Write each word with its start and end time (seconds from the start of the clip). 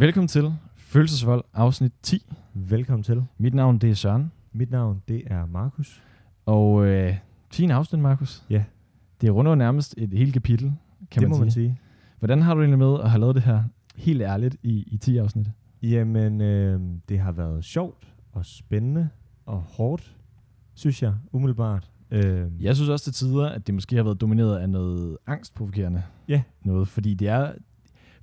Velkommen 0.00 0.28
til 0.28 0.52
Følelsesvold, 0.76 1.44
afsnit 1.54 1.92
10. 2.02 2.22
Velkommen 2.54 3.02
til. 3.02 3.24
Mit 3.38 3.54
navn 3.54 3.78
det 3.78 3.90
er 3.90 3.94
Søren, 3.94 4.32
Mit 4.52 4.70
navn, 4.70 5.02
det 5.08 5.22
er 5.26 5.46
Markus. 5.46 6.02
og 6.46 6.86
øh, 6.86 7.14
10 7.50 7.66
afsnit, 7.70 8.02
Markus. 8.02 8.44
Ja. 8.50 8.64
Det 9.20 9.34
runder 9.34 9.52
jo 9.52 9.56
nærmest 9.56 9.94
et 9.98 10.10
helt 10.12 10.32
kapitel, 10.32 10.72
kan 11.10 11.20
det 11.22 11.28
man 11.30 11.30
må 11.30 11.34
sige. 11.34 11.44
man 11.44 11.50
sige. 11.50 11.80
Hvordan 12.18 12.42
har 12.42 12.54
du 12.54 12.60
egentlig 12.60 12.78
med 12.78 13.00
at 13.00 13.10
have 13.10 13.20
lavet 13.20 13.34
det 13.34 13.42
her 13.42 13.62
helt 13.96 14.22
ærligt 14.22 14.56
i, 14.62 14.84
i 14.86 14.96
10 14.96 15.16
afsnit? 15.16 15.46
Jamen, 15.82 16.40
øh, 16.40 16.80
det 17.08 17.18
har 17.18 17.32
været 17.32 17.64
sjovt 17.64 18.14
og 18.32 18.46
spændende 18.46 19.08
og 19.46 19.60
hårdt, 19.60 20.16
synes 20.74 21.02
jeg, 21.02 21.14
umiddelbart. 21.32 21.90
Øh, 22.10 22.46
Jeg 22.64 22.76
synes 22.76 22.88
også 22.88 23.04
til 23.04 23.12
tider, 23.12 23.48
at 23.48 23.66
det 23.66 23.74
måske 23.74 23.96
har 23.96 24.02
været 24.02 24.20
domineret 24.20 24.58
af 24.58 24.70
noget 24.70 25.16
angstprovokerende. 25.26 26.02
Ja. 26.28 26.42
Noget, 26.64 26.88
fordi 26.88 27.14
det 27.14 27.28
er... 27.28 27.52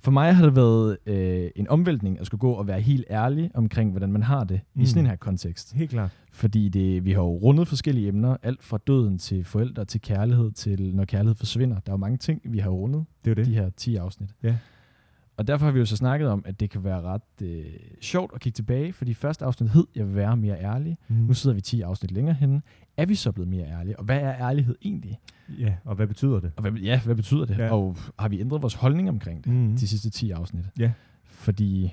For 0.00 0.10
mig 0.10 0.34
har 0.34 0.44
det 0.44 0.56
været 0.56 0.96
øh, 1.06 1.50
en 1.56 1.68
omvæltning 1.68 2.20
at 2.20 2.26
skulle 2.26 2.38
gå 2.38 2.52
og 2.52 2.66
være 2.66 2.80
helt 2.80 3.04
ærlig 3.10 3.50
omkring, 3.54 3.90
hvordan 3.90 4.12
man 4.12 4.22
har 4.22 4.44
det 4.44 4.60
mm. 4.74 4.80
i 4.80 4.82
Mm. 4.82 4.86
sådan 4.86 5.02
en 5.04 5.06
her 5.10 5.16
kontekst. 5.16 5.72
Helt 5.74 5.90
klart. 5.90 6.10
Fordi 6.32 6.68
det, 6.68 7.04
vi 7.04 7.12
har 7.12 7.20
jo 7.22 7.28
rundet 7.36 7.68
forskellige 7.68 8.08
emner, 8.08 8.36
alt 8.42 8.62
fra 8.62 8.78
døden 8.86 9.18
til 9.18 9.44
forældre, 9.44 9.84
til 9.84 10.00
kærlighed, 10.00 10.50
til 10.52 10.94
når 10.94 11.04
kærlighed 11.04 11.34
forsvinder. 11.34 11.76
Der 11.76 11.92
er 11.92 11.92
jo 11.92 11.96
mange 11.96 12.18
ting, 12.18 12.40
vi 12.44 12.58
har 12.58 12.70
rundet 12.70 13.04
Det 13.24 13.30
er 13.30 13.34
det. 13.34 13.46
de 13.46 13.54
her 13.54 13.70
10 13.76 13.96
afsnit. 13.96 14.30
Ja. 14.42 14.56
Og 15.36 15.46
derfor 15.46 15.64
har 15.64 15.72
vi 15.72 15.78
jo 15.78 15.84
så 15.84 15.96
snakket 15.96 16.28
om, 16.28 16.42
at 16.46 16.60
det 16.60 16.70
kan 16.70 16.84
være 16.84 17.00
ret 17.02 17.22
øh, 17.42 17.64
sjovt 18.00 18.30
at 18.34 18.40
kigge 18.40 18.54
tilbage, 18.56 18.92
fordi 18.92 19.14
første 19.14 19.44
afsnit 19.44 19.70
hed, 19.70 19.86
jeg 19.96 20.06
vil 20.06 20.14
være 20.14 20.36
mere 20.36 20.60
ærlig. 20.60 20.98
Mm. 21.08 21.16
Nu 21.16 21.34
sidder 21.34 21.54
vi 21.54 21.60
10 21.60 21.80
afsnit 21.80 22.10
længere 22.12 22.34
henne. 22.34 22.62
Er 22.96 23.06
vi 23.06 23.14
så 23.14 23.32
blevet 23.32 23.48
mere 23.48 23.66
ærlige? 23.66 23.98
Og 23.98 24.04
hvad 24.04 24.20
er 24.20 24.34
ærlighed 24.48 24.74
egentlig? 24.82 25.18
Ja, 25.58 25.74
og 25.84 25.94
hvad 25.96 26.06
betyder 26.06 26.40
det? 26.40 26.52
Og 26.56 26.62
hvad, 26.62 26.72
ja, 26.72 27.00
hvad 27.04 27.14
betyder 27.14 27.44
det? 27.44 27.58
Ja. 27.58 27.72
Og 27.72 27.96
har 28.18 28.28
vi 28.28 28.40
ændret 28.40 28.62
vores 28.62 28.74
holdning 28.74 29.08
omkring 29.08 29.44
det, 29.44 29.52
Mm. 29.52 29.76
de 29.76 29.88
sidste 29.88 30.10
10 30.10 30.30
afsnit? 30.30 30.64
Ja. 30.78 30.92
Fordi 31.24 31.92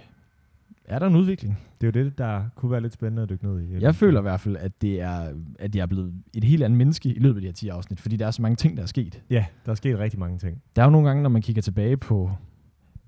er 0.86 1.00
der 1.00 1.08
en 1.08 1.16
udvikling? 1.16 1.60
Det 1.82 1.96
er 1.96 2.02
jo 2.02 2.06
det, 2.06 2.18
der 2.18 2.44
kunne 2.56 2.72
være 2.72 2.82
lidt 2.82 2.94
spændende 2.94 3.24
at 3.24 3.30
dykke 3.30 3.46
ned 3.48 3.62
i. 3.62 3.82
Jeg 3.82 3.96
føler 3.96 4.20
i 4.20 4.22
hvert 4.22 4.40
fald, 4.40 4.58
at, 4.58 4.82
det 4.82 5.02
er, 5.02 5.34
at 5.60 5.76
jeg 5.76 5.82
er 5.82 5.86
blevet 5.86 6.14
et 6.34 6.44
helt 6.44 6.64
andet 6.64 6.78
menneske 6.78 7.10
i 7.14 7.20
løbet 7.20 7.36
af 7.36 7.42
de 7.42 7.48
her 7.48 7.54
10 7.54 7.68
afsnit, 7.68 8.00
fordi 8.00 8.18
der 8.18 8.28
er 8.28 8.32
så 8.32 8.42
mange 8.42 8.56
ting, 8.56 8.78
der 8.78 8.84
er 8.84 8.88
sket. 8.88 9.22
Ja, 9.30 9.46
der 9.66 9.72
er 9.72 9.76
sket 9.76 10.00
rigtig 10.00 10.20
mange 10.20 10.38
ting. 10.38 10.62
Der 10.76 10.82
er 10.82 10.86
jo 10.86 10.92
nogle 10.92 11.08
gange, 11.08 11.24
når 11.24 11.30
man 11.30 11.42
kigger 11.42 11.62
tilbage 11.62 11.98
på 11.98 12.32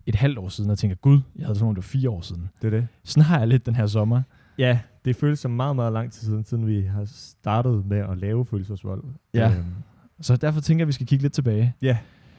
et 0.07 0.15
halvt 0.15 0.37
år 0.37 0.49
siden, 0.49 0.69
og 0.71 0.77
tænker, 0.77 0.95
gud, 0.95 1.19
jeg 1.35 1.45
havde 1.45 1.55
sådan 1.55 1.63
nogle, 1.65 1.75
det 1.75 1.83
var 1.83 1.99
fire 1.99 2.09
år 2.09 2.21
siden. 2.21 2.49
Det 2.61 2.67
er 2.73 2.79
det. 2.79 2.87
Sådan 3.03 3.23
har 3.23 3.39
jeg 3.39 3.47
lidt 3.47 3.65
den 3.65 3.75
her 3.75 3.87
sommer. 3.87 4.21
Ja, 4.57 4.79
det 5.05 5.15
føles 5.15 5.39
som 5.39 5.51
meget, 5.51 5.75
meget 5.75 5.93
lang 5.93 6.11
tid 6.11 6.27
siden, 6.27 6.43
siden 6.43 6.67
vi 6.67 6.81
har 6.81 7.05
startet 7.05 7.85
med 7.85 7.97
at 7.97 8.17
lave 8.17 8.45
følelsesvold. 8.45 9.03
Ja. 9.33 9.51
Øhm, 9.51 9.65
Så 10.21 10.35
derfor 10.37 10.61
tænker 10.61 10.79
jeg, 10.81 10.83
at 10.85 10.87
vi 10.87 10.93
skal 10.93 11.07
kigge 11.07 11.23
lidt 11.23 11.33
tilbage. 11.33 11.73
ja, 11.81 11.97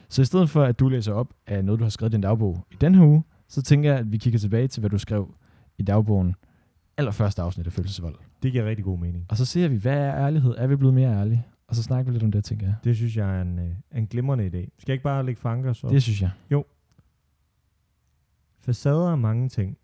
Så 0.09 0.21
i 0.21 0.25
stedet 0.25 0.49
for, 0.49 0.63
at 0.63 0.79
du 0.79 0.89
læser 0.89 1.13
op 1.13 1.33
af 1.47 1.65
noget, 1.65 1.79
du 1.79 1.85
har 1.85 1.89
skrevet 1.89 2.11
i 2.11 2.15
din 2.15 2.21
dagbog 2.21 2.65
i 2.71 2.75
den 2.81 2.95
her 2.95 3.05
uge, 3.05 3.23
så 3.47 3.61
tænker 3.61 3.89
jeg, 3.89 3.99
at 3.99 4.11
vi 4.11 4.17
kigger 4.17 4.39
tilbage 4.39 4.67
til, 4.67 4.79
hvad 4.79 4.89
du 4.89 4.97
skrev 4.97 5.33
i 5.77 5.83
dagbogen 5.83 6.35
allerførste 6.97 7.41
afsnit 7.41 7.67
af 7.67 7.73
Følelsesvold. 7.73 8.15
det 8.43 8.51
giver 8.51 8.65
rigtig 8.65 8.85
god 8.85 8.99
mening. 8.99 9.25
Og 9.29 9.37
så 9.37 9.45
ser 9.45 9.67
vi, 9.67 9.75
hvad 9.77 9.97
er 9.97 10.15
ærlighed? 10.15 10.55
Er 10.57 10.67
vi 10.67 10.75
blevet 10.75 10.93
mere 10.93 11.09
ærlige? 11.19 11.45
Og 11.67 11.75
så 11.75 11.83
snakker 11.83 12.11
vi 12.11 12.15
lidt 12.15 12.23
om 12.23 12.31
det, 12.31 12.43
tænker 12.43 12.65
jeg. 12.65 12.75
Det 12.83 12.95
synes 12.95 13.17
jeg 13.17 13.37
er 13.37 13.41
en, 13.41 13.59
øh, 13.59 13.69
en 13.95 14.07
glimrende 14.07 14.45
idé. 14.45 14.49
Skal 14.51 14.87
jeg 14.87 14.93
ikke 14.93 15.03
bare 15.03 15.25
lægge 15.25 15.41
fanker 15.41 15.73
så? 15.73 15.87
Det 15.87 16.03
synes 16.03 16.21
jeg. 16.21 16.29
Facader 18.67 19.11
er 19.11 19.15
mange 19.15 19.49
ting. 19.49 19.77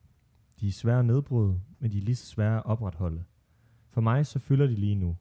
De 0.59 0.67
er 0.67 0.72
svære 0.72 1.00
at 1.00 1.06
nedbryde, 1.06 1.62
men 1.80 1.92
de 1.92 1.98
er 1.98 2.02
lige 2.02 2.16
så 2.16 2.26
svære 2.26 2.58
at 2.58 2.66
opretholde. 2.66 3.23
For 3.90 4.02
mig 4.02 4.25
så 4.25 4.40
fylder 4.40 4.67
de 4.67 4.75
lige 4.75 4.95
nu. 4.95 5.17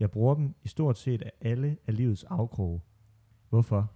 Jeg 0.00 0.10
bruger 0.10 0.34
dem 0.34 0.54
i 0.62 0.68
stort 0.68 0.98
set 0.98 1.22
af 1.22 1.32
alle 1.40 1.76
af 1.86 1.96
livets 1.96 2.24
afkroge. 2.24 2.80
Hvorfor? 3.48 3.92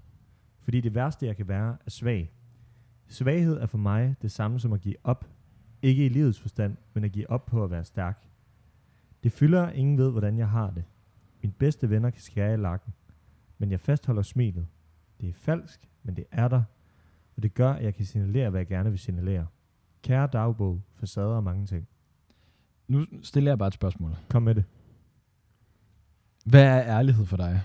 Fordi 0.59 0.81
det 0.81 0.94
værste 0.94 1.27
jeg 1.27 1.36
kan 1.36 1.48
være 1.48 1.77
er 1.86 1.91
svag. 1.91 2.33
Svaghed 3.09 3.56
er 3.56 3.67
for 3.67 3.78
mig 3.78 4.17
det 4.22 4.31
samme 4.31 4.59
som 4.59 4.72
at 4.72 4.81
give 4.81 4.97
op. 5.05 5.28
Ikke 5.83 6.06
i 6.06 6.09
livets 6.09 6.41
forstand, 6.41 6.77
men 6.94 7.05
at 7.05 7.12
give 7.12 7.31
op 7.31 7.47
på 7.47 7.64
at 7.64 7.70
være 7.70 7.84
stærk. 7.84 8.28
Det 9.22 9.33
fylder 9.33 9.62
at 9.62 9.75
ingen 9.75 9.98
ved, 9.98 10.11
hvordan 10.11 10.39
jeg 10.39 10.48
har 10.48 10.70
det. 10.70 10.84
Mine 11.42 11.53
bedste 11.53 11.91
venner 11.91 12.11
kan 12.11 12.20
skære 12.20 12.54
i 12.54 12.56
lakken. 12.56 12.93
Men 13.59 13.71
jeg 13.71 13.81
fastholder 13.81 14.22
smilet. 14.22 14.66
Det 15.21 15.28
er 15.28 15.32
falsk, 15.32 15.88
men 16.03 16.16
det 16.16 16.25
er 16.31 16.48
der, 16.48 16.62
og 17.42 17.44
det 17.44 17.54
gør, 17.54 17.72
at 17.72 17.84
jeg 17.84 17.94
kan 17.94 18.04
signalere, 18.06 18.50
hvad 18.50 18.60
jeg 18.60 18.66
gerne 18.66 18.91
vil 18.91 18.98
signalere. 18.98 19.47
Kære 20.03 20.26
dagbog, 20.32 20.82
facader 20.94 21.36
og 21.36 21.44
mange 21.44 21.66
ting. 21.66 21.88
Nu 22.88 23.04
stiller 23.22 23.50
jeg 23.50 23.58
bare 23.58 23.69
et 23.69 23.75
spørgsmål. 23.75 24.16
Kom 24.30 24.42
med 24.42 24.54
det. 24.54 24.64
Hvad 26.44 26.64
er 26.64 26.98
ærlighed 26.98 27.26
for 27.26 27.36
dig? 27.36 27.60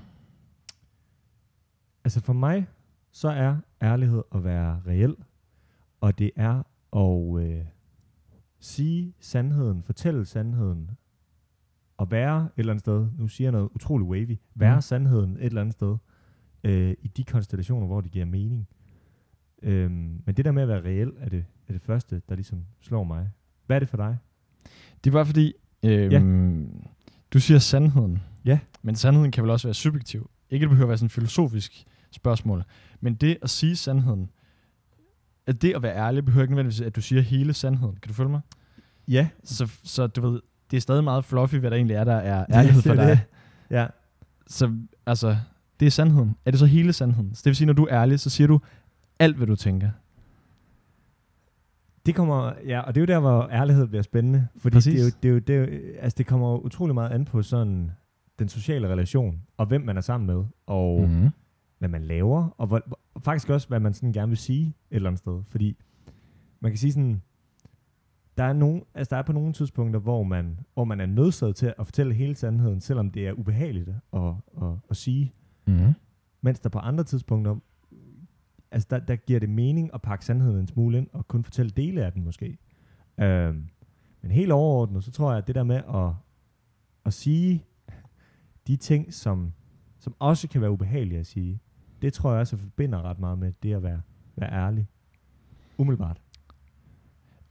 Altså 2.04 2.22
for 2.22 2.34
mig, 2.34 2.68
så 3.12 3.30
er 3.30 3.58
ærlighed 3.82 4.24
at 4.36 4.44
være 4.44 4.82
reel, 4.88 5.16
og 6.02 6.20
det 6.20 6.32
er 6.36 6.64
at 6.96 7.44
øh, 7.44 7.66
sige 8.60 9.14
sandheden, 9.20 9.84
fortælle 9.84 10.26
sandheden, 10.26 10.92
og 11.98 12.12
være 12.12 12.44
et 12.44 12.50
eller 12.56 12.74
andet 12.74 12.82
sted, 12.82 13.08
nu 13.18 13.28
siger 13.28 13.46
jeg 13.46 13.52
noget 13.52 13.70
utroligt 13.76 14.10
wavy, 14.10 14.40
være 14.56 14.76
mm. 14.76 14.82
sandheden 14.82 15.38
et 15.38 15.46
eller 15.46 15.62
andet 15.62 15.74
sted, 15.74 15.98
øh, 16.64 16.96
i 17.02 17.08
de 17.08 17.24
konstellationer, 17.24 17.88
hvor 17.88 18.02
det 18.02 18.12
giver 18.12 18.26
mening. 18.26 18.68
Øhm, 19.64 20.22
men 20.26 20.36
det 20.38 20.46
der 20.46 20.52
med 20.52 20.62
at 20.64 20.68
være 20.68 20.82
reel, 20.84 21.12
er 21.20 21.30
det, 21.30 21.46
er 21.68 21.74
det 21.74 21.82
første, 21.82 22.22
der 22.30 22.36
ligesom 22.36 22.66
slår 22.82 23.04
mig. 23.04 23.30
Hvad 23.66 23.78
er 23.78 23.80
det 23.80 23.90
for 23.90 23.98
dig? 23.98 24.18
Det 25.04 25.10
er 25.10 25.14
bare 25.14 25.26
fordi, 25.26 25.54
øhm, 25.84 26.68
du 27.34 27.40
siger 27.40 27.60
sandheden. 27.60 28.20
Ja. 28.46 28.60
Men 28.82 28.96
sandheden 28.96 29.32
kan 29.32 29.44
vel 29.44 29.52
også 29.52 29.68
være 29.68 29.74
subjektiv. 29.74 30.30
Ikke 30.50 30.64
det 30.64 30.70
behøver 30.70 30.86
at 30.86 30.90
være 30.90 30.98
sådan 30.98 31.06
et 31.06 31.12
filosofisk 31.12 31.86
spørgsmål. 32.12 32.64
Men 33.02 33.16
det 33.16 33.38
at 33.42 33.50
sige 33.50 33.76
sandheden, 33.76 34.30
at 35.48 35.62
det 35.62 35.74
at 35.76 35.82
være 35.84 35.96
ærlig, 35.96 36.26
behøver 36.26 36.44
ikke 36.44 36.54
nødvendigvis, 36.54 36.82
at 36.82 36.96
du 36.96 37.02
siger 37.02 37.22
hele 37.22 37.54
sandheden. 37.54 37.96
Kan 38.02 38.08
du 38.08 38.14
følge 38.14 38.30
mig? 38.30 38.42
Ja, 39.08 39.28
Så, 39.44 39.72
så 39.84 40.08
du 40.08 40.30
ved, 40.30 40.42
det 40.72 40.78
er 40.78 40.82
stadig 40.82 41.04
meget 41.04 41.26
fluffy, 41.26 41.56
hvad 41.56 41.72
der 41.72 41.78
egentlig 41.78 41.96
er, 41.96 42.04
der 42.04 42.16
er 42.16 42.46
ærlighed 42.54 42.82
for 42.82 42.90
det 42.94 42.98
dig. 43.08 43.20
Ja, 43.72 43.88
Så 44.48 44.78
altså, 45.06 45.38
det 45.80 45.86
er 45.86 45.90
sandheden. 45.92 46.36
Er 46.46 46.52
det 46.52 46.60
så 46.60 46.66
hele 46.66 46.94
sandheden? 46.94 47.36
Så 47.36 47.42
det 47.44 47.50
vil 47.50 47.56
sige, 47.56 47.66
når 47.66 47.74
du 47.74 47.84
er 47.86 48.02
ærlig, 48.02 48.20
så 48.20 48.30
siger 48.30 48.48
du 48.48 48.60
alt, 49.20 49.38
hvad 49.38 49.48
du 49.48 49.56
tænker. 49.56 49.90
Det 52.06 52.16
kommer, 52.16 52.54
ja, 52.66 52.80
og 52.80 52.96
det 52.96 53.02
er 53.02 53.02
jo 53.02 53.14
der, 53.16 53.20
hvor 53.20 53.50
ærlighed 53.52 53.88
bliver 53.88 54.02
spændende. 54.02 54.48
Fordi 54.58 54.74
Præcis. 54.74 55.16
det, 55.16 55.30
er 55.30 55.34
jo, 55.34 55.40
det, 55.40 55.56
er 55.56 55.60
jo, 55.60 55.66
det, 55.66 55.76
er 55.76 55.78
jo, 55.78 55.96
altså 56.00 56.16
det 56.18 56.26
kommer 56.26 56.52
jo 56.52 56.60
utrolig 56.60 56.96
meget 56.96 57.10
an 57.12 57.26
på 57.26 57.42
sådan 57.42 57.92
den 58.40 58.50
sociale 58.50 58.88
relation, 58.88 59.42
og 59.58 59.66
hvem 59.66 59.82
man 59.82 59.98
er 59.98 60.02
sammen 60.02 60.28
med, 60.28 60.46
og 60.66 61.02
mm. 61.02 61.16
Mm. 61.16 61.30
hvad 61.80 61.90
man 61.90 62.04
laver, 62.04 62.48
og, 62.58 62.68
hvor, 62.68 62.82
faktisk 63.20 63.50
også, 63.50 63.68
hvad 63.68 63.80
man 63.80 63.94
sådan 63.94 64.14
gerne 64.14 64.30
vil 64.30 64.38
sige 64.38 64.68
et 64.68 64.96
eller 64.96 65.10
andet 65.10 65.20
sted. 65.20 65.44
Fordi 65.46 65.78
man 66.60 66.72
kan 66.72 66.78
sige 66.78 66.92
sådan, 66.92 67.22
der 68.38 68.44
er, 68.44 68.54
nogen, 68.54 68.84
altså 68.94 69.10
der 69.16 69.18
er 69.18 69.26
på 69.26 69.34
nogle 69.34 69.54
tidspunkter, 69.54 70.00
hvor 70.00 70.24
man, 70.24 70.60
hvor 70.74 70.84
man 70.84 71.00
er 71.00 71.06
nødsaget 71.06 71.56
til 71.56 71.74
at 71.80 71.86
fortælle 71.86 72.14
hele 72.14 72.36
sandheden, 72.36 72.82
selvom 72.82 73.12
det 73.12 73.28
er 73.28 73.34
ubehageligt 73.34 73.90
at, 74.14 74.22
at, 74.62 74.68
at 74.90 74.98
sige. 74.98 75.34
Mm. 75.68 75.94
Mens 76.42 76.60
der 76.60 76.70
på 76.70 76.80
andre 76.80 77.04
tidspunkter, 77.04 77.56
altså 78.72 78.88
der, 78.90 79.00
der 79.00 79.16
giver 79.16 79.40
det 79.40 79.50
mening 79.50 79.90
at 79.94 80.02
pakke 80.02 80.26
sandheden 80.26 80.60
en 80.60 80.68
smule 80.68 80.98
ind, 80.98 81.08
og 81.14 81.28
kun 81.28 81.44
fortælle 81.44 81.70
dele 81.70 82.06
af 82.06 82.12
den 82.12 82.24
måske. 82.24 82.58
Øhm, 83.20 83.64
men 84.22 84.32
helt 84.32 84.52
overordnet, 84.52 85.04
så 85.04 85.12
tror 85.12 85.32
jeg, 85.32 85.38
at 85.38 85.48
det 85.48 85.56
der 85.56 85.64
med 85.64 85.76
at, 85.76 86.12
at 87.06 87.14
sige 87.14 87.64
de 88.68 88.76
ting, 88.76 89.14
som, 89.14 89.54
som 90.00 90.16
også 90.20 90.48
kan 90.48 90.62
være 90.62 90.72
ubehagelige 90.72 91.20
at 91.20 91.26
sige, 91.26 91.60
det 92.02 92.14
tror 92.14 92.32
jeg 92.32 92.40
også 92.40 92.58
forbinder 92.58 93.02
ret 93.02 93.20
meget 93.20 93.40
med 93.40 93.54
det 93.64 93.74
at 93.74 93.84
være, 93.84 94.02
være 94.36 94.52
ærlig. 94.52 94.88
Umiddelbart. 95.78 96.22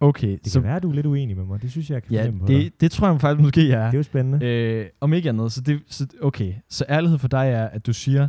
Okay, 0.01 0.39
Det 0.45 0.53
så 0.53 0.61
kan 0.61 0.67
være, 0.67 0.77
at 0.77 0.83
du 0.83 0.91
er 0.91 0.95
lidt 0.95 1.07
uenig 1.07 1.37
med 1.37 1.45
mig. 1.45 1.63
Det 1.63 1.71
synes 1.71 1.91
jeg, 1.91 1.95
jeg 1.95 2.03
kan 2.03 2.13
ja, 2.13 2.21
fornemme 2.21 2.41
på 2.41 2.47
det, 2.47 2.81
det 2.81 2.91
tror 2.91 3.09
jeg 3.09 3.21
faktisk 3.21 3.43
måske, 3.43 3.69
jeg 3.69 3.81
er. 3.81 3.85
Det 3.85 3.95
er 3.95 3.99
jo 3.99 4.03
spændende. 4.03 4.47
Øh, 4.47 4.87
om 5.01 5.13
ikke 5.13 5.29
andet, 5.29 5.53
så 5.53 5.61
det, 5.61 5.83
så, 5.87 6.07
okay. 6.23 6.55
Så 6.69 6.85
ærlighed 6.89 7.19
for 7.19 7.29
dig 7.29 7.49
er, 7.49 7.67
at 7.67 7.87
du 7.87 7.93
siger 7.93 8.29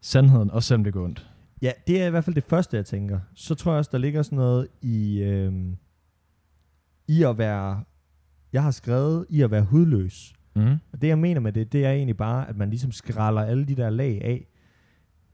sandheden, 0.00 0.50
også 0.50 0.66
selvom 0.66 0.84
det 0.84 0.92
går 0.92 1.04
ondt. 1.04 1.30
Ja, 1.62 1.72
det 1.86 2.02
er 2.02 2.06
i 2.06 2.10
hvert 2.10 2.24
fald 2.24 2.34
det 2.36 2.44
første, 2.44 2.76
jeg 2.76 2.86
tænker. 2.86 3.20
Så 3.34 3.54
tror 3.54 3.72
jeg 3.72 3.78
også, 3.78 3.90
der 3.92 3.98
ligger 3.98 4.22
sådan 4.22 4.36
noget 4.36 4.68
i, 4.82 5.22
øhm, 5.22 5.76
i 7.08 7.22
at 7.22 7.38
være... 7.38 7.84
Jeg 8.52 8.62
har 8.62 8.70
skrevet 8.70 9.26
i 9.30 9.42
at 9.42 9.50
være 9.50 9.62
hudløs. 9.62 10.34
Mm. 10.56 10.72
Og 10.92 11.00
det, 11.02 11.08
jeg 11.08 11.18
mener 11.18 11.40
med 11.40 11.52
det, 11.52 11.72
det 11.72 11.84
er 11.84 11.90
egentlig 11.92 12.16
bare, 12.16 12.48
at 12.48 12.56
man 12.56 12.70
ligesom 12.70 12.92
skralder 12.92 13.42
alle 13.42 13.64
de 13.64 13.74
der 13.74 13.90
lag 13.90 14.20
af. 14.24 14.46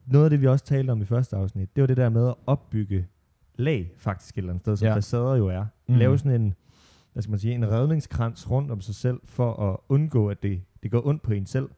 Noget 0.07 0.25
af 0.25 0.31
det, 0.31 0.41
vi 0.41 0.47
også 0.47 0.65
talte 0.65 0.91
om 0.91 1.03
i 1.03 1.05
første 1.05 1.37
afsnit, 1.37 1.77
det 1.77 1.83
var 1.83 1.87
det 1.87 1.97
der 1.97 2.09
med 2.09 2.29
at 2.29 2.35
opbygge 2.47 3.07
lag, 3.55 3.93
faktisk 3.97 4.35
et 4.35 4.39
eller 4.39 4.51
andet 4.53 4.63
sted, 4.63 4.77
som 4.77 4.87
Ja. 4.87 4.95
facader 4.97 5.35
jo 5.37 5.49
er. 5.49 5.67
Mm. 5.89 5.95
Lave 5.95 6.19
sådan 6.19 6.41
en, 6.43 6.55
hvad 7.13 7.23
skal 7.23 7.31
man 7.31 7.39
sige, 7.39 7.55
en 7.55 7.71
redningskrans 7.71 8.51
rundt 8.51 8.71
om 8.71 8.81
sig 8.81 8.95
selv, 8.95 9.21
for 9.25 9.71
at 9.73 9.77
undgå, 9.89 10.29
at 10.29 10.43
det, 10.43 10.63
det 10.83 10.91
går 10.91 11.07
ondt 11.07 11.23
på 11.23 11.33
en 11.33 11.47
selv. 11.47 11.69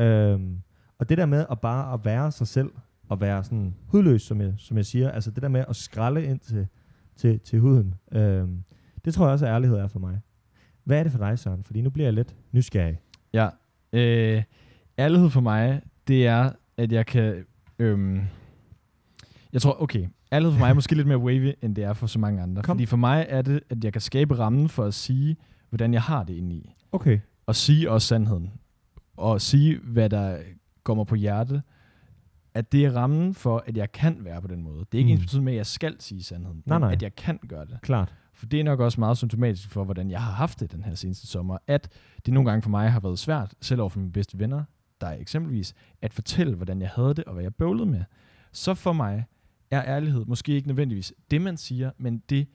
Øhm, 0.00 0.58
og 0.98 1.08
det 1.08 1.18
der 1.18 1.26
med 1.26 1.46
at 1.50 1.60
bare 1.60 1.94
at 1.94 2.04
være 2.04 2.32
sig 2.32 2.46
selv, 2.46 2.70
og 3.08 3.20
være 3.20 3.44
sådan 3.44 3.74
hudløs, 3.86 4.22
som 4.22 4.40
jeg, 4.40 4.54
som 4.56 4.76
jeg 4.76 4.86
siger, 4.86 5.10
altså 5.10 5.30
det 5.30 5.42
der 5.42 5.48
med 5.48 5.64
at 5.68 5.76
skralde 5.76 6.24
ind 6.24 6.40
til, 6.40 6.66
til, 7.16 7.40
til 7.40 7.60
huden, 7.60 7.94
øhm, 8.12 8.64
det 9.04 9.14
tror 9.14 9.24
jeg 9.24 9.32
også, 9.32 9.46
at 9.46 9.52
ærlighed 9.52 9.78
er 9.78 9.88
for 9.88 9.98
mig. 9.98 10.20
Hvad 10.84 10.98
er 10.98 11.02
det 11.02 11.12
for 11.12 11.18
dig, 11.18 11.38
Søren? 11.38 11.64
Fordi 11.64 11.80
nu 11.80 11.90
bliver 11.90 12.06
jeg 12.06 12.14
lidt 12.14 12.36
nysgerrig. 12.52 13.00
Ja. 13.32 13.48
Øh, 13.92 14.42
ærlighed 14.98 15.30
for 15.30 15.40
mig, 15.40 15.82
det 16.08 16.26
er, 16.26 16.50
at 16.76 16.92
jeg 16.92 17.06
kan... 17.06 17.44
Øhm, 17.78 18.20
jeg 19.52 19.62
tror, 19.62 19.82
okay, 19.82 20.06
ærlighed 20.32 20.52
for 20.52 20.58
mig 20.58 20.70
er 20.70 20.74
måske 20.74 20.94
lidt 20.94 21.06
mere 21.06 21.18
wavy, 21.18 21.52
end 21.62 21.76
det 21.76 21.84
er 21.84 21.92
for 21.92 22.06
så 22.06 22.18
mange 22.18 22.42
andre. 22.42 22.62
Kom. 22.62 22.76
Fordi 22.76 22.86
for 22.86 22.96
mig 22.96 23.26
er 23.28 23.42
det, 23.42 23.60
at 23.70 23.84
jeg 23.84 23.92
kan 23.92 24.02
skabe 24.02 24.38
rammen 24.38 24.68
for 24.68 24.84
at 24.84 24.94
sige, 24.94 25.36
hvordan 25.68 25.92
jeg 25.92 26.02
har 26.02 26.24
det 26.24 26.34
inde 26.34 26.54
i. 26.54 26.74
Okay. 26.92 27.20
Og 27.46 27.56
sige 27.56 27.90
også 27.90 28.06
sandheden. 28.08 28.52
Og 29.16 29.40
sige, 29.40 29.78
hvad 29.78 30.10
der 30.10 30.38
mig 30.94 31.06
på 31.06 31.14
hjerte. 31.14 31.62
At 32.58 32.72
det 32.72 32.84
er 32.84 32.90
rammen 32.96 33.34
for, 33.34 33.62
at 33.66 33.76
jeg 33.76 33.92
kan 33.92 34.24
være 34.24 34.42
på 34.42 34.48
den 34.48 34.62
måde. 34.62 34.78
Det 34.92 34.94
er 34.94 34.98
ikke 34.98 35.14
Mm. 35.14 35.20
ens 35.22 35.34
med, 35.34 35.52
at 35.52 35.56
jeg 35.56 35.66
skal 35.66 35.96
sige 36.00 36.22
sandheden. 36.22 36.62
Nej, 36.66 36.78
men 36.78 36.86
nej. 36.86 36.92
At 36.92 37.02
jeg 37.02 37.14
kan 37.14 37.38
gøre 37.48 37.64
det. 37.64 37.78
Klart. 37.82 38.14
For 38.34 38.46
det 38.46 38.60
er 38.60 38.64
nok 38.64 38.80
også 38.80 39.00
meget 39.00 39.18
symptomatisk 39.18 39.70
for, 39.70 39.84
hvordan 39.84 40.10
jeg 40.10 40.22
har 40.22 40.32
haft 40.32 40.60
det 40.60 40.72
den 40.72 40.82
her 40.84 40.94
seneste 40.94 41.26
sommer. 41.26 41.58
At 41.66 41.88
det 42.26 42.34
nogle 42.34 42.50
gange 42.50 42.62
for 42.62 42.70
mig 42.70 42.92
har 42.92 43.00
været 43.00 43.18
svært, 43.18 43.54
selv 43.60 43.80
over 43.80 43.88
for 43.90 44.00
mine 44.00 44.12
bedste 44.12 44.38
venner, 44.38 44.64
der 45.00 45.06
er 45.06 45.16
eksempelvis, 45.18 45.74
at 46.02 46.14
fortælle, 46.14 46.54
hvordan 46.54 46.80
jeg 46.80 46.90
havde 46.94 47.14
det, 47.14 47.24
og 47.24 47.32
hvad 47.32 47.42
jeg 47.42 47.54
bøvlede 47.54 47.86
med. 47.86 48.04
Så 48.52 48.74
for 48.74 48.92
mig 48.92 49.24
er 49.70 49.82
ærlighed 49.86 50.24
måske 50.24 50.52
ikke 50.52 50.68
nødvendigvis 50.68 51.12
det, 51.30 51.40
man 51.40 51.56
siger, 51.56 51.90
men 51.98 52.22
det, 52.30 52.48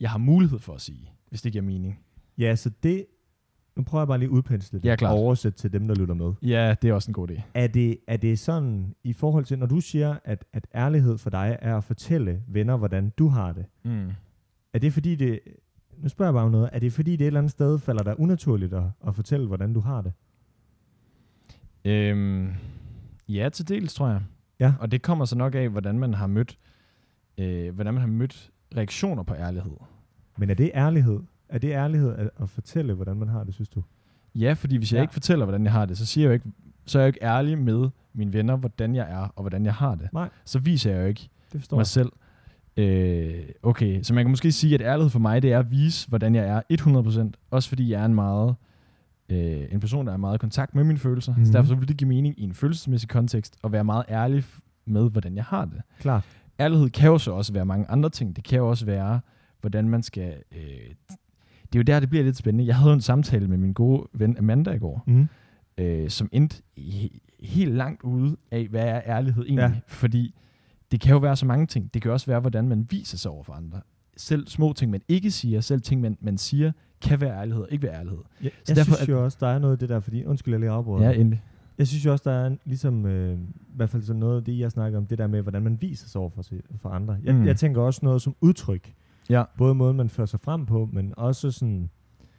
jeg 0.00 0.10
har 0.10 0.18
mulighed 0.18 0.58
for 0.58 0.74
at 0.74 0.80
sige, 0.80 1.12
hvis 1.28 1.42
det 1.42 1.52
giver 1.52 1.64
mening. 1.64 1.98
Ja, 2.38 2.56
så 2.56 2.70
det... 2.82 3.06
Nu 3.78 3.84
prøver 3.84 4.02
jeg 4.02 4.08
bare 4.08 4.18
lige 4.18 4.26
at 4.28 4.30
udpensle 4.32 4.78
det 4.78 4.84
Ja, 4.88 4.96
klart. 4.96 5.12
og 5.12 5.18
oversætte 5.18 5.58
til 5.58 5.72
dem, 5.72 5.88
der 5.88 5.94
lytter 5.94 6.14
med. 6.14 6.32
Ja, 6.42 6.74
det 6.82 6.90
er 6.90 6.94
også 6.94 7.10
en 7.10 7.12
god 7.12 7.30
idé. 7.30 7.40
Er 7.54 7.66
det, 7.66 7.98
er 8.06 8.16
det 8.16 8.38
sådan, 8.38 8.94
i 9.04 9.12
forhold 9.12 9.44
til, 9.44 9.58
når 9.58 9.66
du 9.66 9.80
siger, 9.80 10.16
at, 10.24 10.44
at 10.52 10.66
ærlighed 10.74 11.18
for 11.18 11.30
dig 11.30 11.58
er 11.62 11.76
at 11.76 11.84
fortælle 11.84 12.42
venner, 12.48 12.76
hvordan 12.76 13.12
du 13.18 13.28
har 13.28 13.52
det, 13.52 13.64
Mm. 13.84 14.10
er 14.72 14.78
det 14.78 14.92
fordi 14.92 15.14
det... 15.14 15.40
Nu 15.98 16.08
spørger 16.08 16.28
jeg 16.28 16.34
bare 16.34 16.44
om 16.44 16.50
noget. 16.50 16.70
Er 16.72 16.78
det 16.78 16.92
fordi 16.92 17.12
det 17.12 17.20
et 17.20 17.26
eller 17.26 17.40
andet 17.40 17.50
sted 17.50 17.78
falder 17.78 18.02
dig 18.02 18.20
unaturligt 18.20 18.74
at, 18.74 18.82
at 19.06 19.14
fortælle, 19.14 19.46
hvordan 19.46 19.72
du 19.72 19.80
har 19.80 20.02
det? 20.02 20.12
Øhm, 21.84 22.48
ja, 23.28 23.48
til 23.48 23.68
dels, 23.68 23.94
tror 23.94 24.08
jeg. 24.08 24.20
Ja. 24.60 24.74
Og 24.80 24.90
det 24.90 25.02
kommer 25.02 25.24
så 25.24 25.36
nok 25.36 25.54
af, 25.54 25.68
hvordan 25.68 25.98
man 25.98 26.14
har 26.14 26.26
mødt, 26.26 26.58
øh, 27.38 27.74
hvordan 27.74 27.94
man 27.94 28.00
har 28.00 28.08
mødt 28.08 28.50
reaktioner 28.76 29.22
på 29.22 29.34
ærlighed. 29.34 29.72
Men 30.38 30.50
er 30.50 30.54
det 30.54 30.70
ærlighed? 30.74 31.20
Er 31.48 31.58
det 31.58 31.70
ærlighed 31.70 32.14
at, 32.16 32.30
at 32.42 32.48
fortælle, 32.48 32.94
hvordan 32.94 33.16
man 33.16 33.28
har 33.28 33.44
det, 33.44 33.54
synes 33.54 33.68
du? 33.68 33.82
Ja, 34.34 34.52
fordi 34.52 34.76
hvis 34.76 34.92
jeg 34.92 34.98
Ja. 34.98 35.02
ikke 35.02 35.12
fortæller, 35.12 35.44
hvordan 35.44 35.64
jeg 35.64 35.72
har 35.72 35.86
det, 35.86 35.98
så 35.98 36.06
siger 36.06 36.24
jeg 36.24 36.28
jo 36.28 36.32
ikke, 36.34 36.46
så 36.86 36.98
er 36.98 37.02
jeg 37.02 37.06
jo 37.06 37.08
ikke 37.08 37.24
ærlig 37.24 37.58
med 37.58 37.88
mine 38.14 38.32
venner, 38.32 38.56
hvordan 38.56 38.94
jeg 38.94 39.10
er 39.10 39.32
og 39.36 39.42
hvordan 39.42 39.64
jeg 39.64 39.74
har 39.74 39.94
det. 39.94 40.08
Nej. 40.12 40.28
Så 40.44 40.58
viser 40.58 40.92
jeg 40.92 41.02
jo 41.02 41.06
ikke 41.06 41.28
Det 41.52 41.72
mig 41.72 41.78
jeg. 41.78 41.86
selv. 41.86 42.12
Øh, 42.76 43.44
okay, 43.62 44.02
så 44.02 44.14
man 44.14 44.24
kan 44.24 44.30
måske 44.30 44.52
sige, 44.52 44.74
at 44.74 44.80
ærlighed 44.80 45.10
for 45.10 45.18
mig, 45.18 45.42
det 45.42 45.52
er 45.52 45.58
at 45.58 45.70
vise, 45.70 46.08
hvordan 46.08 46.34
jeg 46.34 46.46
er 46.48 46.62
100%. 47.32 47.32
Også 47.50 47.68
fordi 47.68 47.90
jeg 47.92 48.00
er 48.00 48.04
en 48.04 48.14
meget 48.14 48.54
øh, 49.28 49.64
en 49.72 49.80
person, 49.80 50.06
der 50.06 50.12
er 50.12 50.16
meget 50.16 50.34
i 50.34 50.38
kontakt 50.38 50.74
med 50.74 50.84
mine 50.84 50.98
følelser. 50.98 51.32
Mm. 51.32 51.38
Mhm. 51.38 51.46
Så 51.46 51.52
derfor 51.52 51.68
så 51.68 51.74
vil 51.74 51.88
det 51.88 51.96
give 51.96 52.08
mening 52.08 52.34
i 52.40 52.42
en 52.42 52.54
følelsesmæssig 52.54 53.08
kontekst 53.08 53.56
at 53.64 53.72
være 53.72 53.84
meget 53.84 54.04
ærlig 54.08 54.44
med, 54.86 55.10
hvordan 55.10 55.36
jeg 55.36 55.44
har 55.44 55.64
det. 55.64 55.82
Klart. 56.00 56.24
Ærlighed 56.60 56.90
kan 56.90 57.08
jo 57.10 57.18
så 57.18 57.32
også 57.32 57.52
være 57.52 57.66
mange 57.66 57.86
andre 57.90 58.10
ting. 58.10 58.36
Det 58.36 58.44
kan 58.44 58.58
jo 58.58 58.68
også 58.70 58.86
være, 58.86 59.20
hvordan 59.60 59.88
man 59.88 60.02
skal... 60.02 60.34
Øh, 60.52 60.58
det 61.72 61.74
er 61.74 61.78
jo 61.78 61.82
der, 61.82 62.00
det 62.00 62.10
bliver 62.10 62.24
lidt 62.24 62.36
spændende. 62.36 62.66
Jeg 62.66 62.76
havde 62.76 62.94
en 62.94 63.00
samtale 63.00 63.48
med 63.48 63.56
min 63.58 63.72
gode 63.72 64.08
ven 64.12 64.38
Amanda 64.38 64.70
i 64.70 64.78
går, 64.78 65.04
Mm. 65.06 65.28
øh, 65.78 66.08
som 66.10 66.28
endte 66.32 66.62
he- 66.78 67.18
helt 67.40 67.74
langt 67.74 68.02
ude 68.02 68.36
af, 68.50 68.66
hvad 68.68 68.84
er 68.84 69.00
ærlighed 69.06 69.42
egentlig. 69.42 69.62
Ja. 69.62 69.68
Ja. 69.68 69.80
Fordi 69.86 70.34
det 70.92 71.00
kan 71.00 71.12
jo 71.12 71.18
være 71.18 71.36
så 71.36 71.46
mange 71.46 71.66
ting. 71.66 71.94
Det 71.94 72.02
kan 72.02 72.10
også 72.12 72.26
være, 72.26 72.40
hvordan 72.40 72.68
man 72.68 72.86
viser 72.90 73.16
sig 73.18 73.30
over 73.30 73.42
for 73.44 73.52
andre. 73.52 73.80
Selv 74.16 74.46
små 74.46 74.72
ting, 74.72 74.90
man 74.90 75.00
ikke 75.08 75.30
siger, 75.30 75.60
selv 75.60 75.80
ting, 75.80 76.00
man, 76.00 76.16
man 76.20 76.38
siger, 76.38 76.72
kan 77.00 77.20
være 77.20 77.40
ærlighed 77.40 77.62
og 77.62 77.68
ikke 77.72 77.82
være 77.86 77.94
ærlighed. 77.98 78.18
Jeg, 78.42 78.50
Så 78.64 78.72
jeg 78.72 78.76
derfor 78.76 78.94
synes 78.96 79.08
jo 79.08 79.24
også, 79.24 79.38
der 79.40 79.46
er 79.46 79.58
noget 79.58 79.72
af 79.72 79.78
det 79.78 79.88
der, 79.88 80.00
fordi, 80.00 80.24
undskyld, 80.24 80.54
jeg 80.54 80.60
lige 80.60 80.70
afbryder. 80.70 81.08
Ja, 81.10 81.14
endelig. 81.20 81.42
Jeg 81.78 81.86
synes 81.86 82.04
jo 82.04 82.12
også, 82.12 82.30
der 82.30 82.36
er 82.36 82.46
en, 82.46 82.58
ligesom, 82.64 83.06
øh, 83.06 83.38
i 83.38 83.76
hvert 83.76 83.90
fald 83.90 84.02
sådan 84.02 84.20
noget 84.20 84.36
af 84.36 84.44
det, 84.44 84.58
jeg 84.58 84.70
snakker 84.70 84.98
om, 84.98 85.06
det 85.06 85.18
der 85.18 85.26
med, 85.26 85.42
hvordan 85.42 85.62
man 85.62 85.78
viser 85.82 86.08
sig 86.08 86.20
over 86.20 86.30
for, 86.30 86.42
for 86.76 86.88
andre. 86.88 87.18
Jeg. 87.24 87.34
Mm. 87.34 87.46
jeg 87.46 87.56
tænker 87.56 87.80
også 87.82 88.00
noget 88.02 88.22
som 88.22 88.34
udtryk. 88.40 88.92
Ja. 89.30 89.44
Både 89.58 89.74
måden, 89.74 89.96
man 89.96 90.08
fører 90.08 90.26
sig 90.26 90.40
frem 90.40 90.66
på, 90.66 90.88
men 90.92 91.14
også 91.16 91.50
sådan, 91.50 91.90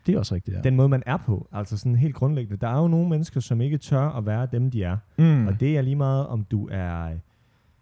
Det 0.06 0.16
er 0.16 0.20
også 0.20 0.36
rigtigt, 0.36 0.58
ja. 0.58 0.62
den 0.62 0.76
måde, 0.76 0.90
man 0.90 1.04
er 1.06 1.18
på. 1.18 1.48
Altså 1.52 1.78
sådan 1.78 1.96
helt 1.96 2.16
grundlæggende. 2.16 2.58
Der 2.58 2.68
er 2.68 2.82
jo 2.82 2.88
nogle 2.88 3.10
mennesker, 3.10 3.40
som 3.40 3.62
ikke 3.62 3.78
tør 3.78 4.10
at 4.10 4.26
være 4.26 4.48
dem, 4.52 4.72
de 4.72 4.84
er. 4.84 4.98
mm. 5.18 5.48
Og 5.48 5.60
det 5.60 5.78
er 5.78 5.82
lige 5.82 5.96
meget, 5.96 6.28
om 6.28 6.44
du 6.44 6.68
er 6.72 7.10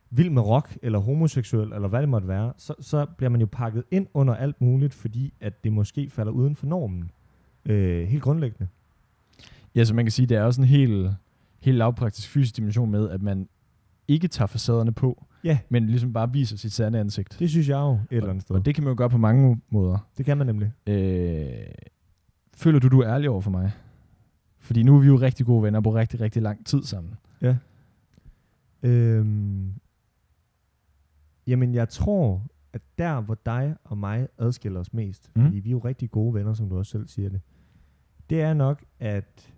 vild 0.10 0.30
med 0.30 0.42
rock, 0.42 0.78
eller 0.82 1.00
homoseksuel, 1.00 1.74
eller 1.74 1.88
hvad 1.88 2.02
det 2.02 2.10
måtte 2.10 2.28
være, 2.28 2.54
så, 2.58 2.74
så 2.80 3.06
bliver 3.18 3.30
man 3.30 3.40
jo 3.42 3.48
pakket 3.52 3.84
ind 3.92 4.08
under 4.14 4.36
alt 4.36 4.62
muligt, 4.62 4.94
fordi 4.94 5.34
at 5.42 5.64
det 5.64 5.74
måske 5.74 6.10
falder 6.10 6.32
uden 6.32 6.56
for 6.56 6.68
normen. 6.68 7.12
Øh, 7.66 8.08
helt 8.08 8.24
grundlæggende. 8.24 8.68
Ja, 9.76 9.84
så 9.84 9.94
man 9.94 10.06
kan 10.06 10.12
sige, 10.12 10.26
det 10.26 10.38
er 10.38 10.44
også 10.44 10.62
en 10.62 10.68
helt, 10.68 11.10
helt 11.62 11.78
lavpraktisk 11.78 12.30
fysisk 12.30 12.58
dimension 12.58 12.92
med, 12.92 13.10
at 13.10 13.22
man 13.22 13.48
ikke 14.08 14.28
tager 14.28 14.48
facaderne 14.48 14.92
på, 14.94 15.26
Ja, 15.44 15.60
men 15.70 15.88
ligesom 15.88 16.14
bare 16.14 16.32
viser 16.34 16.58
sit 16.58 16.72
sande 16.74 17.00
ansigt. 17.00 17.36
det 17.40 17.50
synes 17.50 17.70
jeg 17.70 17.76
jo 17.78 17.92
et 17.94 18.00
eller 18.12 18.30
andet 18.30 18.42
sted. 18.42 18.56
Og 18.56 18.66
det 18.66 18.76
kan 18.76 18.84
man 18.84 18.92
jo 18.92 18.96
gøre 18.98 19.10
på 19.10 19.18
mange 19.18 19.62
måder. 19.70 20.08
det 20.18 20.26
kan 20.26 20.38
man 20.38 20.48
nemlig. 20.48 20.72
Øh, 20.88 21.48
føler 22.56 22.80
du, 22.80 22.88
du 22.88 23.00
er 23.02 23.14
ærlig 23.14 23.30
over 23.30 23.42
for 23.42 23.52
mig? 23.52 23.72
Fordi 24.60 24.84
nu 24.84 24.96
er 24.96 25.00
vi 25.00 25.08
jo 25.08 25.16
rigtig 25.16 25.46
gode 25.46 25.64
venner 25.64 25.82
på 25.82 25.94
rigtig, 25.96 26.22
rigtig 26.22 26.42
lang 26.42 26.66
tid 26.66 26.84
sammen. 26.84 27.14
Ja. 27.42 27.56
Øhm, 28.84 29.74
jamen, 31.48 31.74
jeg 31.74 31.90
tror, 31.90 32.44
at 32.74 32.82
der, 32.98 33.22
hvor 33.22 33.38
dig 33.46 33.76
og 33.84 33.98
mig 33.98 34.28
adskiller 34.38 34.80
os 34.80 34.94
mest, 34.94 35.32
Mm. 35.36 35.44
fordi 35.44 35.60
vi 35.60 35.70
er 35.70 35.72
jo 35.72 35.80
rigtig 35.80 36.12
gode 36.12 36.34
venner, 36.34 36.54
som 36.54 36.70
du 36.70 36.78
også 36.78 36.92
selv 36.92 37.08
siger 37.08 37.30
det, 37.30 37.42
det 38.30 38.42
er 38.42 38.54
nok, 38.54 38.84
at 39.00 39.54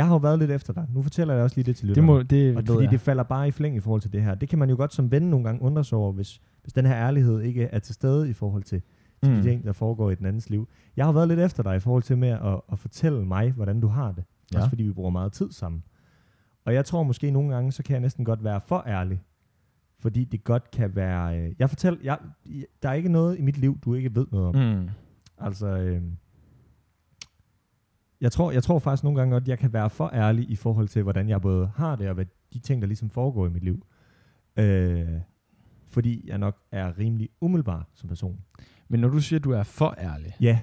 jeg 0.00 0.06
har 0.06 0.14
jo 0.14 0.18
været 0.18 0.38
lidt 0.38 0.50
efter 0.50 0.72
dig. 0.72 0.86
Nu 0.94 1.02
fortæller 1.02 1.34
jeg 1.34 1.42
også 1.42 1.56
lige 1.56 1.64
det 1.64 1.76
til 1.76 1.88
Det, 1.88 1.96
lytterne. 1.96 2.06
må, 2.06 2.22
det 2.22 2.56
og 2.56 2.62
fordi 2.66 2.82
jeg. 2.82 2.90
det 2.90 3.00
falder 3.00 3.22
bare 3.22 3.48
i 3.48 3.50
flæng 3.50 3.76
i 3.76 3.80
forhold 3.80 4.00
til 4.00 4.12
det 4.12 4.22
her. 4.22 4.34
Det 4.34 4.48
kan 4.48 4.58
man 4.58 4.70
jo 4.70 4.76
godt 4.76 4.94
som 4.94 5.10
ven 5.10 5.22
nogle 5.22 5.44
gange 5.44 5.62
undre 5.62 5.84
sig 5.84 5.98
over, 5.98 6.12
hvis, 6.12 6.40
hvis 6.62 6.72
den 6.72 6.86
her 6.86 6.96
ærlighed 6.96 7.40
ikke 7.40 7.62
er 7.64 7.78
til 7.78 7.94
stede 7.94 8.30
i 8.30 8.32
forhold 8.32 8.62
til, 8.62 8.82
til 9.22 9.30
mm. 9.32 9.36
De 9.36 9.42
ting, 9.42 9.64
der 9.64 9.72
foregår 9.72 10.10
i 10.10 10.14
den 10.14 10.26
andens 10.26 10.50
liv. 10.50 10.68
Jeg 10.96 11.04
har 11.04 11.12
været 11.12 11.28
lidt 11.28 11.40
efter 11.40 11.62
dig 11.62 11.76
i 11.76 11.80
forhold 11.80 12.02
til 12.02 12.18
med 12.18 12.28
at, 12.28 12.60
at 12.72 12.78
fortælle 12.78 13.24
mig, 13.24 13.52
hvordan 13.52 13.80
du 13.80 13.86
har 13.86 14.12
det. 14.12 14.24
Ja. 14.52 14.58
Også 14.58 14.68
fordi 14.68 14.82
vi 14.82 14.92
bruger 14.92 15.10
meget 15.10 15.32
tid 15.32 15.52
sammen. 15.52 15.82
Og 16.64 16.74
jeg 16.74 16.84
tror 16.84 17.02
måske 17.02 17.30
nogle 17.30 17.54
gange, 17.54 17.72
så 17.72 17.82
kan 17.82 17.92
jeg 17.92 18.00
næsten 18.00 18.24
godt 18.24 18.44
være 18.44 18.60
for 18.60 18.84
ærlig. 18.86 19.20
Fordi 19.98 20.24
det 20.24 20.44
godt 20.44 20.70
kan 20.70 20.96
være... 20.96 21.38
Øh, 21.38 21.52
jeg 21.58 21.68
fortæller... 21.68 21.98
Jeg, 22.02 22.18
der 22.82 22.88
er 22.88 22.92
ikke 22.92 23.08
noget 23.08 23.38
i 23.38 23.42
mit 23.42 23.58
liv, 23.58 23.78
du 23.84 23.94
ikke 23.94 24.14
ved 24.14 24.26
noget 24.32 24.46
om. 24.46 24.54
Mm. 24.54 24.88
Altså... 25.38 25.66
Øh, 25.66 26.02
jeg 28.20 28.32
tror, 28.32 28.52
jeg 28.52 28.62
tror 28.62 28.78
faktisk 28.78 29.04
nogle 29.04 29.18
gange 29.18 29.32
godt, 29.32 29.48
jeg 29.48 29.58
kan 29.58 29.72
være 29.72 29.90
for 29.90 30.10
ærlig 30.14 30.50
i 30.50 30.56
forhold 30.56 30.88
til, 30.88 31.02
hvordan 31.02 31.28
jeg 31.28 31.40
både 31.40 31.70
har 31.76 31.96
det, 31.96 32.08
og 32.08 32.14
hvad 32.14 32.26
de 32.52 32.58
ting, 32.58 32.82
der 32.82 32.86
ligesom 32.88 33.10
foregår 33.10 33.46
i 33.46 33.50
mit 33.50 33.64
liv. 33.64 33.86
Øh, 34.56 35.08
fordi 35.86 36.24
jeg 36.28 36.38
nok 36.38 36.56
er 36.72 36.98
rimelig 36.98 37.28
umiddelbar 37.40 37.88
som 37.94 38.08
person. 38.08 38.38
Men 38.88 39.00
når 39.00 39.08
du 39.08 39.20
siger, 39.20 39.38
at 39.38 39.44
du 39.44 39.50
er 39.52 39.62
for 39.62 39.94
ærlig, 39.98 40.34
Ja, 40.40 40.58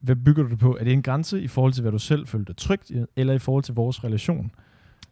hvad 0.00 0.16
bygger 0.16 0.42
du 0.42 0.50
det 0.50 0.58
på? 0.58 0.76
Er 0.80 0.84
det 0.84 0.92
en 0.92 1.02
grænse 1.02 1.42
i 1.42 1.48
forhold 1.48 1.72
til, 1.72 1.82
hvad 1.82 1.92
du 1.92 1.98
selv 1.98 2.26
følte 2.26 2.46
dig 2.46 2.56
trygt 2.56 2.90
i, 2.90 3.04
eller 3.16 3.34
i 3.34 3.38
forhold 3.38 3.64
til 3.64 3.74
vores 3.74 4.04
relation? 4.04 4.50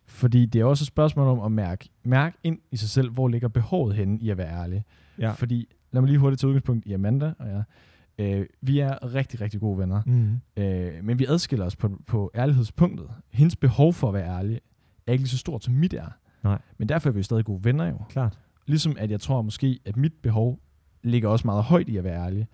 Fordi 0.07 0.47
det 0.47 0.61
er 0.61 0.64
også 0.64 0.83
et 0.83 0.87
spørgsmål 0.87 1.26
om 1.26 1.41
at 1.41 1.52
mærke, 1.52 1.88
mærke 2.05 2.37
ind 2.45 2.59
i 2.71 2.76
sig 2.76 2.88
selv, 2.88 3.11
hvor 3.11 3.29
ligger 3.29 3.49
behovet 3.49 3.95
henne 3.95 4.19
i 4.21 4.31
at 4.31 4.38
være 4.38 4.62
ærlig. 4.62 4.85
ja. 5.19 5.31
Fordi, 5.31 5.69
lad 5.93 6.02
mig 6.02 6.09
lige 6.09 6.19
hurtigt 6.19 6.41
tage 6.41 6.49
udgangspunkt 6.49 6.87
i 6.87 6.93
Amanda 6.93 7.33
og 7.38 7.49
jeg. 7.49 7.62
Øh, 8.19 8.47
vi 8.61 8.79
er 8.79 9.15
rigtig, 9.15 9.41
rigtig 9.41 9.61
gode 9.61 9.79
venner. 9.79 10.03
Mm. 10.07 10.63
Øh, 10.63 11.05
men 11.05 11.19
vi 11.19 11.27
adskiller 11.29 11.67
os 11.67 11.77
på, 11.77 11.91
på 12.07 12.31
ærlighedspunktet. 12.35 13.09
Hendes 13.31 13.57
behov 13.57 13.93
for 13.93 14.09
at 14.09 14.15
være 14.15 14.39
ærlig 14.39 14.61
er 15.07 15.13
ikke 15.13 15.23
lige 15.23 15.31
så 15.31 15.39
stort, 15.39 15.65
som 15.65 15.75
mit 15.75 15.95
er. 15.95 16.09
Nej. 16.45 16.59
Men 16.79 16.89
derfor 16.89 17.09
er 17.09 17.13
vi 17.13 17.19
jo 17.19 17.23
stadig 17.23 17.45
gode 17.45 17.65
venner 17.65 17.85
jo. 17.85 17.99
Klart. 18.09 18.39
Ligesom 18.67 18.97
at 18.99 19.11
jeg 19.11 19.21
tror 19.21 19.43
måske, 19.43 19.79
at 19.85 19.97
mit 19.97 20.13
behov 20.23 20.61
ligger 21.03 21.29
også 21.29 21.47
meget 21.47 21.63
højt 21.63 21.89
i 21.89 21.97
at 21.97 22.05
være 22.05 22.25
ærlig. 22.25 22.47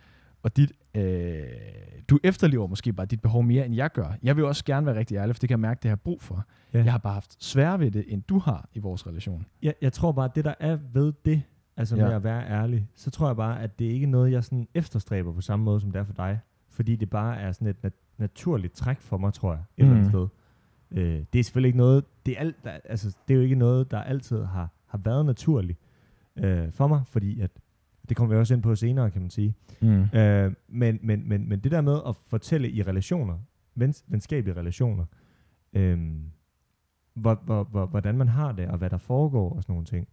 Og 0.43 0.57
dit, 0.57 0.73
øh, 0.95 1.43
du 2.09 2.19
efterlever 2.25 2.67
måske 2.67 2.93
bare 2.93 3.07
dit 3.07 3.23
behov 3.23 3.43
mere, 3.43 3.67
end 3.67 3.75
jeg 3.75 3.91
gør. 3.93 4.17
Jeg 4.23 4.37
vil 4.37 4.45
også 4.45 4.65
gerne 4.65 4.87
være 4.87 4.99
rigtig 4.99 5.17
ærlig, 5.17 5.35
for 5.35 5.41
det 5.41 5.49
kan 5.49 5.55
jeg 5.55 5.61
mærke, 5.61 5.79
det 5.79 5.85
jeg 5.85 5.91
har 5.91 5.97
brug 5.97 6.23
for. 6.23 6.45
Ja. 6.75 6.83
Jeg 6.85 6.93
har 6.93 6.99
bare 6.99 7.13
haft 7.13 7.45
sværere 7.45 7.81
ved 7.81 7.91
det, 7.91 8.05
end 8.09 8.23
du 8.23 8.39
har 8.39 8.69
i 8.75 8.79
vores 8.79 9.07
relation. 9.07 9.47
Jeg, 9.63 9.75
jeg 9.83 9.93
tror 9.93 10.13
bare, 10.13 10.25
at 10.25 10.35
det 10.35 10.45
der 10.45 10.55
er 10.61 10.79
ved 10.93 11.13
det, 11.25 11.43
altså 11.83 11.97
ja. 11.97 12.05
Med 12.05 12.15
at 12.15 12.25
være 12.25 12.49
ærlig, 12.49 12.89
så 12.95 13.11
tror 13.11 13.27
jeg 13.27 13.37
bare, 13.37 13.63
at 13.63 13.79
det 13.79 13.85
ikke 13.85 14.05
er 14.05 14.09
noget, 14.11 14.33
jeg 14.33 14.45
sådan 14.45 14.69
efterstræber 14.75 15.33
på 15.33 15.41
samme 15.41 15.65
måde, 15.65 15.81
som 15.81 15.91
det 15.91 16.01
er 16.01 16.05
for 16.05 16.13
dig. 16.13 16.41
Fordi 16.69 16.97
det 16.97 17.11
bare 17.11 17.41
er 17.41 17.53
sådan 17.53 17.69
et 17.69 17.83
nat- 17.83 18.01
naturligt 18.19 18.73
træk 18.75 19.01
for 19.01 19.17
mig, 19.19 19.33
tror 19.33 19.53
jeg, 19.53 19.61
et 19.77 19.85
mm. 19.85 19.91
eller 19.91 20.01
andet 20.01 20.15
Mm. 20.15 20.29
sted. 20.91 21.03
Øh, 21.03 21.25
det 21.33 21.39
er 21.39 21.45
selvfølgelig 21.45 21.69
ikke 21.69 21.79
noget, 21.79 22.05
det 22.27 22.35
er, 22.37 22.41
alt, 22.41 22.57
der, 22.65 22.71
altså, 22.85 23.17
det 23.29 23.35
er 23.35 23.39
jo 23.39 23.43
ikke 23.43 23.55
noget, 23.55 23.91
der 23.91 23.99
altid 24.03 24.45
har, 24.45 24.69
har 24.87 24.99
været 24.99 25.27
naturligt 25.27 25.79
øh, 26.37 26.73
for 26.73 26.87
mig, 26.87 27.03
fordi 27.07 27.41
at, 27.41 27.51
det 28.09 28.17
kommer 28.17 28.35
vi 28.35 28.41
også 28.41 28.55
ind 28.55 28.63
på 28.63 28.75
senere, 28.75 29.11
kan 29.11 29.21
man 29.21 29.31
sige. 29.31 29.55
Mm. 29.81 30.03
Øh, 30.19 30.53
men, 30.69 30.99
men, 31.03 31.29
men, 31.29 31.49
men 31.49 31.61
det 31.61 31.73
der 31.73 31.81
med 31.81 32.01
at 32.09 32.17
fortælle 32.17 32.71
i 32.71 32.83
relationer, 32.83 33.39
vens, 33.75 34.05
venskabelige 34.09 34.57
relationer, 34.61 35.05
øh, 35.73 36.11
hvor, 37.15 37.41
hvor, 37.45 37.65
hvor, 37.65 37.87
hvordan 37.87 38.19
man 38.19 38.29
har 38.29 38.53
det, 38.53 38.69
og 38.69 38.79
hvad 38.79 38.91
der 38.91 38.99
foregår, 38.99 39.55
og 39.57 39.63
sådan 39.63 39.73
nogle 39.73 39.87
ting. 39.87 40.09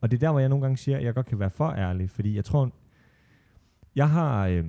Og 0.00 0.10
det 0.10 0.16
er 0.16 0.20
der, 0.20 0.30
hvor 0.30 0.40
jeg 0.40 0.48
nogle 0.48 0.62
gange 0.62 0.76
siger, 0.76 0.96
at 0.98 1.04
jeg 1.04 1.14
godt 1.14 1.26
kan 1.26 1.38
være 1.38 1.50
for 1.50 1.70
ærlig, 1.70 2.10
fordi 2.10 2.36
jeg 2.36 2.44
tror, 2.44 2.72
jeg 3.96 4.10
har, 4.10 4.46
øh, 4.46 4.64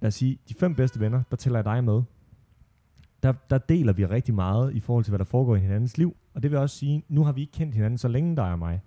lad 0.00 0.08
os 0.08 0.14
sige, 0.14 0.38
de 0.48 0.54
fem 0.54 0.74
bedste 0.74 1.00
venner, 1.00 1.22
der 1.30 1.36
tæller 1.36 1.58
jeg 1.58 1.64
dig 1.64 1.84
med. 1.84 2.02
Der, 3.22 3.32
der 3.50 3.58
deler 3.58 3.92
vi 3.92 4.06
rigtig 4.06 4.34
meget 4.34 4.74
i 4.74 4.80
forhold 4.80 5.04
til, 5.04 5.10
hvad 5.10 5.18
der 5.18 5.24
foregår 5.24 5.56
i 5.56 5.60
hinandens 5.60 5.98
liv. 5.98 6.16
Og 6.34 6.42
det 6.42 6.50
vil 6.50 6.58
også 6.58 6.76
sige, 6.76 7.04
nu 7.08 7.24
har 7.24 7.32
vi 7.32 7.40
ikke 7.40 7.52
kendt 7.52 7.74
hinanden 7.74 7.98
så 7.98 8.08
længe, 8.08 8.36
der 8.36 8.42
er 8.42 8.56
mig. 8.56 8.82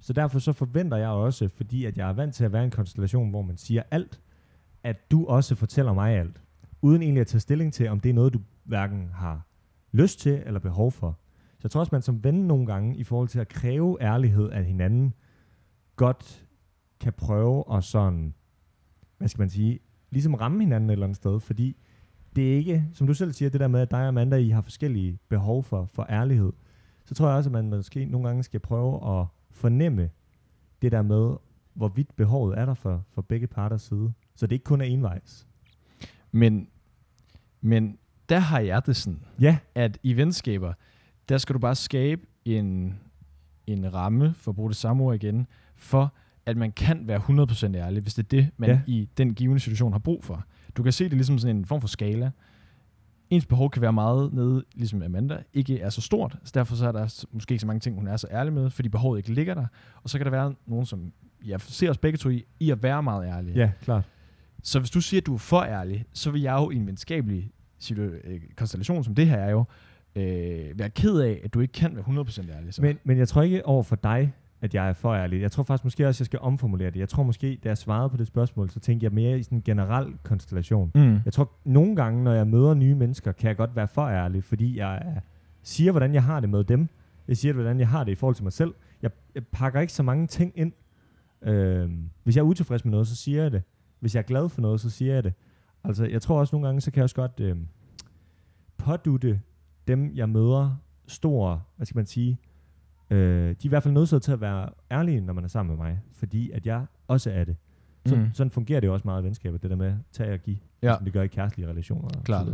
Så 0.00 0.12
derfor 0.12 0.38
så 0.38 0.52
forventer 0.52 0.96
jeg 0.96 1.08
også, 1.08 1.48
fordi 1.48 1.84
at 1.84 1.98
jeg 1.98 2.08
er 2.08 2.12
vant 2.12 2.34
til 2.34 2.44
at 2.44 2.52
være 2.52 2.62
i 2.62 2.64
en 2.64 2.70
konstellation, 2.70 3.30
hvor 3.30 3.42
man 3.42 3.56
siger 3.56 3.82
alt, 3.90 4.20
at 4.82 5.10
du 5.10 5.26
også 5.26 5.54
fortæller 5.54 5.92
mig 5.92 6.18
alt. 6.18 6.42
Uden 6.82 7.02
egentlig 7.02 7.20
at 7.20 7.26
tage 7.26 7.40
stilling 7.40 7.72
til, 7.72 7.88
om 7.88 8.00
det 8.00 8.10
er 8.10 8.14
noget, 8.14 8.32
du 8.32 8.40
hverken 8.64 9.10
har 9.14 9.46
lyst 9.92 10.20
til 10.20 10.42
eller 10.46 10.60
behov 10.60 10.92
for. 10.92 11.18
Så 11.62 11.66
jeg 11.66 11.70
tror 11.70 11.80
også, 11.80 11.94
man 11.94 12.02
som 12.02 12.24
ven 12.24 12.34
nogle 12.34 12.66
gange, 12.66 12.96
i 12.96 13.04
forhold 13.04 13.28
til 13.28 13.38
at 13.38 13.48
kræve 13.48 14.02
ærlighed 14.02 14.50
af 14.50 14.64
hinanden, 14.64 15.14
godt 15.96 16.46
kan 17.00 17.12
prøve 17.12 17.64
at 17.76 17.84
sådan, 17.84 18.34
hvad 19.18 19.28
skal 19.28 19.40
man 19.40 19.50
sige, 19.50 19.78
ligesom 20.10 20.34
ramme 20.34 20.60
hinanden 20.60 20.90
et 20.90 20.92
eller 20.92 21.06
andet 21.06 21.16
sted, 21.16 21.40
fordi 21.40 21.76
det 22.36 22.52
er 22.52 22.56
ikke, 22.56 22.84
som 22.92 23.06
du 23.06 23.14
selv 23.14 23.32
siger, 23.32 23.50
det 23.50 23.60
der 23.60 23.68
med, 23.68 23.80
at 23.80 23.90
dig 23.90 24.00
og 24.00 24.08
Amanda, 24.08 24.36
I 24.36 24.48
har 24.48 24.60
forskellige 24.60 25.18
behov 25.28 25.62
for, 25.62 25.84
for 25.84 26.06
ærlighed, 26.10 26.52
så 27.04 27.14
tror 27.14 27.28
jeg 27.28 27.36
også, 27.36 27.48
at 27.48 27.52
man 27.52 27.70
måske 27.70 28.04
nogle 28.04 28.26
gange 28.26 28.42
skal 28.42 28.60
prøve 28.60 29.20
at 29.20 29.26
fornemme 29.50 30.10
det 30.82 30.92
der 30.92 31.02
med, 31.02 31.36
hvorvidt 31.74 32.16
behovet 32.16 32.58
er 32.58 32.66
der 32.66 32.74
for, 32.74 33.04
for 33.10 33.22
begge 33.22 33.46
parters 33.46 33.82
side. 33.82 34.12
Så 34.34 34.46
det 34.46 34.52
ikke 34.52 34.64
kun 34.64 34.80
er 34.80 34.84
envejs. 34.84 35.46
Men, 36.32 36.68
men 37.60 37.98
der 38.28 38.38
har 38.38 38.60
jeg 38.60 38.86
det 38.86 38.96
sådan, 38.96 39.20
Ja, 39.40 39.58
at 39.74 39.98
i 40.02 40.16
venskaber, 40.16 40.72
der 41.28 41.38
skal 41.38 41.54
du 41.54 41.58
bare 41.58 41.74
skabe 41.74 42.22
en, 42.44 42.98
en 43.66 43.94
ramme, 43.94 44.34
for 44.34 44.50
at 44.50 44.56
bruge 44.56 44.68
det 44.70 44.76
samme 44.76 45.02
ord 45.04 45.14
igen, 45.14 45.46
for 45.76 46.14
at 46.46 46.56
man 46.56 46.72
kan 46.72 47.08
være 47.08 47.18
100% 47.72 47.76
ærlig, 47.76 48.02
hvis 48.02 48.14
det 48.14 48.22
er 48.24 48.28
det, 48.28 48.50
man 48.56 48.70
Ja. 48.70 48.80
i 48.86 49.08
den 49.18 49.34
givende 49.34 49.60
situation 49.60 49.92
har 49.92 49.98
brug 49.98 50.24
for. 50.24 50.44
Du 50.76 50.82
kan 50.82 50.92
se 50.92 51.04
det 51.04 51.12
ligesom 51.12 51.38
sådan 51.38 51.56
en 51.56 51.64
form 51.64 51.80
for 51.80 51.88
skala. 51.88 52.30
Ens 53.30 53.46
behov 53.46 53.70
kan 53.70 53.82
være 53.82 53.92
meget 53.92 54.32
nede, 54.32 54.64
ligesom 54.74 55.02
Amanda, 55.02 55.42
ikke 55.52 55.80
er 55.80 55.90
så 55.90 56.00
stort, 56.00 56.36
så 56.44 56.50
derfor 56.54 56.76
så 56.76 56.88
er 56.88 56.92
der 56.92 57.24
måske 57.32 57.52
ikke 57.52 57.60
så 57.60 57.66
mange 57.66 57.80
ting, 57.80 57.96
hun 57.96 58.06
er 58.06 58.16
så 58.16 58.26
ærlig 58.30 58.52
med, 58.52 58.70
fordi 58.70 58.88
behovet 58.88 59.18
ikke 59.18 59.32
ligger 59.34 59.54
der. 59.54 59.66
Og 60.02 60.10
så 60.10 60.18
kan 60.18 60.24
der 60.24 60.30
være 60.30 60.54
nogen, 60.66 60.86
som 60.86 61.12
jeg 61.44 61.60
ser 61.60 61.90
os 61.90 61.98
begge 61.98 62.16
to 62.16 62.28
i, 62.28 62.44
i 62.60 62.70
at 62.70 62.82
være 62.82 63.02
meget 63.02 63.26
ærlige. 63.28 63.54
ja, 63.58 63.70
klart. 63.82 64.04
Så 64.62 64.78
hvis 64.78 64.90
du 64.90 65.00
siger, 65.00 65.20
at 65.20 65.26
du 65.26 65.34
er 65.34 65.38
for 65.38 65.62
ærlig, 65.62 66.04
så 66.12 66.30
vil 66.30 66.40
jeg 66.42 66.52
jo 66.52 66.70
i 66.70 66.76
en 66.76 66.86
venskabelig 66.86 67.50
øh, 67.98 68.40
konstellation, 68.56 69.04
som 69.04 69.14
det 69.14 69.26
her 69.26 69.36
er 69.36 69.50
jo, 69.50 69.64
øh, 70.16 70.78
være 70.78 70.90
ked 70.90 71.20
af, 71.20 71.40
at 71.44 71.54
du 71.54 71.60
ikke 71.60 71.72
kan 71.72 71.96
være 71.96 72.04
100% 72.04 72.56
ærlig. 72.56 72.74
Så. 72.74 72.82
Men, 72.82 72.98
men 73.04 73.18
jeg 73.18 73.28
tror 73.28 73.42
ikke 73.42 73.66
over 73.66 73.82
for 73.82 73.96
dig, 73.96 74.32
at 74.60 74.74
jeg 74.74 74.88
er 74.88 74.92
for 74.92 75.14
ærlig. 75.14 75.40
Jeg 75.40 75.52
tror 75.52 75.62
faktisk 75.62 75.84
måske 75.84 76.08
også, 76.08 76.16
at 76.16 76.20
jeg 76.20 76.26
skal 76.26 76.38
omformulere 76.42 76.90
det. 76.90 77.00
Jeg 77.00 77.08
tror 77.08 77.22
måske, 77.22 77.58
da 77.64 77.68
jeg 77.68 77.78
svarede 77.78 78.10
på 78.10 78.16
det 78.16 78.26
spørgsmål, 78.26 78.70
så 78.70 78.80
tænkte 78.80 79.04
jeg 79.04 79.12
mere 79.12 79.38
i 79.38 79.42
sådan 79.42 79.58
en 79.58 79.62
generel 79.62 80.06
konstellation. 80.22 80.90
mm. 80.94 81.18
Jeg 81.24 81.32
tror, 81.32 81.52
nogle 81.64 81.96
gange, 81.96 82.24
når 82.24 82.32
jeg 82.32 82.46
møder 82.46 82.74
nye 82.74 82.94
mennesker, 82.94 83.32
kan 83.32 83.48
jeg 83.48 83.56
godt 83.56 83.76
være 83.76 83.88
for 83.88 84.08
ærlig, 84.08 84.44
fordi 84.44 84.78
jeg 84.78 84.94
er, 84.94 85.20
siger, 85.62 85.90
hvordan 85.90 86.14
jeg 86.14 86.22
har 86.22 86.40
det 86.40 86.48
med 86.48 86.64
dem. 86.64 86.88
Jeg 87.28 87.36
siger, 87.36 87.52
hvordan 87.54 87.78
jeg 87.78 87.88
har 87.88 88.04
det 88.04 88.12
i 88.12 88.14
forhold 88.14 88.34
til 88.34 88.44
mig 88.44 88.52
selv. 88.52 88.74
Jeg, 89.02 89.10
jeg 89.34 89.46
pakker 89.46 89.80
ikke 89.80 89.92
så 89.92 90.02
mange 90.02 90.26
ting 90.26 90.52
ind. 90.56 90.72
Øhm, 91.42 92.10
hvis 92.22 92.36
jeg 92.36 92.42
er 92.42 92.46
utilfreds 92.46 92.84
med 92.84 92.90
noget, 92.90 93.08
så 93.08 93.16
siger 93.16 93.42
jeg 93.42 93.52
det. 93.52 93.62
Hvis 94.00 94.14
jeg 94.14 94.20
er 94.20 94.26
glad 94.26 94.48
for 94.48 94.60
noget, 94.60 94.80
så 94.80 94.90
siger 94.90 95.14
jeg 95.14 95.24
det. 95.24 95.32
Altså, 95.84 96.04
jeg 96.04 96.22
tror 96.22 96.38
også 96.38 96.56
nogle 96.56 96.66
gange, 96.66 96.80
så 96.80 96.90
kan 96.90 96.96
jeg 96.96 97.04
også 97.04 97.16
godt 97.16 97.40
øhm, 97.40 97.66
pådutte 98.78 99.40
dem, 99.88 100.12
jeg 100.14 100.28
møder, 100.28 100.76
stor, 101.06 101.66
hvad 101.76 101.86
skal 101.86 101.98
man 101.98 102.06
sige, 102.06 102.38
øh, 103.10 103.18
de 103.18 103.50
er 103.50 103.54
i 103.64 103.68
hvert 103.68 103.82
fald 103.82 103.94
nødt 103.94 104.22
til 104.22 104.32
at 104.32 104.40
være 104.40 104.68
ærlige, 104.90 105.20
når 105.20 105.32
man 105.32 105.44
er 105.44 105.48
sammen 105.48 105.76
med 105.76 105.84
mig, 105.86 106.00
fordi 106.12 106.50
at 106.50 106.66
jeg 106.66 106.86
også 107.08 107.30
er 107.30 107.44
det. 107.44 107.56
Så, 108.06 108.16
Mm. 108.16 108.28
Sådan 108.34 108.50
fungerer 108.50 108.80
det 108.80 108.86
jo 108.86 108.92
også 108.92 109.08
meget 109.08 109.22
i 109.22 109.24
venskaber, 109.24 109.58
det 109.58 109.70
der 109.70 109.76
med 109.76 109.86
at 109.86 109.94
tage 110.12 110.32
og 110.34 110.38
give, 110.40 110.56
Ja. 110.82 110.94
som 110.96 111.04
det 111.04 111.12
gør 111.12 111.22
i 111.22 111.26
kærestelige 111.26 111.70
relationer. 111.70 112.08
og 112.18 112.24
Klart. 112.24 112.46
så 112.46 112.50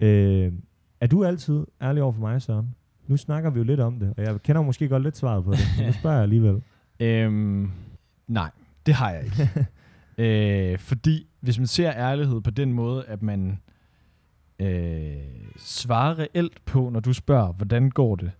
videre. 0.00 0.46
Øh, 0.46 0.52
er 1.00 1.06
du 1.06 1.24
altid 1.24 1.66
ærlig 1.82 2.02
over 2.02 2.12
for 2.12 2.20
mig, 2.20 2.42
Søren? 2.42 2.74
Nu 3.06 3.16
snakker 3.16 3.50
vi 3.50 3.58
jo 3.58 3.64
lidt 3.64 3.80
om 3.80 3.98
det, 3.98 4.14
og 4.16 4.22
jeg 4.22 4.42
kender 4.42 4.62
måske 4.62 4.88
godt 4.88 5.02
lidt 5.02 5.16
svaret 5.16 5.44
på 5.44 5.50
det, 5.52 5.58
men 5.78 5.86
nu 5.86 5.92
spørger 5.92 6.16
jeg 6.16 6.22
alligevel. 6.22 6.62
Øhm, 7.00 7.70
nej, 8.28 8.50
det 8.86 8.94
har 8.94 9.10
jeg 9.10 9.24
ikke. 9.24 9.66
øh, 10.72 10.78
fordi 10.78 11.26
hvis 11.40 11.58
man 11.58 11.66
ser 11.66 11.92
ærlighed 11.92 12.40
på 12.40 12.50
den 12.50 12.72
måde, 12.72 13.04
at 13.04 13.22
man 13.22 13.58
øh, 14.58 15.16
svarer 15.56 16.18
reelt 16.18 16.64
på, 16.64 16.90
når 16.90 17.00
du 17.00 17.12
spørger, 17.12 17.52
hvordan 17.52 17.90
går 17.90 18.16
det? 18.16 18.30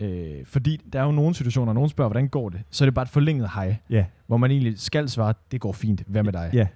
Øh, 0.00 0.46
fordi 0.46 0.76
der 0.92 1.00
er 1.00 1.04
jo 1.04 1.12
nogle 1.12 1.34
situationer, 1.34 1.66
når 1.66 1.72
nogen 1.72 1.88
spørger, 1.90 2.08
hvordan 2.08 2.28
går 2.28 2.48
det? 2.48 2.60
Så 2.70 2.84
er 2.84 2.86
det 2.86 2.94
bare 2.94 3.02
et 3.02 3.08
forlænget 3.08 3.50
hej, 3.54 3.76
Ja, 3.90 4.04
hvor 4.26 4.36
man 4.36 4.50
egentlig 4.50 4.78
skal 4.78 5.08
svare, 5.08 5.34
det 5.52 5.60
går 5.60 5.72
fint, 5.72 6.02
hvad 6.06 6.22
med 6.22 6.32
dig? 6.32 6.50
ja, 6.52 6.66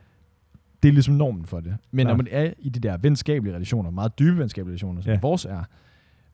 Det 0.83 0.89
er 0.89 0.93
ligesom 0.93 1.15
normen 1.15 1.47
for 1.47 1.61
det. 1.61 1.77
Men 1.91 2.07
Klart. 2.07 2.17
når 2.17 2.25
man 2.25 2.29
er 2.31 2.53
i 2.59 2.69
de 2.69 2.81
der 2.81 2.97
venskabelige 2.97 3.55
relationer, 3.55 3.91
meget 3.91 4.19
dybe 4.19 4.39
venskabelige 4.39 4.71
relationer, 4.73 5.03
som 5.03 5.13
ja. 5.13 5.19
vores 5.23 5.45
er, 5.45 5.63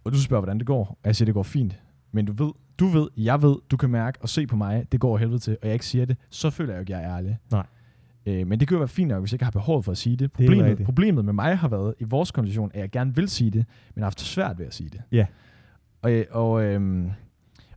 og 0.05 0.13
du 0.13 0.21
spørger, 0.23 0.41
hvordan 0.41 0.59
det 0.59 0.67
går, 0.67 0.85
og 0.89 0.99
jeg 1.05 1.17
siger, 1.17 1.27
det 1.27 1.35
går 1.35 1.43
fint, 1.43 1.79
men 2.13 2.27
du 2.27 2.45
ved, 2.45 2.53
du 2.79 2.87
ved, 2.87 3.09
jeg 3.17 3.43
ved, 3.43 3.57
du 3.71 3.77
kan 3.77 3.91
mærke 3.91 4.19
og 4.23 4.29
se 4.29 4.47
på 4.47 4.57
mig, 4.57 4.87
det 4.93 5.01
går 5.01 5.19
helvede 5.19 5.39
til, 5.39 5.57
og 5.63 5.67
jeg 5.69 5.73
ikke 5.73 5.87
siger 5.87 6.05
det, 6.05 6.17
så 6.31 6.51
føler 6.51 6.73
jeg 6.73 6.77
jo 6.79 6.81
ikke, 6.81 6.93
jeg 6.93 7.03
er 7.05 7.17
ærlig. 7.17 7.39
Nej. 7.53 7.67
Øh, 8.27 8.47
men 8.47 8.61
det 8.61 8.69
kan 8.69 8.75
jo 8.75 8.79
være 8.79 8.89
fint 8.89 9.09
nok, 9.09 9.21
hvis 9.21 9.33
jeg 9.33 9.35
ikke 9.35 9.45
har 9.45 9.51
behov 9.53 9.83
for 9.83 9.93
at 9.93 9.99
sige 9.99 10.17
det. 10.17 10.21
Det 10.21 10.45
er 10.45 10.47
Problemet, 10.49 10.65
rigtigt. 10.71 10.85
problemet 10.85 11.25
med 11.25 11.33
mig 11.33 11.59
har 11.59 11.69
været 11.69 11.95
i 12.01 12.05
vores 12.05 12.31
kondition, 12.31 12.71
at 12.75 12.81
jeg 12.81 12.91
gerne 12.91 13.15
vil 13.15 13.29
sige 13.29 13.51
det, 13.51 13.67
men 13.95 14.03
har 14.03 14.07
haft 14.07 14.21
svært 14.21 14.59
ved 14.59 14.67
at 14.67 14.75
sige 14.75 14.89
det. 14.91 15.01
Ja. 15.13 15.27
Og, 16.03 16.13
øh, 16.13 16.25
og, 16.31 16.65
øhm, 16.65 17.11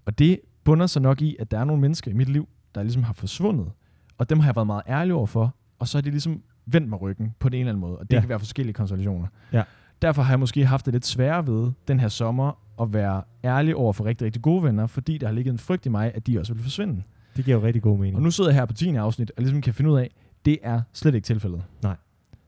og 0.05 0.19
det 0.19 0.39
bunder 0.63 0.87
sig 0.87 1.01
nok 1.01 1.21
i, 1.21 1.35
at 1.39 1.51
der 1.51 1.59
er 1.59 1.63
nogle 1.63 1.81
mennesker 1.81 2.11
i 2.11 2.13
mit 2.13 2.29
liv, 2.29 2.47
der 2.75 2.83
ligesom 2.83 3.03
har 3.03 3.13
forsvundet, 3.13 3.71
og 4.17 4.29
dem 4.29 4.39
har 4.39 4.47
jeg 4.49 4.55
været 4.55 4.67
meget 4.67 4.83
ærlig 4.87 5.13
over 5.13 5.25
for, 5.25 5.55
og 5.79 5.87
så 5.87 5.97
har 5.97 6.01
de 6.01 6.09
ligesom 6.09 6.41
vendt 6.65 6.89
mig 6.89 7.01
ryggen 7.01 7.33
på 7.39 7.49
den 7.49 7.53
ene 7.53 7.59
eller 7.59 7.71
anden 7.71 7.81
måde, 7.81 7.97
og 7.97 8.11
det 8.11 8.15
ja. 8.15 8.19
kan 8.19 8.29
være 8.29 8.39
forskellige 8.39 8.73
konstellationer. 8.73 9.27
Ja. 9.53 9.63
Derfor 10.01 10.21
har 10.21 10.31
jeg 10.31 10.39
måske 10.39 10.65
haft 10.65 10.85
det 10.85 10.93
lidt 10.93 11.05
sværere 11.05 11.47
ved 11.47 11.71
den 11.87 11.99
her 11.99 12.07
sommer 12.07 12.59
at 12.81 12.93
være 12.93 13.21
ærlig 13.43 13.75
over 13.75 13.93
for 13.93 14.05
rigtig, 14.05 14.25
rigtig 14.25 14.41
gode 14.41 14.63
venner, 14.63 14.87
fordi 14.87 15.17
der 15.17 15.27
har 15.27 15.33
ligget 15.33 15.51
en 15.51 15.57
frygt 15.59 15.85
i 15.85 15.89
mig, 15.89 16.11
at 16.15 16.27
de 16.27 16.39
også 16.39 16.53
vil 16.53 16.63
forsvinde. 16.63 17.01
det 17.37 17.45
giver 17.45 17.57
jo 17.57 17.63
rigtig 17.63 17.81
god 17.81 17.97
mening. 17.97 18.15
Og 18.15 18.21
nu 18.21 18.31
sidder 18.31 18.49
jeg 18.49 18.59
her 18.59 18.65
på 18.65 18.73
10. 18.73 18.95
afsnit, 18.95 19.31
og 19.37 19.43
ligesom 19.43 19.61
kan 19.61 19.73
finde 19.73 19.91
ud 19.91 19.97
af, 19.97 20.09
det 20.45 20.57
er 20.63 20.81
slet 20.93 21.15
ikke 21.15 21.25
tilfældet. 21.25 21.63
Nej. 21.83 21.95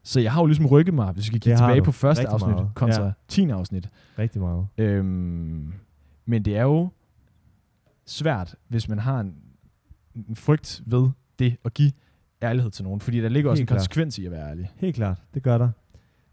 Så 0.04 0.20
jeg 0.20 0.32
har 0.32 0.42
jo 0.42 0.46
ligesom 0.46 0.66
rykket 0.66 0.94
mig, 0.94 1.12
hvis 1.14 1.34
vi 1.34 1.38
kigge 1.40 1.58
tilbage 1.58 1.82
på 1.82 1.92
første 1.92 2.22
Rigtig 2.22 2.34
afsnit 2.34 2.56
meget. 2.56 2.70
kontra 2.76 3.02
Ja. 3.02 3.08
ja. 3.08 3.14
10. 3.28 3.50
afsnit. 3.50 3.90
Rigtig 4.20 4.42
meget. 4.42 4.68
Øhm, 4.78 5.74
men 6.26 6.46
det 6.46 6.58
er 6.58 6.64
jo 6.64 6.90
svært, 8.06 8.56
hvis 8.68 8.90
man 8.90 9.00
har 9.00 9.20
en, 9.20 9.36
en 10.30 10.36
frygt 10.36 10.82
ved 10.86 11.10
det 11.40 11.56
at 11.66 11.74
give 11.74 11.92
ærlighed 12.44 12.72
til 12.72 12.84
nogen, 12.84 13.00
fordi 13.00 13.22
der 13.22 13.30
ligger 13.30 13.50
også 13.50 13.62
Helt 13.62 13.70
en 13.70 13.74
klart. 13.76 13.80
konsekvens 13.80 14.18
i 14.18 14.26
at 14.26 14.32
være 14.32 14.50
ærlig. 14.50 14.72
Helt 14.76 14.96
klart, 14.96 15.22
det 15.34 15.44
gør 15.44 15.58
der. 15.58 15.70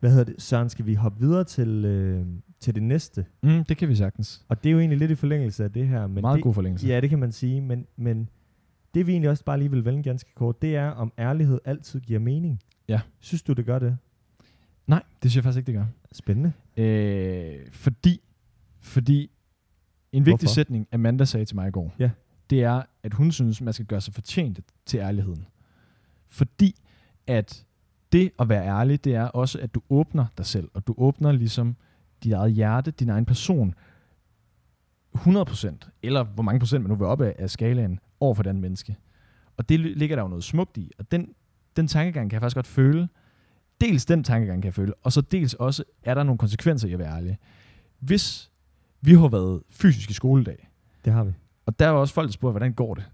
Hvad 0.01 0.11
hedder 0.11 0.25
det? 0.25 0.43
Søren, 0.43 0.69
skal 0.69 0.87
vi 0.87 0.95
hoppe 0.95 1.21
videre 1.21 1.45
til, 1.45 1.85
øh, 1.85 2.27
til 2.61 2.75
det 2.75 2.83
næste? 2.83 3.25
Mm, 3.43 3.65
det 3.65 3.77
kan 3.77 3.89
vi 3.89 3.95
sagtens. 3.95 4.45
Og 4.49 4.65
det 4.65 4.71
er 4.71 4.73
jo 4.73 4.79
egentlig 4.79 4.99
lidt 4.99 5.11
i 5.11 5.15
forlængelse 5.15 5.65
af 5.65 5.73
det 5.73 5.89
her. 5.89 6.07
Men 6.07 6.21
Meget 6.21 6.37
det, 6.37 6.43
god 6.43 6.55
forlængelse. 6.55 6.87
Ja, 6.87 7.01
det 7.01 7.11
kan 7.11 7.19
man 7.19 7.33
sige, 7.33 7.61
men, 7.61 7.87
men 7.97 8.29
det 8.95 9.07
vi 9.07 9.13
egentlig 9.13 9.31
også 9.31 9.45
bare 9.45 9.59
lige 9.59 9.71
vil 9.71 9.85
vende 9.85 10.03
ganske 10.03 10.35
kort, 10.35 10.63
det 10.63 10.77
er, 10.77 10.89
om 10.89 11.13
ærlighed 11.19 11.59
altid 11.65 12.01
giver 12.01 12.21
mening. 12.21 12.61
Ja. 12.89 13.01
Synes 13.21 13.43
du, 13.43 13.53
det 13.53 13.67
gør 13.67 13.79
det? 13.79 13.99
Nej, 14.87 15.03
det 15.23 15.31
synes 15.31 15.37
jeg 15.37 15.45
faktisk 15.45 15.59
ikke, 15.69 15.73
det 15.73 15.75
gør. 15.81 15.87
Spændende. 16.13 16.53
Øh, 16.77 17.73
fordi, 17.73 18.21
fordi 18.81 19.31
en 20.13 20.27
vigtig 20.27 20.33
Hvorfor? 20.47 20.55
sætning, 20.55 20.89
Amanda 20.93 21.25
sagde 21.25 21.45
til 21.47 21.57
mig 21.57 21.69
i 21.69 21.71
går, 21.71 21.95
Ja. 21.99 22.11
det 22.51 22.63
er, 22.63 22.83
at 23.03 23.15
hun 23.15 23.33
synes, 23.33 23.61
man 23.61 23.75
skal 23.75 23.87
gøre 23.87 24.01
sig 24.01 24.15
fortjent 24.15 24.61
til 24.87 24.99
ærligheden. 24.99 25.47
Fordi 26.29 26.75
at 27.27 27.65
det 28.13 28.31
at 28.39 28.49
være 28.49 28.67
ærlig, 28.67 29.05
det 29.05 29.15
er 29.15 29.25
også, 29.25 29.59
at 29.59 29.75
du 29.75 29.83
åbner 29.91 30.27
dig 30.39 30.47
selv, 30.47 30.69
og 30.75 30.87
du 30.87 30.95
åbner 30.97 31.33
ligesom 31.33 31.77
dit 32.25 32.33
eget 32.33 32.53
hjerte, 32.53 32.91
din 32.91 33.09
egen 33.09 33.25
person, 33.25 33.75
100%, 35.17 35.91
eller 36.03 36.25
hvor 36.25 36.43
mange 36.43 36.59
procent 36.61 36.83
man 36.83 36.89
nu 36.91 36.95
vil 36.97 37.07
op 37.07 37.21
af, 37.21 37.35
af 37.39 37.51
skalaen, 37.51 37.99
over 38.21 38.35
for 38.35 38.43
den 38.43 38.61
menneske. 38.61 38.97
Og 39.57 39.69
det 39.69 39.81
ligger 39.81 40.17
der 40.17 40.23
jo 40.23 40.29
noget 40.29 40.45
smukt 40.45 40.77
i, 40.77 40.91
og 40.99 41.11
den, 41.11 41.35
den 41.77 41.87
tankegang 41.89 42.31
kan 42.31 42.35
jeg 42.35 42.41
faktisk 42.43 42.55
godt 42.55 42.67
føle. 42.67 43.09
Dels 43.81 44.05
den 44.05 44.25
tankegang 44.25 44.63
kan 44.63 44.67
jeg 44.67 44.75
føle, 44.75 44.95
og 45.03 45.13
så 45.13 45.21
dels 45.21 45.55
også, 45.55 45.85
er 46.03 46.15
der 46.15 46.23
nogle 46.23 46.39
konsekvenser 46.39 46.89
i 46.89 46.93
at 46.93 46.99
være 46.99 47.17
ærlig. 47.17 47.39
Hvis 48.01 48.51
vi 49.01 49.15
har 49.15 49.29
været 49.29 49.63
fysisk 49.71 50.11
i 50.11 50.13
skoledag, 50.13 50.69
Det 51.05 51.13
har 51.13 51.25
vi. 51.25 51.33
og 51.67 51.79
der 51.79 51.89
var 51.89 51.99
også 52.01 52.15
folk, 52.15 52.27
der 52.29 52.33
spurgte, 52.33 52.53
hvordan 52.53 52.73
går 52.73 52.95
det? 52.95 53.05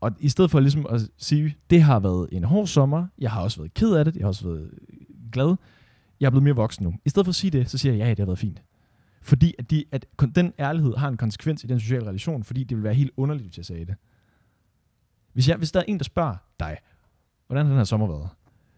Og 0.00 0.12
i 0.20 0.28
stedet 0.28 0.50
for 0.50 0.60
ligesom 0.60 0.86
at 0.90 1.00
sige, 1.18 1.56
det 1.70 1.82
har 1.82 2.00
været 2.00 2.28
en 2.32 2.44
hård 2.44 2.66
sommer, 2.66 3.06
jeg 3.18 3.30
har 3.30 3.42
også 3.42 3.60
været 3.60 3.74
ked 3.74 3.92
af 3.94 4.04
det, 4.04 4.16
jeg 4.16 4.22
har 4.22 4.28
også 4.28 4.48
været 4.48 4.70
glad, 5.32 5.56
jeg 6.20 6.26
er 6.26 6.30
blevet 6.30 6.44
mere 6.44 6.54
voksen 6.56 6.84
nu. 6.84 6.94
I 7.04 7.08
stedet 7.08 7.26
for 7.26 7.30
at 7.30 7.34
sige 7.34 7.50
det, 7.50 7.70
så 7.70 7.78
siger 7.78 7.92
jeg, 7.94 8.04
ja 8.04 8.10
det 8.10 8.18
har 8.18 8.26
været 8.26 8.38
fint. 8.38 8.62
Fordi 9.22 9.54
at, 9.58 9.70
de, 9.70 9.84
at 9.92 10.06
den 10.34 10.52
ærlighed 10.58 10.96
har 10.96 11.08
en 11.08 11.16
konsekvens 11.16 11.64
i 11.64 11.66
den 11.66 11.80
sociale 11.80 12.06
relation, 12.06 12.44
fordi 12.44 12.64
det 12.64 12.76
vil 12.76 12.84
være 12.84 12.94
helt 12.94 13.10
underligt, 13.16 13.46
hvis 13.46 13.56
jeg 13.56 13.64
sagde 13.64 13.84
det. 13.84 13.94
Hvis, 15.32 15.48
jeg, 15.48 15.56
hvis 15.56 15.72
der 15.72 15.80
er 15.80 15.84
en, 15.88 15.98
der 15.98 16.04
spørger 16.04 16.34
dig, 16.60 16.76
hvordan 17.46 17.66
har 17.66 17.72
den 17.72 17.78
her 17.78 17.84
sommer 17.84 18.06
været? 18.06 18.28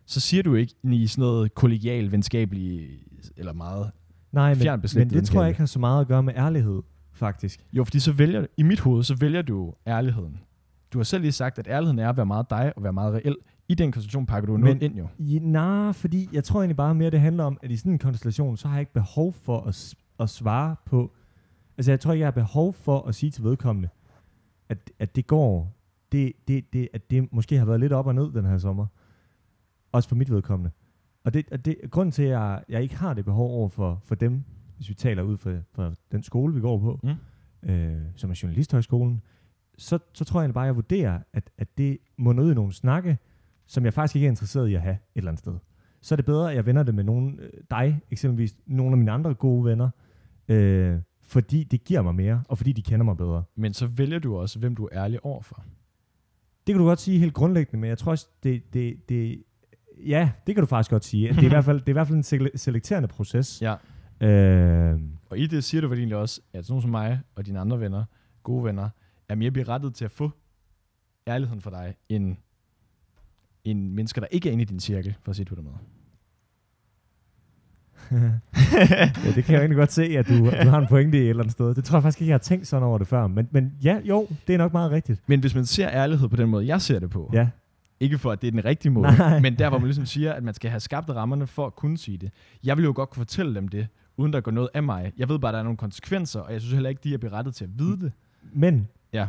Så 0.06 0.20
siger 0.20 0.42
du 0.42 0.54
ikke 0.54 0.74
i 0.82 1.06
sådan 1.06 1.22
noget 1.22 1.54
kollegial, 1.54 2.12
venskabelig, 2.12 2.98
eller 3.36 3.52
meget. 3.52 3.90
Nej, 4.32 4.54
men, 4.54 4.80
men 4.94 5.10
det 5.10 5.24
tror 5.24 5.40
jeg 5.40 5.48
ikke 5.48 5.58
har 5.58 5.66
så 5.66 5.78
meget 5.78 6.00
at 6.00 6.08
gøre 6.08 6.22
med 6.22 6.34
ærlighed, 6.36 6.82
faktisk. 7.12 7.66
Jo, 7.72 7.84
fordi 7.84 8.00
så 8.00 8.12
vælger, 8.12 8.46
i 8.56 8.62
mit 8.62 8.80
hoved, 8.80 9.02
så 9.02 9.14
vælger 9.14 9.42
du 9.42 9.74
ærligheden. 9.86 10.40
Du 10.92 10.98
har 10.98 11.04
selv 11.04 11.22
lige 11.22 11.32
sagt, 11.32 11.58
at 11.58 11.66
ærligheden 11.68 11.98
er 11.98 12.08
at 12.08 12.16
være 12.16 12.26
meget 12.26 12.50
dig 12.50 12.72
og 12.76 12.82
være 12.82 12.92
meget 12.92 13.14
reel. 13.14 13.36
I 13.68 13.74
den 13.74 13.92
konstellation 13.92 14.26
pakker 14.26 14.46
du 14.46 14.56
noget 14.56 14.82
ind 14.82 14.96
jo. 14.96 15.08
Ja, 15.18 15.38
nej, 15.38 15.92
fordi 15.92 16.28
jeg 16.32 16.44
tror 16.44 16.60
egentlig 16.60 16.76
bare 16.76 16.94
mere, 16.94 17.10
det 17.10 17.20
handler 17.20 17.44
om, 17.44 17.58
at 17.62 17.70
i 17.70 17.76
sådan 17.76 17.92
en 17.92 17.98
konstellation, 17.98 18.56
så 18.56 18.68
har 18.68 18.74
jeg 18.74 18.80
ikke 18.80 18.92
behov 18.92 19.32
for 19.32 19.60
at, 19.60 19.94
at 20.22 20.30
svare 20.30 20.76
på... 20.84 21.12
Altså, 21.76 21.92
jeg 21.92 22.00
tror 22.00 22.12
ikke, 22.12 22.20
jeg 22.20 22.26
har 22.26 22.30
behov 22.32 22.72
for 22.72 23.08
at 23.08 23.14
sige 23.14 23.30
til 23.30 23.44
vedkommende, 23.44 23.88
at, 24.68 24.90
at 24.98 25.16
det 25.16 25.26
går, 25.26 25.76
det, 26.12 26.32
det, 26.48 26.72
det, 26.72 26.88
at 26.92 27.10
det 27.10 27.32
måske 27.32 27.58
har 27.58 27.64
været 27.64 27.80
lidt 27.80 27.92
op 27.92 28.06
og 28.06 28.14
ned 28.14 28.32
den 28.32 28.44
her 28.44 28.58
sommer. 28.58 28.86
Også 29.92 30.08
for 30.08 30.16
mit 30.16 30.30
vedkommende. 30.30 30.70
Og 31.24 31.34
det, 31.34 31.48
og 31.52 31.64
det 31.64 31.76
grunden 31.90 32.12
til, 32.12 32.22
at 32.22 32.28
jeg, 32.28 32.64
jeg 32.68 32.82
ikke 32.82 32.96
har 32.96 33.14
det 33.14 33.24
behov 33.24 33.50
over 33.50 33.68
for, 33.68 34.00
for 34.04 34.14
dem, 34.14 34.44
hvis 34.76 34.88
vi 34.88 34.94
taler 34.94 35.22
ud 35.22 35.36
fra, 35.36 35.50
fra 35.72 35.92
den 36.12 36.22
skole, 36.22 36.54
vi 36.54 36.60
går 36.60 36.78
på, 36.78 37.00
Mm. 37.02 37.70
øh, 37.70 38.02
som 38.14 38.30
er 38.30 38.40
Journalisthøjskolen, 38.42 39.22
så, 39.78 39.98
så 40.12 40.24
tror 40.24 40.42
jeg 40.42 40.54
bare, 40.54 40.64
at 40.64 40.66
jeg 40.66 40.76
vurderer, 40.76 41.20
at, 41.32 41.50
at 41.58 41.78
det 41.78 41.98
må 42.16 42.32
ud 42.32 42.50
i 42.52 42.54
nogle 42.54 42.72
snakke, 42.72 43.18
som 43.66 43.84
jeg 43.84 43.94
faktisk 43.94 44.16
ikke 44.16 44.26
er 44.26 44.30
interesseret 44.30 44.68
i 44.68 44.74
at 44.74 44.82
have 44.82 44.94
et 44.94 44.98
eller 45.14 45.30
andet 45.30 45.38
sted. 45.38 45.58
Så 46.00 46.14
er 46.14 46.16
det 46.16 46.24
bedre, 46.24 46.50
at 46.50 46.56
jeg 46.56 46.66
vender 46.66 46.82
det 46.82 46.94
med 46.94 47.04
nogen, 47.04 47.38
øh, 47.40 47.50
dig 47.70 48.00
eksempelvis, 48.10 48.56
nogle 48.66 48.92
af 48.92 48.98
mine 48.98 49.10
andre 49.12 49.34
gode 49.34 49.64
venner, 49.64 49.90
øh, 50.52 51.00
fordi 51.22 51.64
det 51.64 51.84
giver 51.84 52.02
mig 52.02 52.14
mere, 52.14 52.42
og 52.48 52.58
fordi 52.58 52.72
de 52.72 52.82
kender 52.82 53.04
mig 53.04 53.16
bedre. 53.16 53.44
Men 53.54 53.74
så 53.74 53.86
vælger 53.86 54.18
du 54.18 54.36
også, 54.36 54.58
hvem 54.58 54.76
du 54.76 54.84
er 54.92 55.04
ærlig 55.04 55.24
overfor. 55.24 55.64
Det 56.66 56.72
kan 56.72 56.78
du 56.78 56.84
godt 56.84 57.00
sige 57.00 57.18
helt 57.18 57.34
grundlæggende, 57.34 57.80
men 57.80 57.88
jeg 57.88 57.98
tror 57.98 58.10
også, 58.12 58.28
det, 58.42 58.74
det, 58.74 59.08
det 59.08 59.42
ja, 60.06 60.30
det 60.46 60.54
kan 60.54 60.62
du 60.62 60.66
faktisk 60.66 60.90
godt 60.90 61.04
sige. 61.04 61.28
Det 61.28 61.38
er 61.38 61.42
i 61.42 61.48
hvert 61.56 61.64
fald, 61.64 61.80
det 61.80 61.86
er 61.88 61.92
i 61.92 61.92
hvert 61.92 62.06
fald 62.08 62.16
en 62.16 62.22
sele- 62.24 62.56
selekterende 62.56 63.08
proces. 63.08 63.62
Ja. 63.62 63.74
Øh, 64.26 65.00
Og 65.30 65.38
i 65.38 65.46
det 65.46 65.64
siger 65.64 65.80
du 65.80 65.88
vel 65.88 65.98
egentlig 65.98 66.16
også, 66.16 66.40
at 66.52 66.66
sådan 66.66 66.82
som 66.82 66.90
mig 66.90 67.20
og 67.34 67.46
dine 67.46 67.60
andre 67.60 67.80
venner, 67.80 68.04
gode 68.42 68.64
venner, 68.64 68.88
er 69.28 69.34
mere 69.34 69.50
berettet 69.50 69.94
til 69.94 70.04
at 70.04 70.10
få 70.10 70.30
ærligheden 71.26 71.60
for 71.60 71.70
dig, 71.70 71.94
end, 72.08 72.36
end 73.64 73.92
mennesker, 73.92 74.20
der 74.20 74.28
ikke 74.30 74.48
er 74.48 74.52
inde 74.52 74.62
i 74.62 74.64
din 74.64 74.80
cirkel, 74.80 75.16
for 75.22 75.30
at 75.30 75.36
sige 75.36 75.44
det 75.44 75.48
på 75.48 75.54
den 75.54 75.64
måde. 75.64 75.76
Ja, 78.10 79.10
det 79.34 79.44
kan 79.44 79.52
jeg 79.54 79.60
egentlig 79.60 79.76
godt 79.76 79.92
se, 79.92 80.02
at 80.02 80.28
du, 80.28 80.38
du 80.38 80.68
har 80.68 80.78
en 80.78 80.86
pointe 80.86 81.18
i 81.18 81.20
et 81.20 81.28
eller 81.28 81.42
andet 81.42 81.52
sted. 81.52 81.74
Det 81.74 81.84
tror 81.84 81.96
jeg 81.96 82.02
faktisk 82.02 82.20
ikke, 82.20 82.28
jeg 82.30 82.34
har 82.34 82.38
tænkt 82.38 82.66
sådan 82.66 82.82
over 82.82 82.98
det 82.98 83.06
før. 83.06 83.26
Men, 83.26 83.48
men 83.50 83.72
ja, 83.84 83.98
jo, 84.04 84.26
det 84.46 84.54
er 84.54 84.58
nok 84.58 84.72
meget 84.72 84.90
rigtigt. 84.90 85.20
Men 85.26 85.40
hvis 85.40 85.54
man 85.54 85.66
ser 85.66 85.88
ærlighed 85.90 86.28
på 86.28 86.36
den 86.36 86.48
måde, 86.48 86.66
jeg 86.66 86.80
ser 86.80 86.98
det 86.98 87.10
på, 87.10 87.30
Ja, 87.32 87.48
ikke 88.00 88.18
for, 88.18 88.32
at 88.32 88.42
det 88.42 88.46
er 88.48 88.50
den 88.50 88.64
rigtige 88.64 88.92
måde, 88.92 89.16
Nej. 89.18 89.40
men 89.40 89.58
der, 89.58 89.68
hvor 89.68 89.78
man 89.78 89.86
ligesom 89.86 90.06
siger, 90.06 90.32
at 90.32 90.42
man 90.42 90.54
skal 90.54 90.70
have 90.70 90.80
skabt 90.80 91.10
rammerne 91.10 91.46
for 91.46 91.66
at 91.66 91.76
kunne 91.76 91.98
sige 91.98 92.18
det. 92.18 92.30
Jeg 92.64 92.76
vil 92.76 92.84
jo 92.84 92.92
godt 92.96 93.10
kunne 93.10 93.20
fortælle 93.20 93.54
dem 93.54 93.68
det, 93.68 93.86
uden 94.16 94.32
der 94.32 94.40
går 94.40 94.50
noget 94.52 94.68
af 94.74 94.82
mig. 94.82 95.12
Jeg 95.18 95.28
ved 95.28 95.38
bare, 95.38 95.48
at 95.48 95.52
der 95.52 95.58
er 95.58 95.64
nogle 95.64 95.76
konsekvenser, 95.76 96.40
og 96.40 96.52
jeg 96.52 96.60
synes 96.60 96.72
heller 96.74 96.90
ikke, 96.90 97.00
de 97.04 97.14
er 97.14 97.18
berettet 97.18 97.54
til 97.54 97.64
at 97.64 97.70
vide 97.78 98.00
det. 98.00 98.12
men 98.52 98.88
Ja, 99.12 99.26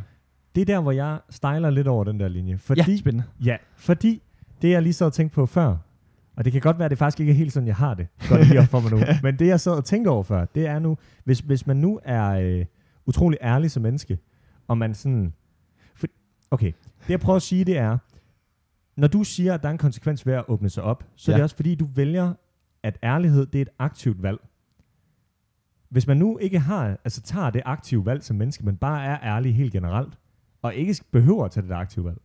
det 0.56 0.62
er 0.62 0.66
der, 0.66 0.80
hvor 0.82 0.92
jeg 0.92 1.20
stejler 1.30 1.70
lidt 1.70 1.88
over 1.88 2.04
den 2.04 2.20
der 2.20 2.28
linje. 2.28 2.58
Fordi, 2.58 2.82
ja 2.92 2.98
spændende. 2.98 3.24
ja, 3.46 3.58
fordi 3.76 4.22
det, 4.62 4.70
jeg 4.70 4.82
lige 4.82 4.94
sad 4.94 5.08
og 5.08 5.14
tænkte 5.14 5.36
på 5.36 5.46
før, 5.46 5.76
og 6.36 6.46
det 6.46 6.52
kan 6.52 6.62
godt 6.62 6.78
være, 6.78 6.86
at 6.86 6.92
det 6.92 6.98
faktisk 6.98 7.20
ikke 7.20 7.32
er 7.32 7.36
helt 7.36 7.54
sådan, 7.54 7.68
jeg 7.68 7.76
har 7.76 7.94
det. 7.94 8.08
Godt 8.30 8.48
lige 8.48 8.60
op 8.60 8.66
for 8.66 8.80
mig 8.80 8.92
nu. 8.92 9.00
Men 9.24 9.40
det, 9.40 9.48
jeg 9.48 9.60
sad 9.60 9.72
og 9.72 9.86
tænkte 9.86 10.10
over 10.10 10.24
før, 10.24 10.46
det 10.46 10.68
er 10.68 10.80
nu, 10.80 10.98
hvis, 11.24 11.40
hvis 11.40 11.68
man 11.68 11.78
nu 11.78 12.00
er 12.04 12.30
øh, 12.30 12.66
utrolig 13.06 13.40
ærlig 13.42 13.72
som 13.72 13.84
menneske, 13.84 14.20
og 14.68 14.78
man 14.78 14.94
sådan... 14.94 15.34
For, 15.96 16.08
okay, 16.52 16.72
det 17.02 17.10
jeg 17.10 17.20
prøver 17.20 17.36
at 17.36 17.42
sige, 17.42 17.66
det 17.66 17.78
er, 17.78 17.98
når 18.96 19.08
du 19.08 19.24
siger, 19.24 19.54
at 19.54 19.62
der 19.62 19.68
er 19.68 19.72
en 19.72 19.78
konsekvens 19.78 20.26
ved 20.26 20.34
at 20.34 20.44
åbne 20.48 20.70
sig 20.70 20.84
op, 20.84 21.04
så 21.16 21.32
ja. 21.32 21.34
er 21.34 21.38
det 21.38 21.44
også 21.44 21.56
fordi, 21.56 21.76
du 21.76 21.86
vælger, 21.96 22.34
at 22.84 22.98
ærlighed, 23.04 23.46
det 23.46 23.60
er 23.60 23.62
et 23.62 23.70
aktivt 23.80 24.24
valg. 24.24 24.40
Hvis 25.90 26.08
man 26.08 26.18
nu 26.18 26.38
ikke 26.38 26.60
har, 26.60 26.98
altså 27.04 27.22
tager 27.22 27.50
det 27.50 27.62
aktive 27.66 28.06
valg 28.06 28.24
som 28.24 28.36
menneske, 28.36 28.66
men 28.66 28.78
bare 28.78 29.06
er 29.06 29.20
ærlig 29.24 29.56
helt 29.56 29.74
generelt, 29.74 30.18
og 30.62 30.76
ikke 30.76 31.04
behøver 31.12 31.46
at 31.46 31.52
tage 31.52 31.68
det 31.68 31.74
aktive 31.74 32.06
valg, 32.06 32.18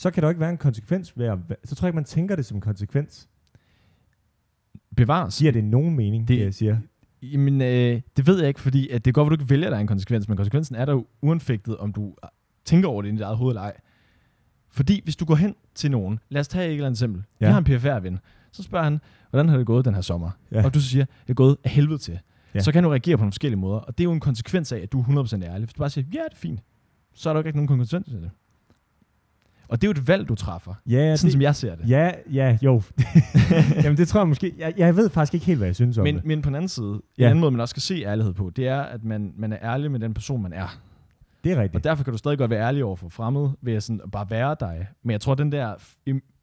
så 0.00 0.10
kan 0.10 0.22
der 0.22 0.28
ikke 0.28 0.40
være 0.40 0.50
en 0.50 0.56
konsekvens 0.58 1.18
ved 1.18 1.26
at, 1.26 1.38
så 1.64 1.74
tror 1.74 1.86
jeg 1.86 1.88
ikke, 1.88 1.96
man 1.96 2.04
tænker 2.04 2.36
det 2.36 2.46
som 2.46 2.56
en 2.56 2.60
konsekvens. 2.60 3.28
Bevares. 4.96 5.38
Giver 5.38 5.52
det 5.52 5.64
nogen 5.64 5.96
mening, 5.96 6.28
det, 6.28 6.38
Det- 6.38 6.44
jeg 6.44 6.54
siger? 6.54 6.76
Jamen, 7.22 7.60
øh, 7.62 8.00
det 8.16 8.26
ved 8.26 8.38
jeg 8.38 8.48
ikke, 8.48 8.60
fordi 8.60 8.88
at 8.88 9.04
det 9.04 9.10
er 9.10 9.12
godt, 9.12 9.32
at 9.32 9.38
du 9.38 9.42
ikke 9.42 9.50
vælger, 9.50 9.66
at 9.66 9.70
der 9.70 9.76
er 9.76 9.80
en 9.80 9.86
konsekvens, 9.86 10.28
men 10.28 10.36
konsekvensen 10.36 10.76
er 10.76 10.84
der 10.84 10.92
jo 10.92 11.06
uanfægtet, 11.22 11.76
om 11.76 11.92
du 11.92 12.14
tænker 12.64 12.88
over 12.88 13.02
det 13.02 13.08
i 13.08 13.12
dit 13.12 13.20
eget 13.20 13.36
hoved 13.36 13.50
eller 13.50 13.62
ej. 13.62 13.72
Fordi 14.70 15.00
hvis 15.04 15.16
du 15.16 15.24
går 15.24 15.34
hen 15.34 15.54
til 15.74 15.90
nogen, 15.90 16.18
lad 16.28 16.40
os 16.40 16.48
tage 16.48 16.66
et 16.66 16.72
eller 16.72 16.86
andet 16.86 16.96
eksempel. 16.96 17.22
Ja. 17.40 17.46
Vi 17.46 17.52
har 17.52 17.58
en 17.58 17.64
PFR-ven. 17.64 18.18
Så 18.52 18.62
spørger 18.62 18.84
han, 18.84 19.00
hvordan 19.30 19.48
har 19.48 19.56
det 19.56 19.66
gået 19.66 19.84
den 19.84 19.94
her 19.94 20.00
sommer? 20.00 20.30
Ja. 20.52 20.64
Og 20.64 20.74
du 20.74 20.80
så 20.80 20.88
siger, 20.88 21.04
det 21.04 21.30
er 21.30 21.34
gået 21.34 21.56
af 21.64 21.70
helvede 21.70 21.98
til. 21.98 22.18
Ja. 22.54 22.60
Så 22.60 22.72
kan 22.72 22.82
du 22.82 22.88
reagere 22.88 23.16
på 23.16 23.20
nogle 23.20 23.32
forskellige 23.32 23.58
måder. 23.60 23.78
Og 23.78 23.98
det 23.98 24.04
er 24.04 24.08
jo 24.08 24.12
en 24.12 24.20
konsekvens 24.20 24.72
af, 24.72 24.78
at 24.78 24.92
du 24.92 25.00
er 25.00 25.04
100% 25.04 25.42
ærlig. 25.44 25.64
Hvis 25.64 25.74
du 25.74 25.78
bare 25.78 25.90
siger, 25.90 26.04
ja, 26.12 26.18
det 26.18 26.32
er 26.32 26.36
fint, 26.36 26.60
så 27.14 27.28
er 27.30 27.34
der 27.34 27.40
jo 27.40 27.46
ikke 27.46 27.56
nogen 27.58 27.68
konsekvens 27.68 28.06
til 28.06 28.22
det. 28.22 28.30
Og 29.70 29.80
det 29.80 29.86
er 29.86 29.88
jo 29.88 30.00
et 30.00 30.08
valg, 30.08 30.28
du 30.28 30.34
træffer. 30.34 30.74
Ja, 30.86 31.16
sådan 31.16 31.26
det, 31.26 31.32
som 31.32 31.42
jeg 31.42 31.56
ser 31.56 31.74
det. 31.74 31.88
ja, 31.90 32.10
ja, 32.32 32.58
jo. 32.62 32.82
Jamen 33.84 33.96
det 33.96 34.08
tror 34.08 34.20
jeg 34.20 34.28
måske, 34.28 34.54
jeg, 34.58 34.74
jeg 34.76 34.96
ved 34.96 35.10
faktisk 35.10 35.34
ikke 35.34 35.46
helt, 35.46 35.58
hvad 35.58 35.68
jeg 35.68 35.74
synes 35.74 35.98
om 35.98 36.04
Men, 36.04 36.14
det. 36.16 36.24
men 36.24 36.42
på 36.42 36.46
den 36.48 36.54
anden 36.56 36.68
side, 36.68 36.92
en 36.92 37.00
Ja. 37.18 37.24
anden 37.26 37.40
måde, 37.40 37.50
man 37.50 37.60
også 37.60 37.72
skal 37.72 37.82
se 37.82 38.02
ærlighed 38.02 38.32
på, 38.34 38.50
det 38.56 38.68
er, 38.68 38.80
at 38.80 39.04
man, 39.04 39.32
man 39.36 39.52
er 39.52 39.58
ærlig 39.62 39.90
med 39.90 40.00
den 40.00 40.14
person, 40.14 40.42
man 40.42 40.52
er. 40.52 40.80
Det 41.44 41.52
er 41.52 41.56
Og 41.56 41.62
rigtigt. 41.62 41.84
derfor 41.84 42.04
kan 42.04 42.12
du 42.12 42.18
stadig 42.18 42.38
godt 42.38 42.50
være 42.50 42.66
ærlig 42.66 42.84
over 42.84 42.96
for 42.96 43.08
fremmede, 43.08 43.52
ved 43.62 43.72
at 43.74 43.82
sådan 43.82 44.00
bare 44.12 44.30
være 44.30 44.56
dig. 44.60 44.86
Men 45.02 45.10
jeg 45.10 45.20
tror, 45.20 45.34
den 45.34 45.52
der 45.52 45.74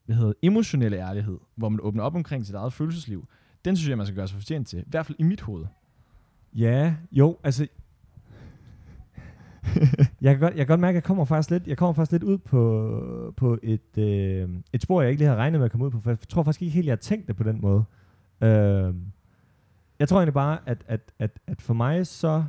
hvad 0.05 0.15
hedder, 0.15 0.33
emotionelle 0.41 0.97
ærlighed, 0.97 1.37
hvor 1.55 1.69
man 1.69 1.79
åbner 1.83 2.03
op 2.03 2.15
omkring 2.15 2.45
sit 2.45 2.55
eget 2.55 2.73
følelsesliv, 2.73 3.27
den 3.65 3.75
synes 3.77 3.89
jeg, 3.89 3.97
man 3.97 4.05
skal 4.07 4.15
gøre 4.15 4.27
sig 4.27 4.37
fortjent 4.37 4.67
til. 4.67 4.79
I 4.79 4.83
hvert 4.87 5.05
fald 5.05 5.15
i 5.19 5.23
mit 5.23 5.41
hoved. 5.41 5.65
Ja, 6.53 6.93
jo, 7.11 7.37
altså... 7.43 7.67
jeg, 10.21 10.33
kan 10.33 10.39
godt, 10.39 10.53
jeg 10.53 10.57
kan 10.57 10.67
godt 10.67 10.79
mærke, 10.79 10.89
at 10.89 10.95
jeg 10.95 11.03
kommer 11.03 11.25
faktisk 11.25 11.51
lidt, 11.51 11.67
jeg 11.67 11.77
kommer 11.77 11.93
faktisk 11.93 12.11
lidt 12.11 12.23
ud 12.23 12.37
på, 12.37 13.33
på 13.37 13.57
et, 13.63 13.97
øh, 13.97 14.49
et 14.73 14.81
spor, 14.81 15.01
jeg 15.01 15.09
ikke 15.09 15.19
lige 15.19 15.27
havde 15.27 15.39
regnet 15.39 15.59
med 15.59 15.65
at 15.65 15.71
komme 15.71 15.85
ud 15.85 15.91
på, 15.91 15.99
for 15.99 16.09
jeg 16.09 16.19
tror 16.29 16.43
faktisk 16.43 16.61
ikke 16.61 16.73
helt, 16.73 16.85
jeg 16.85 16.91
har 16.91 16.97
tænkt 16.97 17.27
det 17.27 17.35
på 17.35 17.43
den 17.43 17.61
måde. 17.61 17.83
Øh, 18.41 18.93
jeg 19.99 20.07
tror 20.07 20.17
egentlig 20.17 20.33
bare, 20.33 20.57
at, 20.65 20.83
at, 20.87 21.01
at, 21.19 21.39
at 21.47 21.61
for 21.61 21.73
mig 21.73 22.07
så, 22.07 22.43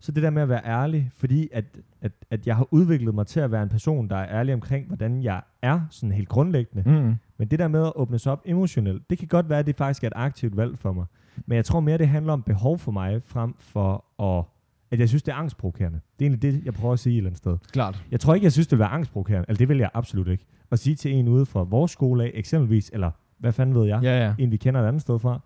så 0.00 0.12
det 0.12 0.22
der 0.22 0.30
med 0.30 0.42
at 0.42 0.48
være 0.48 0.64
ærlig, 0.64 1.10
fordi 1.12 1.48
at, 1.52 1.64
at, 2.00 2.12
at 2.30 2.46
jeg 2.46 2.56
har 2.56 2.68
udviklet 2.70 3.14
mig 3.14 3.26
til 3.26 3.40
at 3.40 3.50
være 3.50 3.62
en 3.62 3.68
person, 3.68 4.08
der 4.08 4.16
er 4.16 4.38
ærlig 4.38 4.54
omkring, 4.54 4.86
hvordan 4.86 5.22
jeg 5.22 5.42
er, 5.62 5.80
sådan 5.90 6.12
helt 6.12 6.28
grundlæggende. 6.28 6.90
Mm. 6.90 7.14
Men 7.38 7.48
det 7.48 7.58
der 7.58 7.68
med 7.68 7.86
at 7.86 7.92
åbne 7.96 8.18
sig 8.18 8.32
op 8.32 8.42
emotionelt, 8.44 9.10
det 9.10 9.18
kan 9.18 9.28
godt 9.28 9.48
være, 9.48 9.58
at 9.58 9.66
det 9.66 9.76
faktisk 9.76 10.04
er 10.04 10.06
et 10.06 10.12
aktivt 10.16 10.56
valg 10.56 10.78
for 10.78 10.92
mig. 10.92 11.06
Men 11.46 11.56
jeg 11.56 11.64
tror 11.64 11.80
mere, 11.80 11.98
det 11.98 12.08
handler 12.08 12.32
om 12.32 12.42
behov 12.42 12.78
for 12.78 12.92
mig, 12.92 13.22
frem 13.22 13.54
for 13.58 14.22
at, 14.22 14.44
at 14.90 15.00
jeg 15.00 15.08
synes, 15.08 15.22
det 15.22 15.32
er 15.32 15.36
angstprovokerende. 15.36 16.00
Det 16.18 16.24
er 16.26 16.30
egentlig 16.30 16.52
det, 16.54 16.64
jeg 16.64 16.74
prøver 16.74 16.92
at 16.92 16.98
sige 16.98 17.12
et 17.12 17.16
eller 17.16 17.28
andet 17.30 17.38
sted. 17.38 17.56
Klart. 17.72 18.04
Jeg 18.10 18.20
tror 18.20 18.34
ikke, 18.34 18.44
jeg 18.44 18.52
synes, 18.52 18.66
det 18.66 18.72
vil 18.72 18.78
være 18.78 18.88
angstprovokerende. 18.88 19.44
Eller 19.48 19.58
det 19.58 19.68
vil 19.68 19.78
jeg 19.78 19.90
absolut 19.94 20.28
ikke. 20.28 20.44
At 20.70 20.78
sige 20.78 20.96
til 20.96 21.12
en 21.14 21.28
ude 21.28 21.46
fra 21.46 21.62
vores 21.62 21.90
skole 21.92 22.24
af, 22.24 22.30
eksempelvis, 22.34 22.90
eller 22.92 23.10
hvad 23.38 23.52
fanden 23.52 23.74
ved 23.74 23.86
jeg, 23.86 24.02
Ja, 24.02 24.26
ja. 24.26 24.34
en 24.38 24.50
vi 24.50 24.56
kender 24.56 24.82
et 24.82 24.86
andet 24.88 25.02
sted 25.02 25.18
fra, 25.18 25.40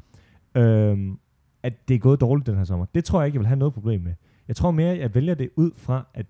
øhm, 0.54 1.18
at 1.62 1.88
det 1.88 1.94
er 1.94 1.98
gået 1.98 2.20
dårligt 2.20 2.46
den 2.46 2.56
her 2.56 2.64
sommer. 2.64 2.86
Det 2.94 3.04
tror 3.04 3.20
jeg 3.20 3.26
ikke, 3.26 3.36
jeg 3.36 3.40
vil 3.40 3.46
have 3.46 3.58
noget 3.58 3.74
problem 3.74 4.00
med. 4.00 4.12
Jeg 4.48 4.56
tror 4.56 4.70
mere, 4.70 4.98
jeg 4.98 5.14
vælger 5.14 5.34
det 5.34 5.50
ud 5.56 5.70
fra, 5.76 6.06
at, 6.14 6.26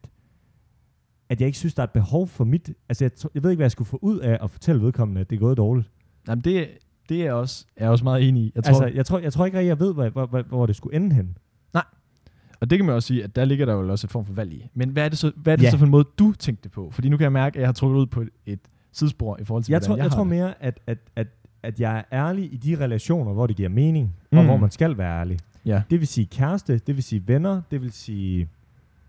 at 1.29 1.41
jeg 1.41 1.47
ikke 1.47 1.59
synes, 1.59 1.75
der 1.75 1.83
er 1.83 1.87
et 1.87 1.93
behov 1.93 2.27
for 2.29 2.45
mit... 2.45 2.71
Altså, 2.89 3.05
jeg, 3.05 3.11
jeg 3.35 3.43
ved 3.43 3.51
ikke, 3.51 3.59
hvad 3.59 3.65
jeg 3.65 3.71
skulle 3.71 3.89
få 3.89 3.99
ud 4.03 4.19
af 4.19 4.39
at 4.43 4.51
fortælle 4.51 4.83
vedkommende, 4.83 5.21
at 5.21 5.31
det 5.31 5.37
er 5.37 5.41
gået 5.41 5.57
dårligt. 5.57 5.91
Jamen, 6.29 6.45
det, 6.45 6.69
det 7.09 7.21
er 7.21 7.25
jeg 7.25 7.33
også, 7.35 7.67
er 7.77 7.85
jeg 7.85 7.91
også 7.91 8.05
meget 8.05 8.29
enig 8.29 8.43
i. 8.43 8.53
Jeg 8.55 8.65
tror, 8.65 8.83
altså, 8.83 8.97
jeg 8.97 9.07
tror, 9.07 9.19
jeg 9.19 9.33
tror 9.33 9.47
ikke 9.47 9.59
rigtig, 9.59 9.69
jeg 9.69 9.81
ved, 9.81 9.95
hvor, 9.95 10.09
hvor, 10.09 10.27
hvor, 10.27 10.43
hvor 10.43 10.67
det 10.67 10.77
skulle 10.77 10.97
ende 10.97 11.15
hen. 11.17 11.37
Og 12.63 12.71
det 12.71 12.79
kan 12.79 12.87
man 12.87 12.95
også 12.95 13.07
sige, 13.07 13.25
at 13.25 13.37
der 13.37 13.45
ligger 13.45 13.67
der 13.67 13.73
jo 13.75 13.91
også 13.91 14.07
et 14.07 14.11
form 14.11 14.27
for 14.27 14.33
valg 14.33 14.53
i. 14.53 14.69
Men 14.75 14.89
hvad 14.89 15.05
er 15.05 15.09
det 15.09 15.19
så, 15.19 15.33
hvad 15.37 15.53
er 15.53 15.57
det 15.57 15.65
Ja. 15.65 15.71
så 15.71 15.79
for 15.79 15.85
en 15.85 15.91
måde, 15.91 16.05
du 16.19 16.33
tænkte 16.33 16.69
på? 16.69 16.91
Fordi 16.91 17.09
nu 17.09 17.17
kan 17.17 17.23
jeg 17.25 17.33
mærke, 17.33 17.57
at 17.57 17.61
jeg 17.61 17.69
har 17.69 17.73
trukket 17.73 17.99
ud 17.99 18.07
på 18.07 18.25
et, 18.47 18.61
sidespor 18.93 19.37
i 19.41 19.45
forhold 19.45 19.65
til, 19.65 19.73
Jeg 19.73 19.83
tror, 19.83 19.97
jeg, 19.97 20.03
jeg 20.03 20.13
tror 20.13 20.23
det. 20.23 20.31
mere, 20.31 20.55
at, 20.63 20.81
at, 20.87 20.99
at, 21.17 21.27
at 21.63 21.81
jeg 21.81 21.99
er 21.99 22.03
ærlig 22.29 22.53
i 22.53 22.57
de 22.57 22.85
relationer, 22.85 23.33
hvor 23.33 23.47
det 23.47 23.57
giver 23.57 23.69
mening, 23.69 24.15
mm. 24.33 24.39
Og 24.39 24.45
hvor 24.45 24.57
man 24.57 24.71
skal 24.71 24.99
være 24.99 25.21
ærlig. 25.21 25.39
Ja. 25.67 25.83
Det 25.91 26.01
vil 26.01 26.09
sige 26.09 26.27
kæreste, 26.27 26.79
det 26.79 26.95
vil 26.97 27.03
sige 27.03 27.23
venner, 27.29 27.63
det 27.71 27.81
vil 27.83 27.93
sige, 27.93 28.49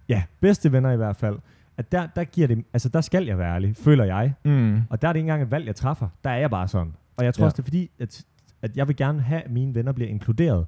ja, 0.09 0.23
bedste 0.41 0.71
venner 0.71 0.91
i 0.91 0.95
hvert 0.97 1.15
fald. 1.15 1.35
At 1.77 1.91
der, 1.91 2.07
der, 2.15 2.23
giver 2.23 2.47
det, 2.47 2.63
altså 2.73 2.89
der 2.89 3.01
skal 3.01 3.25
jeg 3.25 3.37
være 3.37 3.55
ærlig, 3.55 3.75
føler 3.75 4.03
jeg. 4.03 4.33
Mm. 4.45 4.81
Og 4.89 5.01
der 5.01 5.07
er 5.07 5.13
det 5.13 5.19
ikke 5.19 5.25
engang 5.25 5.43
et 5.43 5.51
valg, 5.51 5.65
jeg 5.67 5.75
træffer. 5.75 6.07
Der 6.23 6.29
er 6.29 6.37
jeg 6.37 6.49
bare 6.49 6.67
sådan. 6.67 6.93
Og 7.17 7.25
jeg 7.25 7.33
tror 7.33 7.43
ja. 7.43 7.45
også, 7.45 7.55
det 7.55 7.59
er 7.61 7.63
fordi, 7.63 7.91
at, 7.99 8.25
at 8.61 8.77
jeg 8.77 8.87
vil 8.87 8.95
gerne 8.95 9.21
have, 9.21 9.41
at 9.41 9.51
mine 9.51 9.75
venner 9.75 9.91
bliver 9.91 10.09
inkluderet. 10.09 10.65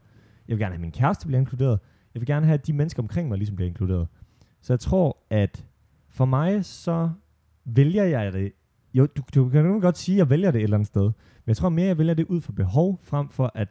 Jeg 0.47 0.55
vil 0.57 0.59
gerne 0.59 0.71
have, 0.71 0.75
at 0.77 0.81
min 0.81 0.91
kæreste 0.91 1.27
bliver 1.27 1.39
inkluderet. 1.39 1.79
Jeg 2.15 2.21
vil 2.21 2.27
gerne 2.27 2.45
have, 2.45 2.53
at 2.53 2.67
de 2.67 2.73
mennesker 2.73 3.03
omkring 3.03 3.29
mig 3.29 3.37
ligesom 3.37 3.55
bliver 3.55 3.67
inkluderet. 3.69 4.07
Så 4.61 4.73
jeg 4.73 4.79
tror, 4.79 5.17
at 5.29 5.65
for 6.09 6.25
mig, 6.25 6.65
så 6.65 7.09
vælger 7.65 8.03
jeg 8.03 8.33
det. 8.33 8.51
Jo, 8.93 9.05
du, 9.17 9.21
du 9.35 9.49
kan 9.49 9.65
jo 9.65 9.79
godt 9.81 9.97
sige, 9.97 10.15
at 10.15 10.17
jeg 10.19 10.29
vælger 10.29 10.51
det 10.51 10.59
et 10.59 10.63
eller 10.63 10.77
andet 10.77 10.87
sted. 10.87 11.03
Men 11.03 11.47
jeg 11.47 11.57
tror 11.57 11.69
mere, 11.69 11.85
jeg 11.87 11.97
vælger 11.97 12.13
det 12.13 12.25
ud 12.25 12.41
fra 12.41 12.53
behov, 12.55 12.99
frem 13.03 13.29
for 13.29 13.51
at 13.55 13.67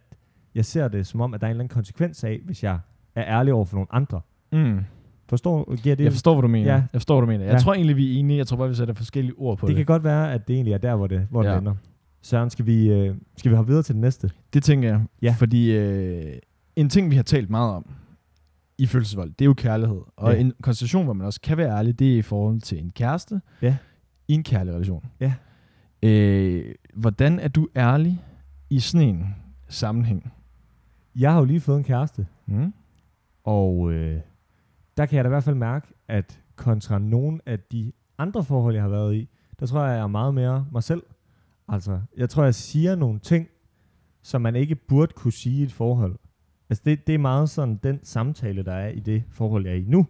jeg 0.55 0.65
ser 0.65 0.89
det 0.89 1.07
som 1.07 1.21
om, 1.21 1.35
at 1.35 1.41
der 1.41 1.47
er 1.47 1.51
en 1.51 1.55
eller 1.55 1.65
anden 1.65 1.75
konsekvens 1.75 2.25
af, 2.25 2.41
hvis 2.45 2.63
jeg 2.63 2.79
er 3.15 3.25
ærlig 3.39 3.53
over 3.53 3.65
for 3.65 3.77
nogle 3.77 3.87
andre. 3.95 4.21
Mm. 4.53 4.81
Forstår, 5.29 5.77
giver 5.83 5.97
det? 5.97 6.05
Jeg 6.05 6.13
forstår, 6.13 6.35
hvad 6.35 6.43
du 6.43 6.49
mener. 6.49 6.71
Ja. 6.73 6.75
Jeg 6.75 6.87
forstår, 6.93 7.15
hvad 7.15 7.21
du 7.27 7.33
mener. 7.33 7.45
Jeg 7.45 7.53
Ja. 7.53 7.59
tror 7.59 7.75
egentlig, 7.75 7.97
vi 7.97 8.15
er 8.17 8.19
enige. 8.19 8.39
Jeg 8.39 8.47
tror 8.47 8.57
bare, 8.57 8.69
vi 8.69 8.75
sætter 8.75 8.95
forskellige 8.95 9.35
ord 9.39 9.59
på 9.59 9.67
det 9.67 9.69
det. 9.69 9.77
kan 9.77 9.87
godt 9.87 10.05
være, 10.05 10.33
at 10.33 10.49
det 10.49 10.55
egentlig 10.55 10.73
er 10.75 10.79
der, 10.79 10.97
hvor 10.97 11.07
det, 11.07 11.27
hvor 11.31 11.45
Ja. 11.45 11.51
det 11.53 11.59
ender. 11.59 11.75
Søren, 12.23 12.51
skal 12.51 12.67
vi, 12.67 12.93
øh, 12.93 13.15
skal 13.37 13.51
vi 13.51 13.57
hoppe 13.57 13.69
videre 13.69 13.83
til 13.83 13.95
det 13.95 14.01
næste? 14.01 14.31
Det 14.55 14.63
tænker 14.63 14.89
jeg. 14.89 15.03
Ja. 15.23 15.35
Fordi 15.39 15.73
øh, 15.77 16.33
en 16.77 16.89
ting, 16.89 17.11
vi 17.11 17.17
har 17.17 17.23
talt 17.23 17.51
meget 17.51 17.73
om 17.73 17.87
i 18.79 18.87
følelsesvold, 18.87 19.31
det 19.31 19.41
er 19.41 19.47
jo 19.47 19.55
kærlighed. 19.55 20.01
Og 20.17 20.33
Ja. 20.33 20.39
en 20.41 20.53
konstellation, 20.63 21.05
hvor 21.05 21.13
man 21.13 21.27
også 21.27 21.41
kan 21.41 21.57
være 21.57 21.79
ærlig, 21.79 21.99
det 21.99 22.13
er 22.15 22.17
i 22.19 22.23
forhold 22.23 22.61
til 22.61 22.79
en 22.79 22.91
kæreste 22.91 23.41
Ja. 23.63 23.77
i 24.29 24.33
en 24.35 24.43
kærlig 24.43 24.73
relation. 24.75 25.05
Ja. 25.21 25.35
Øh, 26.03 26.75
hvordan 26.95 27.39
er 27.39 27.49
du 27.49 27.69
ærlig 27.77 28.25
i 28.71 28.81
sådan 28.81 29.09
en 29.09 29.35
sammenhæng? 29.69 30.33
Jeg 31.17 31.33
har 31.33 31.39
jo 31.39 31.45
lige 31.45 31.61
fået 31.61 31.79
en 31.79 31.85
kæreste, 31.85 32.27
Mm? 32.47 32.73
og 33.45 33.93
øh, 33.93 34.21
der 34.97 35.07
kan 35.07 35.17
jeg 35.17 35.25
da 35.25 35.29
i 35.29 35.31
hvert 35.31 35.45
fald 35.45 35.57
mærke, 35.57 35.87
at 36.09 36.41
kontra 36.57 36.99
nogle 36.99 37.41
af 37.47 37.61
de 37.61 37.93
andre 38.19 38.45
forhold, 38.45 38.75
jeg 38.75 38.83
har 38.83 38.89
været 38.91 39.15
i, 39.15 39.29
der 39.61 39.67
tror 39.67 39.85
jeg, 39.85 39.95
jeg 39.97 40.03
er 40.03 40.07
meget 40.07 40.35
mere 40.35 40.67
mig 40.73 40.83
selv. 40.83 41.03
Altså, 41.69 42.01
jeg 42.17 42.29
tror, 42.31 42.45
jeg 42.45 42.55
siger 42.55 42.95
nogle 42.97 43.19
ting, 43.19 43.49
som 44.23 44.41
man 44.43 44.57
ikke 44.57 44.75
burde 44.75 45.13
kunne 45.17 45.33
sige 45.33 45.61
i 45.61 45.63
et 45.63 45.73
forhold. 45.73 46.17
Altså, 46.71 46.83
det, 46.85 47.07
det 47.07 47.15
er 47.15 47.19
meget 47.19 47.51
sådan 47.51 47.81
den 47.83 48.01
samtale, 48.03 48.63
der 48.63 48.73
er 48.73 48.89
i 48.89 49.01
det 49.01 49.25
forhold, 49.31 49.67
jeg 49.67 49.73
er 49.73 49.79
i 49.79 49.85
nu. 49.89 50.07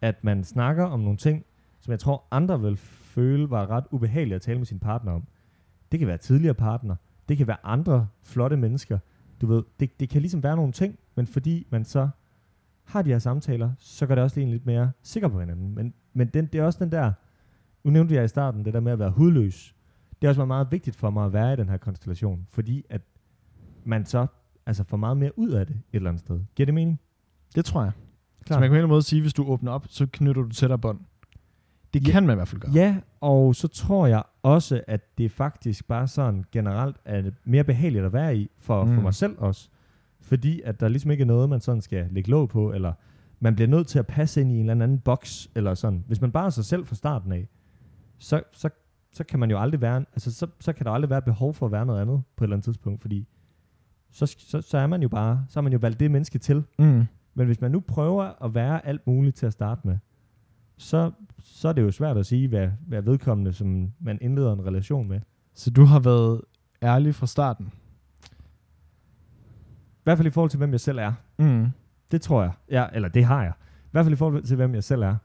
At 0.00 0.24
man 0.24 0.44
snakker 0.44 0.84
om 0.84 1.00
nogle 1.00 1.16
ting, 1.16 1.44
som 1.80 1.90
jeg 1.90 2.00
tror, 2.00 2.24
andre 2.30 2.60
vil 2.60 2.76
føle 2.76 3.50
var 3.50 3.70
ret 3.70 3.84
ubehagelige 3.90 4.34
at 4.34 4.42
tale 4.42 4.58
med 4.58 4.66
sin 4.66 4.78
partner 4.78 5.12
om. 5.12 5.26
Det 5.92 5.98
kan 5.98 6.08
være 6.08 6.18
tidligere 6.18 6.54
partner, 6.54 6.96
det 7.28 7.36
kan 7.36 7.46
være 7.46 7.56
andre 7.64 8.08
flotte 8.22 8.56
mennesker. 8.56 8.98
Du 9.40 9.46
ved, 9.46 9.62
det, 9.80 10.00
det 10.00 10.08
kan 10.08 10.20
ligesom 10.20 10.42
være 10.42 10.56
nogle 10.56 10.72
ting, 10.72 10.98
men 11.14 11.26
fordi 11.26 11.66
man 11.70 11.84
så 11.84 12.08
har 12.84 13.02
de 13.02 13.10
her 13.10 13.18
samtaler, 13.18 13.72
så 13.78 14.06
gør 14.06 14.14
det 14.14 14.24
også 14.24 14.36
lige 14.36 14.44
en 14.44 14.52
lidt 14.52 14.66
mere 14.66 14.92
sikker 15.02 15.28
på 15.28 15.40
hinanden. 15.40 15.74
Men, 15.74 15.94
men 16.12 16.28
den, 16.28 16.46
det 16.46 16.60
er 16.60 16.64
også 16.64 16.84
den 16.84 16.92
der, 16.92 17.12
nu 17.84 17.90
nævnte 17.90 18.14
jeg 18.14 18.24
i 18.24 18.28
starten, 18.28 18.64
det 18.64 18.74
der 18.74 18.80
med 18.80 18.92
at 18.92 18.98
være 18.98 19.10
hudløs. 19.10 19.74
Det 20.22 20.26
er 20.26 20.28
også 20.28 20.44
meget 20.44 20.72
vigtigt 20.72 20.96
for 20.96 21.10
mig 21.10 21.26
at 21.26 21.32
være 21.32 21.52
i 21.52 21.56
den 21.56 21.68
her 21.68 21.76
konstellation, 21.76 22.46
fordi 22.50 22.84
at 22.90 23.00
man 23.84 24.04
så 24.04 24.26
altså 24.66 24.84
får 24.84 24.96
meget 24.96 25.16
mere 25.16 25.38
ud 25.38 25.50
af 25.50 25.66
det 25.66 25.76
et 25.76 25.82
eller 25.92 26.10
andet 26.10 26.20
sted. 26.20 26.40
Giver 26.54 26.64
det 26.64 26.74
mening? 26.74 27.00
Det 27.54 27.64
tror 27.64 27.82
jeg. 27.82 27.92
Klart. 28.44 28.56
Så 28.56 28.60
man 28.60 28.62
kan 28.62 28.70
på 28.70 28.72
en 28.72 28.76
eller 28.76 28.78
anden 28.78 28.88
måde 28.88 29.02
sige, 29.02 29.20
hvis 29.22 29.34
du 29.34 29.44
åbner 29.44 29.72
op, 29.72 29.86
så 29.88 30.06
knytter 30.12 30.42
du 30.42 30.48
tættere 30.48 30.78
bånd. 30.78 30.98
Det 31.94 32.06
Ja. 32.08 32.12
kan 32.12 32.26
man 32.26 32.34
i 32.34 32.36
hvert 32.36 32.48
fald 32.48 32.60
gøre. 32.60 32.72
Ja, 32.72 32.96
og 33.20 33.54
så 33.54 33.68
tror 33.68 34.06
jeg 34.06 34.22
også, 34.42 34.80
at 34.86 35.18
det 35.18 35.30
faktisk 35.30 35.88
bare 35.88 36.08
sådan 36.08 36.44
generelt 36.52 36.96
er 37.04 37.30
mere 37.44 37.64
behageligt 37.64 38.04
at 38.04 38.12
være 38.12 38.36
i, 38.36 38.50
for, 38.58 38.84
mm. 38.84 38.94
for 38.94 39.02
mig 39.02 39.14
selv 39.14 39.34
også. 39.38 39.68
Fordi 40.20 40.60
at 40.64 40.80
der 40.80 40.88
ligesom 40.88 41.10
ikke 41.10 41.22
er 41.22 41.26
noget, 41.26 41.48
man 41.48 41.60
sådan 41.60 41.80
skal 41.80 42.06
lægge 42.10 42.30
låg 42.30 42.48
på, 42.48 42.72
eller 42.72 42.92
man 43.40 43.54
bliver 43.54 43.68
nødt 43.68 43.86
til 43.86 43.98
at 43.98 44.06
passe 44.06 44.40
ind 44.40 44.52
i 44.52 44.54
en 44.54 44.70
eller 44.70 44.84
anden 44.84 44.98
boks, 44.98 45.50
eller 45.54 45.74
sådan. 45.74 46.04
Hvis 46.06 46.20
man 46.20 46.32
bare 46.32 46.46
er 46.46 46.50
sig 46.50 46.64
selv 46.64 46.86
fra 46.86 46.94
starten 46.94 47.32
af, 47.32 47.48
så, 48.18 48.42
så, 48.52 48.68
så 49.12 49.24
kan 49.24 49.38
man 49.40 49.50
jo 49.50 49.58
aldrig 49.60 49.80
være, 49.80 50.04
altså 50.12 50.34
så, 50.34 50.46
så 50.60 50.72
kan 50.72 50.86
der 50.86 50.92
aldrig 50.92 51.10
være 51.10 51.22
behov 51.22 51.54
for 51.54 51.66
at 51.66 51.72
være 51.72 51.86
noget 51.86 52.00
andet 52.00 52.22
på 52.36 52.44
et 52.44 52.46
eller 52.46 52.56
andet 52.56 52.64
tidspunkt, 52.64 53.00
fordi 53.00 53.26
så, 54.16 54.26
så, 54.38 54.60
så 54.60 54.78
er 54.78 54.86
man 54.86 55.02
jo 55.02 55.08
bare, 55.08 55.44
så 55.48 55.58
har 55.58 55.62
man 55.62 55.72
jo 55.72 55.78
valgt 55.82 56.00
det 56.00 56.10
menneske 56.10 56.38
til. 56.38 56.64
Mm. 56.78 57.04
Men 57.34 57.46
hvis 57.46 57.60
man 57.60 57.70
nu 57.70 57.80
prøver 57.80 58.44
at 58.44 58.54
være 58.54 58.86
alt 58.86 59.06
muligt 59.06 59.36
til 59.36 59.46
at 59.46 59.52
starte 59.52 59.80
med, 59.84 59.98
så, 60.78 61.10
så 61.38 61.68
er 61.68 61.72
det 61.72 61.82
jo 61.82 61.90
svært 61.90 62.16
at 62.16 62.26
sige, 62.26 62.48
hvad, 62.48 62.68
hvad 62.86 63.02
vedkommende, 63.02 63.52
som 63.52 63.92
man 64.00 64.18
indleder 64.20 64.52
en 64.52 64.66
relation 64.66 65.08
med. 65.08 65.20
Så 65.54 65.70
du 65.70 65.84
har 65.84 66.00
været 66.00 66.40
ærlig 66.82 67.14
fra 67.14 67.26
starten? 67.26 67.70
I 69.94 70.02
hvert 70.04 70.18
fald 70.18 70.26
i 70.26 70.30
forhold 70.30 70.50
til, 70.50 70.58
hvem 70.58 70.72
jeg 70.72 70.80
selv 70.80 70.98
er. 70.98 71.12
Mm. 71.38 71.66
Det 72.10 72.20
tror 72.22 72.42
jeg. 72.42 72.52
Ja, 72.70 72.86
eller 72.92 73.08
det 73.08 73.24
har 73.24 73.42
jeg. 73.42 73.52
I 73.84 73.88
hvert 73.92 74.04
fald 74.04 74.12
i 74.12 74.16
forhold 74.16 74.42
til, 74.42 74.56
hvem 74.56 74.74
jeg 74.74 74.84
selv 74.84 75.02
er. 75.02 75.16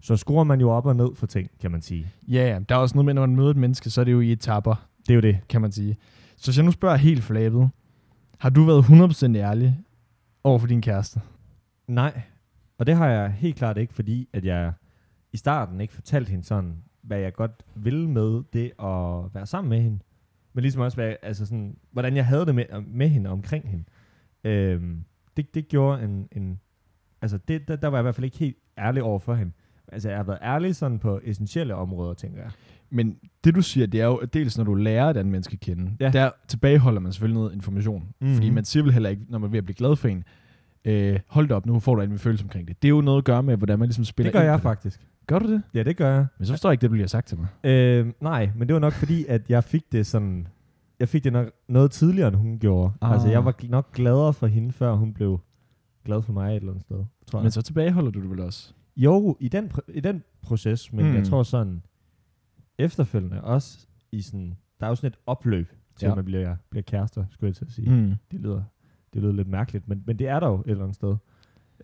Så 0.00 0.16
skruer 0.16 0.44
man 0.44 0.60
jo 0.60 0.70
op 0.70 0.86
og 0.86 0.96
ned 0.96 1.14
for 1.14 1.26
ting, 1.26 1.50
kan 1.60 1.70
man 1.70 1.82
sige. 1.82 2.06
Ja, 2.28 2.48
ja. 2.52 2.58
Der 2.68 2.74
er 2.74 2.78
også 2.78 2.94
noget 2.94 3.04
med, 3.04 3.14
når 3.14 3.26
man 3.26 3.36
møder 3.36 3.50
et 3.50 3.56
menneske, 3.56 3.90
så 3.90 4.00
er 4.00 4.04
det 4.04 4.12
jo 4.12 4.20
i 4.20 4.32
etapper, 4.32 4.86
Det 5.06 5.10
er 5.10 5.14
jo 5.14 5.20
det. 5.20 5.38
kan 5.48 5.60
man 5.60 5.72
sige. 5.72 5.96
Så 6.36 6.46
hvis 6.50 6.56
jeg 6.56 6.64
nu 6.64 6.70
spørger 6.70 6.96
helt 6.96 7.22
flabet, 7.22 7.70
har 8.38 8.50
du 8.50 8.64
været 8.64 8.82
100% 8.82 9.36
ærlig 9.36 9.80
over 10.44 10.58
for 10.58 10.66
din 10.66 10.82
kæreste? 10.82 11.20
Nej. 11.86 12.22
Og 12.78 12.86
det 12.86 12.96
har 12.96 13.06
jeg 13.08 13.30
helt 13.32 13.56
klart 13.56 13.78
ikke, 13.78 13.94
fordi 13.94 14.28
at 14.32 14.44
jeg 14.44 14.72
i 15.32 15.36
starten 15.36 15.80
ikke 15.80 15.94
fortalte 15.94 16.30
hende 16.30 16.44
sådan, 16.44 16.82
hvad 17.02 17.18
jeg 17.18 17.34
godt 17.34 17.62
ville 17.74 18.10
med 18.10 18.42
det 18.52 18.72
at 18.78 19.34
være 19.34 19.46
sammen 19.46 19.68
med 19.68 19.80
hende. 19.80 19.98
Men 20.52 20.62
ligesom 20.62 20.82
også, 20.82 20.96
hvad, 20.96 21.14
altså 21.22 21.46
sådan, 21.46 21.76
hvordan 21.90 22.16
jeg 22.16 22.26
havde 22.26 22.46
det 22.46 22.54
med, 22.54 22.64
med 22.86 23.08
hende 23.08 23.30
og 23.30 23.32
omkring 23.32 23.68
hende. 23.68 23.84
Øhm, 24.44 25.04
det, 25.36 25.54
det 25.54 25.68
gjorde 25.68 26.04
en... 26.04 26.28
en 26.32 26.60
altså, 27.22 27.38
det, 27.38 27.68
der, 27.68 27.76
der 27.76 27.88
var 27.88 27.98
jeg 27.98 28.02
i 28.02 28.04
hvert 28.04 28.14
fald 28.14 28.24
ikke 28.24 28.38
helt 28.38 28.56
ærlig 28.78 29.02
over 29.02 29.18
for 29.18 29.34
hende. 29.34 29.52
Altså, 29.88 30.08
jeg 30.08 30.18
har 30.18 30.24
været 30.24 30.38
ærlig 30.42 30.76
sådan 30.76 30.98
på 30.98 31.20
essentielle 31.24 31.74
områder, 31.74 32.14
tænker 32.14 32.42
jeg. 32.42 32.50
Men 32.90 33.16
det 33.44 33.54
du 33.54 33.62
siger, 33.62 33.86
det 33.86 34.00
er 34.00 34.06
jo 34.06 34.14
at 34.14 34.34
dels, 34.34 34.56
når 34.58 34.64
du 34.64 34.74
lærer 34.74 35.10
et 35.10 35.16
andet 35.16 35.32
menneske 35.32 35.52
at 35.52 35.60
kende, 35.60 35.92
Ja. 36.00 36.10
der 36.10 36.30
tilbageholder 36.48 37.00
man 37.00 37.12
selvfølgelig 37.12 37.38
noget 37.40 37.54
information. 37.54 38.00
Mhm. 38.02 38.08
Mm-hmm. 38.20 38.34
Fordi 38.34 38.50
man 38.50 38.64
siger 38.64 38.82
vel 38.82 38.92
heller 38.92 39.10
ikke, 39.10 39.22
når 39.28 39.38
man 39.38 39.46
er 39.48 39.50
ved 39.50 39.58
at 39.58 39.64
blive 39.64 39.74
glad 39.76 39.96
for 39.96 40.08
en, 40.08 40.24
øh, 40.84 41.18
hold 41.28 41.48
da 41.48 41.54
op, 41.54 41.66
nu 41.66 41.78
får 41.78 41.94
du 41.94 42.00
en 42.02 42.18
følelse 42.18 42.44
omkring 42.44 42.68
det. 42.68 42.82
Det 42.82 42.88
er 42.88 42.90
jo 42.90 43.00
noget 43.00 43.18
at 43.18 43.24
gøre 43.24 43.42
med, 43.42 43.56
hvordan 43.56 43.78
man 43.78 43.88
ligesom 43.88 44.04
spiller 44.04 44.32
Det 44.32 44.40
gør 44.40 44.50
jeg 44.50 44.60
faktisk. 44.60 45.00
Gør 45.26 45.38
du 45.38 45.52
det? 45.52 45.62
Ja, 45.74 45.82
det 45.82 45.96
gør 45.96 46.14
jeg. 46.14 46.26
Men 46.38 46.46
så 46.46 46.52
forstår 46.52 46.68
jeg 46.70 46.72
ikke 46.84 46.92
det, 46.92 47.00
har 47.00 47.06
sagt 47.06 47.28
til 47.28 47.38
mig. 47.38 47.70
Øh, 47.70 48.06
nej, 48.20 48.50
men 48.56 48.68
det 48.68 48.74
var 48.74 48.80
nok 48.80 48.92
fordi, 48.92 49.24
at 49.28 49.50
jeg 49.50 49.64
fik 49.64 49.92
det 49.92 50.06
sådan... 50.06 50.46
Jeg 51.00 51.08
fik 51.08 51.24
det 51.24 51.32
nok 51.32 51.46
noget 51.68 51.90
tidligere, 51.90 52.28
end 52.28 52.36
hun 52.36 52.58
gjorde. 52.58 52.92
Ah. 53.00 53.12
Altså, 53.12 53.28
jeg 53.28 53.44
var 53.44 53.54
nok 53.68 53.92
gladere 53.92 54.32
for 54.32 54.46
hende, 54.46 54.72
før 54.72 54.94
hun 54.94 55.14
blev 55.14 55.40
glad 56.04 56.22
for 56.22 56.32
mig 56.32 56.50
et 56.50 56.56
eller 56.56 56.70
andet 56.70 56.82
sted, 56.82 57.04
tror 57.26 57.38
jeg. 57.38 57.42
Men 57.44 57.50
så 57.50 57.62
tilbageholder 57.62 58.10
du 58.10 58.20
det 58.20 58.30
vel 58.30 58.40
også? 58.40 58.72
Jo, 58.96 59.36
i 59.40 59.48
den, 59.48 59.72
i 59.88 60.00
den 60.00 60.22
proces, 60.42 60.92
men. 60.92 61.06
Mm. 61.06 61.14
jeg 61.14 61.24
tror 61.24 61.42
sådan, 61.42 61.82
efterfølgende 62.78 63.40
også 63.42 63.86
i 64.12 64.20
sådan... 64.20 64.56
Der 64.80 64.86
er 64.86 64.90
jo 64.90 64.94
sådan 64.94 65.08
et 65.08 65.18
opløb 65.26 65.72
til, 65.96 66.06
ja. 66.06 66.12
At 66.12 66.16
man 66.16 66.24
bliver, 66.24 66.56
bliver 66.70 66.82
kærester, 66.82 67.24
skulle 67.30 67.48
jeg 67.48 67.56
til 67.56 67.64
at 67.64 67.70
sige. 67.70 67.90
Mm. 67.90 68.14
Det 68.30 68.40
lyder, 68.40 68.62
det 69.12 69.22
lyder 69.22 69.32
lidt 69.32 69.48
mærkeligt, 69.48 69.88
men, 69.88 70.02
men 70.06 70.18
det 70.18 70.28
er 70.28 70.40
der 70.40 70.46
jo 70.48 70.60
et 70.60 70.70
eller 70.70 70.82
andet 70.82 70.94
sted. 70.94 71.16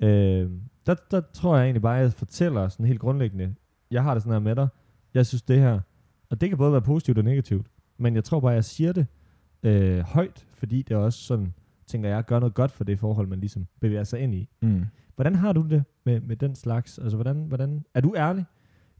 Øh, 0.00 0.50
der, 0.86 0.94
der 1.10 1.20
tror 1.20 1.56
jeg 1.56 1.64
egentlig 1.64 1.82
bare, 1.82 1.98
at 1.98 2.02
jeg 2.02 2.12
fortæller 2.12 2.68
sådan 2.68 2.86
helt 2.86 3.00
grundlæggende, 3.00 3.54
jeg 3.90 4.02
har 4.02 4.14
det 4.14 4.22
sådan 4.22 4.32
her 4.32 4.40
med 4.40 4.56
dig, 4.56 4.68
jeg 5.14 5.26
synes 5.26 5.42
det 5.42 5.58
her, 5.58 5.80
og 6.30 6.40
det 6.40 6.48
kan 6.48 6.58
både 6.58 6.72
være 6.72 6.82
positivt 6.82 7.18
og 7.18 7.24
negativt, 7.24 7.66
men 7.98 8.14
jeg 8.14 8.24
tror 8.24 8.40
bare, 8.40 8.52
at 8.52 8.56
jeg 8.56 8.64
siger 8.64 8.92
det 8.92 9.06
øh, 9.62 10.00
højt, 10.00 10.46
fordi 10.54 10.82
det 10.82 10.96
også 10.96 11.18
sådan, 11.18 11.54
tænker 11.86 12.08
jeg, 12.08 12.24
gør 12.24 12.38
noget 12.38 12.54
godt 12.54 12.70
for 12.70 12.84
det 12.84 12.98
forhold, 12.98 13.26
man 13.26 13.40
ligesom 13.40 13.66
bevæger 13.80 14.04
sig 14.04 14.20
ind 14.20 14.34
i. 14.34 14.48
Mm. 14.62 14.84
Hvordan 15.14 15.34
har 15.34 15.52
du 15.52 15.66
det 15.70 15.84
med, 16.04 16.20
med 16.20 16.36
den 16.36 16.54
slags? 16.54 16.98
Altså, 16.98 17.16
hvordan, 17.16 17.44
hvordan, 17.44 17.84
er 17.94 18.00
du 18.00 18.14
ærlig? 18.16 18.44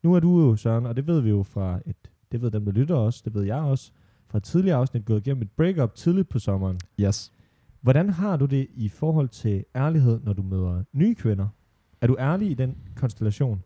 Nu 0.04 0.14
er 0.14 0.20
du 0.20 0.40
jo, 0.40 0.56
Søren, 0.56 0.86
og 0.86 0.96
det 0.96 1.06
ved 1.06 1.20
vi 1.20 1.30
jo 1.30 1.42
fra 1.42 1.80
et, 1.86 1.96
det 2.32 2.42
ved 2.42 2.50
dem, 2.50 2.64
der 2.64 2.72
lytter 2.72 2.94
også, 2.94 3.22
det 3.24 3.34
ved 3.34 3.42
jeg 3.42 3.56
også, 3.60 3.92
fra 4.26 4.38
et 4.38 4.44
tidligere 4.44 4.76
afsnit 4.76 5.04
gået 5.04 5.26
igennem 5.26 5.42
et 5.42 5.50
breakup 5.50 5.94
tidligt 5.94 6.28
på 6.28 6.38
sommeren. 6.38 6.80
Yes. 7.00 7.32
Hvordan 7.80 8.10
har 8.10 8.36
du 8.36 8.46
det 8.46 8.66
i 8.74 8.88
forhold 8.88 9.28
til 9.28 9.64
ærlighed, 9.76 10.20
når 10.20 10.32
du 10.32 10.42
møder 10.42 10.84
nye 10.92 11.14
kvinder? 11.14 11.48
Er 12.00 12.06
du 12.06 12.16
ærlig 12.18 12.50
i 12.50 12.54
den 12.54 12.76
konstellation? 12.96 13.62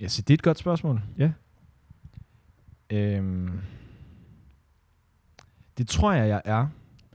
Ja, 0.00 0.08
så 0.08 0.22
det 0.22 0.30
er 0.30 0.34
et 0.34 0.42
godt 0.42 0.58
spørgsmål. 0.58 1.00
Ja. 1.18 1.32
Øhm, 2.90 3.50
det 5.78 5.88
tror 5.88 6.12
jeg, 6.12 6.28
jeg 6.28 6.42
er. 6.44 6.66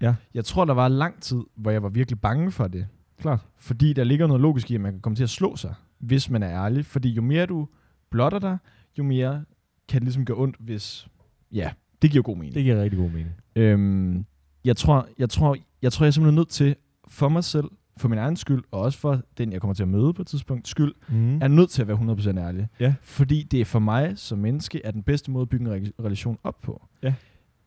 Ja. 0.01 0.15
Jeg 0.33 0.45
tror, 0.45 0.65
der 0.65 0.73
var 0.73 0.87
lang 0.87 1.21
tid, 1.21 1.41
hvor 1.55 1.71
jeg 1.71 1.83
var 1.83 1.89
virkelig 1.89 2.21
bange 2.21 2.51
for 2.51 2.67
det. 2.67 2.87
Klart. 3.17 3.39
Fordi 3.57 3.93
der 3.93 4.03
ligger 4.03 4.27
noget 4.27 4.41
logisk 4.41 4.71
i, 4.71 4.75
at 4.75 4.81
man 4.81 4.91
kan 4.91 5.01
komme 5.01 5.15
til 5.15 5.23
at 5.23 5.29
slå 5.29 5.55
sig, 5.55 5.73
hvis 6.01 6.29
man 6.29 6.43
er 6.43 6.49
ærlig. 6.65 6.85
Fordi 6.85 7.09
jo 7.09 7.21
mere 7.21 7.45
du 7.45 7.67
blotter 8.11 8.39
dig, 8.39 8.57
jo 8.97 9.03
mere 9.03 9.43
kan 9.89 9.99
det 10.01 10.03
ligesom 10.03 10.25
gøre 10.25 10.37
ondt, 10.37 10.55
hvis... 10.59 11.07
Ja, 11.51 11.71
det 12.01 12.11
giver 12.11 12.23
god 12.23 12.35
mening. 12.37 12.55
Det 12.55 12.63
giver 12.63 12.83
rigtig 12.83 12.99
god 12.99 13.09
mening. 13.09 13.29
Øhm, 13.55 14.25
jeg, 14.65 14.77
tror, 14.77 15.07
jeg, 15.19 15.29
tror, 15.29 15.57
jeg 15.81 15.91
tror, 15.93 16.05
jeg 16.05 16.07
er 16.07 16.11
simpelthen 16.11 16.35
nødt 16.35 16.49
til, 16.49 16.75
for 17.07 17.29
mig 17.29 17.43
selv, 17.43 17.65
for 17.97 18.07
min 18.09 18.17
egen 18.19 18.35
skyld, 18.35 18.63
og 18.71 18.81
også 18.81 18.99
for 18.99 19.21
den, 19.37 19.51
jeg 19.53 19.61
kommer 19.61 19.73
til 19.73 19.83
at 19.83 19.89
møde 19.89 20.13
på 20.13 20.21
et 20.21 20.27
tidspunkt, 20.27 20.67
skyld, 20.67 20.93
Mm. 21.09 21.41
er 21.41 21.47
nødt 21.47 21.69
til 21.69 21.81
at 21.81 21.87
være 21.87 21.97
100% 21.97 22.37
ærlig. 22.39 22.67
Ja. 22.79 22.93
Fordi 23.01 23.43
det 23.43 23.61
er 23.61 23.65
for 23.65 23.79
mig 23.79 24.17
som 24.17 24.37
menneske, 24.39 24.81
er 24.85 24.91
den 24.91 25.03
bedste 25.03 25.31
måde 25.31 25.41
at 25.41 25.49
bygge 25.49 25.75
en 25.75 25.85
re- 25.85 26.03
relation 26.03 26.37
op 26.43 26.61
på. 26.61 26.87
Ja. 27.03 27.13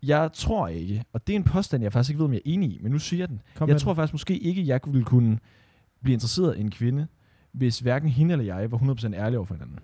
Jeg 0.02 0.30
tror 0.32 0.68
ikke, 0.68 1.04
og 1.12 1.26
det 1.26 1.32
er 1.32 1.36
en 1.36 1.44
påstand, 1.44 1.82
jeg 1.82 1.92
faktisk 1.92 2.10
ikke 2.10 2.18
ved, 2.18 2.24
om 2.26 2.32
jeg 2.32 2.38
er 2.38 2.50
enig 2.52 2.70
i, 2.70 2.78
men 2.82 2.92
nu 2.92 2.98
siger 2.98 3.20
jeg 3.20 3.28
den. 3.28 3.40
Kom 3.54 3.68
jeg 3.68 3.80
tror 3.80 3.94
faktisk 3.94 4.14
måske 4.14 4.38
ikke, 4.38 4.66
jeg 4.66 4.80
ville 4.86 5.04
kunne 5.04 5.38
blive 6.02 6.12
interesseret 6.14 6.56
i 6.56 6.60
en 6.60 6.70
kvinde, 6.70 7.06
hvis 7.54 7.78
hverken 7.78 8.08
hende 8.08 8.32
eller 8.32 8.44
jeg 8.44 8.70
var 8.70 8.78
100% 8.78 9.14
ærlige 9.14 9.38
over 9.38 9.46
for 9.46 9.54
hinanden. 9.54 9.78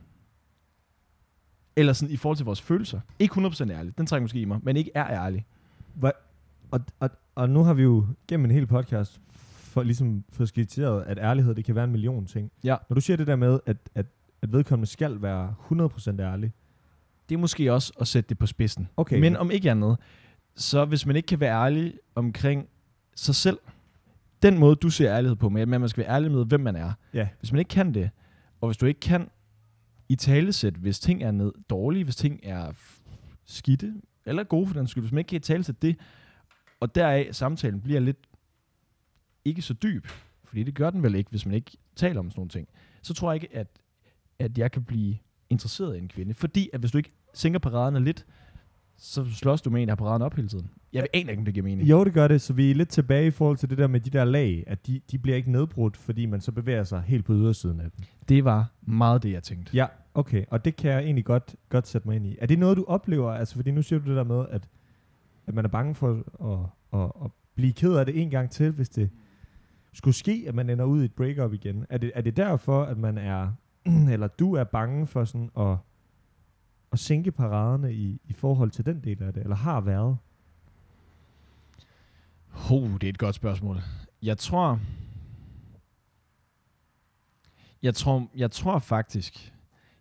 Eller 1.76 1.92
sådan 1.92 2.14
i 2.14 2.16
forhold 2.16 2.36
til 2.36 2.44
vores 2.44 2.62
følelser. 2.62 3.00
Ikke 3.18 3.34
100% 3.34 3.70
ærlig, 3.70 3.98
den 3.98 4.06
trækker 4.06 4.22
måske 4.22 4.40
i 4.40 4.44
mig, 4.44 4.60
men 4.62 4.76
ikke 4.76 4.90
er 4.94 5.06
ærlig. 5.06 5.46
Hva- 6.02 6.22
og, 6.70 6.80
og, 7.00 7.10
og 7.34 7.50
nu 7.50 7.62
har 7.62 7.74
vi 7.74 7.82
jo 7.82 8.06
gennem 8.28 8.44
en 8.44 8.50
hel 8.50 8.66
podcast 8.66 9.20
for 9.70 9.82
ligesom 9.82 10.24
for 10.32 10.44
skitseret, 10.44 11.02
at 11.02 11.18
ærlighed, 11.18 11.54
det 11.54 11.64
kan 11.64 11.74
være 11.74 11.84
en 11.84 11.90
million 11.90 12.26
ting. 12.26 12.50
Ja. 12.64 12.76
Når 12.88 12.94
du 12.94 13.00
siger 13.00 13.16
det 13.16 13.26
der 13.26 13.36
med, 13.36 13.60
at, 13.66 13.76
at, 13.94 14.06
at 14.42 14.52
vedkommende 14.52 14.90
skal 14.90 15.22
være 15.22 15.54
100% 15.72 16.20
ærlig. 16.20 16.52
Det 17.28 17.34
er 17.34 17.38
måske 17.38 17.72
også 17.72 17.92
at 18.00 18.08
sætte 18.08 18.28
det 18.28 18.38
på 18.38 18.46
spidsen. 18.46 18.88
Okay. 18.96 19.20
Men 19.20 19.36
om 19.36 19.50
ikke 19.50 19.70
andet, 19.70 19.96
så 20.56 20.84
hvis 20.84 21.06
man 21.06 21.16
ikke 21.16 21.26
kan 21.26 21.40
være 21.40 21.64
ærlig 21.64 21.94
omkring 22.14 22.68
sig 23.14 23.34
selv, 23.34 23.58
den 24.42 24.58
måde, 24.58 24.76
du 24.76 24.90
ser 24.90 25.16
ærlighed 25.16 25.36
på, 25.36 25.48
med 25.48 25.62
at 25.62 25.68
man 25.68 25.88
skal 25.88 26.04
være 26.04 26.14
ærlig 26.14 26.30
med, 26.30 26.44
hvem 26.46 26.60
man 26.60 26.76
er. 26.76 26.92
Ja. 27.14 27.28
Hvis 27.38 27.52
man 27.52 27.58
ikke 27.58 27.68
kan 27.68 27.94
det, 27.94 28.10
og 28.60 28.68
hvis 28.68 28.76
du 28.76 28.86
ikke 28.86 29.00
kan 29.00 29.28
i 30.08 30.16
talesæt, 30.16 30.74
hvis 30.74 31.00
ting 31.00 31.22
er 31.22 31.30
ned, 31.30 31.52
dårlige, 31.70 32.04
hvis 32.04 32.16
ting 32.16 32.40
er 32.42 32.72
skidte, 33.44 33.94
eller 34.26 34.44
gode 34.44 34.66
for 34.66 34.74
den 34.74 34.86
skyld, 34.86 35.02
hvis 35.02 35.12
man 35.12 35.18
ikke 35.18 35.28
kan 35.28 35.36
i 35.36 35.40
talesæt 35.40 35.82
det, 35.82 35.96
og 36.80 36.94
deraf 36.94 37.28
samtalen 37.32 37.80
bliver 37.80 38.00
lidt 38.00 38.18
ikke 39.44 39.62
så 39.62 39.74
dyb, 39.74 40.06
fordi 40.44 40.62
det 40.62 40.74
gør 40.74 40.90
den 40.90 41.02
vel 41.02 41.14
ikke, 41.14 41.30
hvis 41.30 41.46
man 41.46 41.54
ikke 41.54 41.70
taler 41.96 42.20
om 42.20 42.30
sådan 42.30 42.40
nogle 42.40 42.50
ting, 42.50 42.68
så 43.02 43.14
tror 43.14 43.32
jeg 43.32 43.42
ikke, 43.42 43.56
at, 43.56 43.66
at 44.38 44.58
jeg 44.58 44.72
kan 44.72 44.84
blive 44.84 45.16
interesseret 45.50 45.96
i 45.96 45.98
en 45.98 46.08
kvinde. 46.08 46.34
Fordi 46.34 46.70
at 46.72 46.80
hvis 46.80 46.90
du 46.90 46.98
ikke 46.98 47.12
sænker 47.34 47.58
paraderne 47.58 48.04
lidt, 48.04 48.26
så 49.02 49.24
slås 49.34 49.62
du 49.62 49.70
med 49.70 49.82
en, 49.82 49.88
der 49.88 49.92
har 49.92 49.96
paraden 49.96 50.22
op 50.22 50.34
hele 50.34 50.48
tiden. 50.48 50.70
Jeg 50.92 51.06
aner 51.14 51.30
ikke, 51.30 51.40
om 51.40 51.44
det 51.44 51.54
giver 51.54 51.64
mening. 51.64 51.88
Jo, 51.88 52.04
det 52.04 52.12
gør 52.12 52.28
det, 52.28 52.40
så 52.40 52.52
vi 52.52 52.70
er 52.70 52.74
lidt 52.74 52.88
tilbage 52.88 53.26
i 53.26 53.30
forhold 53.30 53.56
til 53.56 53.70
det 53.70 53.78
der 53.78 53.86
med 53.86 54.00
de 54.00 54.10
der 54.10 54.24
lag, 54.24 54.64
at 54.66 54.86
de, 54.86 55.00
de 55.10 55.18
bliver 55.18 55.36
ikke 55.36 55.52
nedbrudt, 55.52 55.96
fordi 55.96 56.26
man 56.26 56.40
så 56.40 56.52
bevæger 56.52 56.84
sig 56.84 57.02
helt 57.06 57.24
på 57.24 57.32
ydersiden 57.32 57.80
af 57.80 57.90
dem. 57.90 58.04
Det 58.28 58.44
var 58.44 58.72
meget 58.82 59.22
det, 59.22 59.32
jeg 59.32 59.42
tænkte. 59.42 59.76
Ja, 59.76 59.86
okay, 60.14 60.44
og 60.48 60.64
det 60.64 60.76
kan 60.76 60.90
jeg 60.90 61.02
egentlig 61.02 61.24
godt, 61.24 61.56
godt 61.68 61.86
sætte 61.86 62.08
mig 62.08 62.16
ind 62.16 62.26
i. 62.26 62.36
Er 62.40 62.46
det 62.46 62.58
noget, 62.58 62.76
du 62.76 62.84
oplever, 62.88 63.32
altså 63.32 63.54
fordi 63.54 63.70
nu 63.70 63.82
siger 63.82 64.00
du 64.00 64.08
det 64.08 64.16
der 64.16 64.24
med, 64.24 64.44
at, 64.50 64.68
at 65.46 65.54
man 65.54 65.64
er 65.64 65.68
bange 65.68 65.94
for 65.94 66.10
at, 66.10 67.00
at, 67.00 67.12
at 67.24 67.30
blive 67.54 67.72
ked 67.72 67.92
af 67.92 68.06
det 68.06 68.22
en 68.22 68.30
gang 68.30 68.50
til, 68.50 68.70
hvis 68.70 68.88
det 68.88 69.10
skulle 69.92 70.14
ske, 70.14 70.44
at 70.48 70.54
man 70.54 70.70
ender 70.70 70.84
ud 70.84 71.02
i 71.02 71.04
et 71.04 71.12
breakup 71.12 71.52
igen. 71.52 71.86
Er 71.90 71.98
det, 71.98 72.12
er 72.14 72.20
det 72.20 72.36
derfor, 72.36 72.82
at 72.82 72.98
man 72.98 73.18
er, 73.18 73.52
eller 74.12 74.26
du 74.26 74.54
er 74.54 74.64
bange 74.64 75.06
for 75.06 75.24
sådan 75.24 75.50
at, 75.58 75.76
at 76.92 76.98
sænke 76.98 77.32
paraderne 77.32 77.94
i, 77.94 78.20
i 78.24 78.32
forhold 78.32 78.70
til 78.70 78.86
den 78.86 79.00
del 79.04 79.22
af 79.22 79.32
det, 79.32 79.42
eller 79.42 79.56
har 79.56 79.80
været? 79.80 80.18
Oh, 82.70 82.92
det 82.92 83.04
er 83.04 83.08
et 83.08 83.18
godt 83.18 83.34
spørgsmål. 83.34 83.80
Jeg 84.22 84.38
tror... 84.38 84.80
Jeg 87.82 87.94
tror, 87.94 88.30
jeg 88.36 88.50
tror 88.50 88.78
faktisk... 88.78 89.54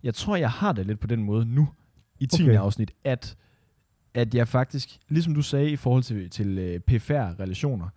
Jeg 0.03 0.13
tror, 0.13 0.35
jeg 0.35 0.51
har 0.51 0.71
det 0.71 0.85
lidt 0.85 0.99
på 0.99 1.07
den 1.07 1.23
måde 1.23 1.45
nu, 1.45 1.69
i 2.19 2.25
10. 2.25 2.43
Okay. 2.43 2.55
afsnit, 2.57 2.91
at, 3.03 3.37
at 4.13 4.35
jeg 4.35 4.47
faktisk, 4.47 4.99
ligesom 5.09 5.35
du 5.35 5.41
sagde 5.41 5.71
i 5.71 5.75
forhold 5.75 6.03
til, 6.03 6.29
til 6.29 6.75
uh, 6.75 6.81
PFR-relationer, 6.81 7.89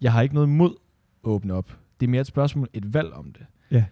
jeg 0.00 0.12
har 0.12 0.22
ikke 0.22 0.34
noget 0.34 0.46
imod 0.46 0.70
at 1.24 1.30
åbne 1.30 1.54
op. 1.54 1.78
Det 2.00 2.06
er 2.06 2.10
mere 2.10 2.20
et 2.20 2.26
spørgsmål, 2.26 2.68
et 2.72 2.94
valg 2.94 3.12
om 3.12 3.32
det. 3.32 3.46
Ja. 3.70 3.84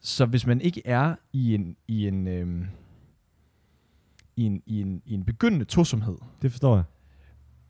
Så 0.00 0.26
hvis 0.26 0.46
man 0.46 0.60
ikke 0.60 0.82
er 0.84 1.14
i 1.32 1.54
en, 1.54 1.76
i 1.88 2.08
en, 2.08 2.28
øhm, 2.28 2.66
i 4.36 4.42
en, 4.42 4.62
i 4.66 4.80
en, 4.80 5.02
i 5.06 5.14
en 5.14 5.24
begyndende 5.24 5.64
tosomhed, 5.64 6.16
Det 6.42 6.50
forstår 6.50 6.74
jeg. 6.74 6.84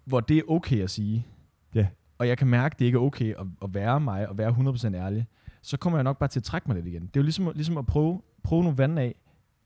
hvor 0.05 0.21
det 0.21 0.37
er 0.39 0.43
okay 0.49 0.83
at 0.83 0.91
sige, 0.91 1.27
Ja. 1.75 1.87
og 2.19 2.29
jeg 2.29 2.39
kan 2.39 2.49
mærke, 2.49 2.75
at 2.75 2.79
det 2.79 2.85
ikke 2.85 2.97
er 2.97 3.03
okay 3.03 3.35
at, 3.35 3.47
at 3.63 3.75
være 3.75 4.01
mig 4.01 4.29
og 4.29 4.39
være 4.39 4.51
100% 4.51 4.95
ærlig, 4.95 5.27
så 5.63 5.77
kommer 5.77 5.99
jeg 5.99 6.05
nok 6.05 6.19
bare 6.19 6.29
til 6.29 6.41
at 6.41 6.45
trække 6.45 6.69
mig 6.69 6.75
lidt 6.75 6.87
igen. 6.87 7.03
Det 7.03 7.17
er 7.17 7.21
jo 7.21 7.23
ligesom, 7.23 7.51
ligesom 7.55 7.79
at 7.79 7.87
prøve, 7.87 8.23
prøve 8.43 8.63
nogle 8.63 8.79
vand 8.79 8.99
af. 8.99 9.15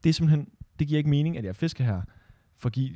Det 0.04 0.08
er 0.10 0.14
simpelthen, 0.14 0.48
det 0.78 0.88
giver 0.88 0.98
ikke 0.98 1.10
mening, 1.10 1.38
at 1.38 1.44
jeg 1.44 1.56
fisker 1.56 1.84
her, 1.84 2.02
for 2.56 2.68
at 2.68 2.72
give 2.72 2.90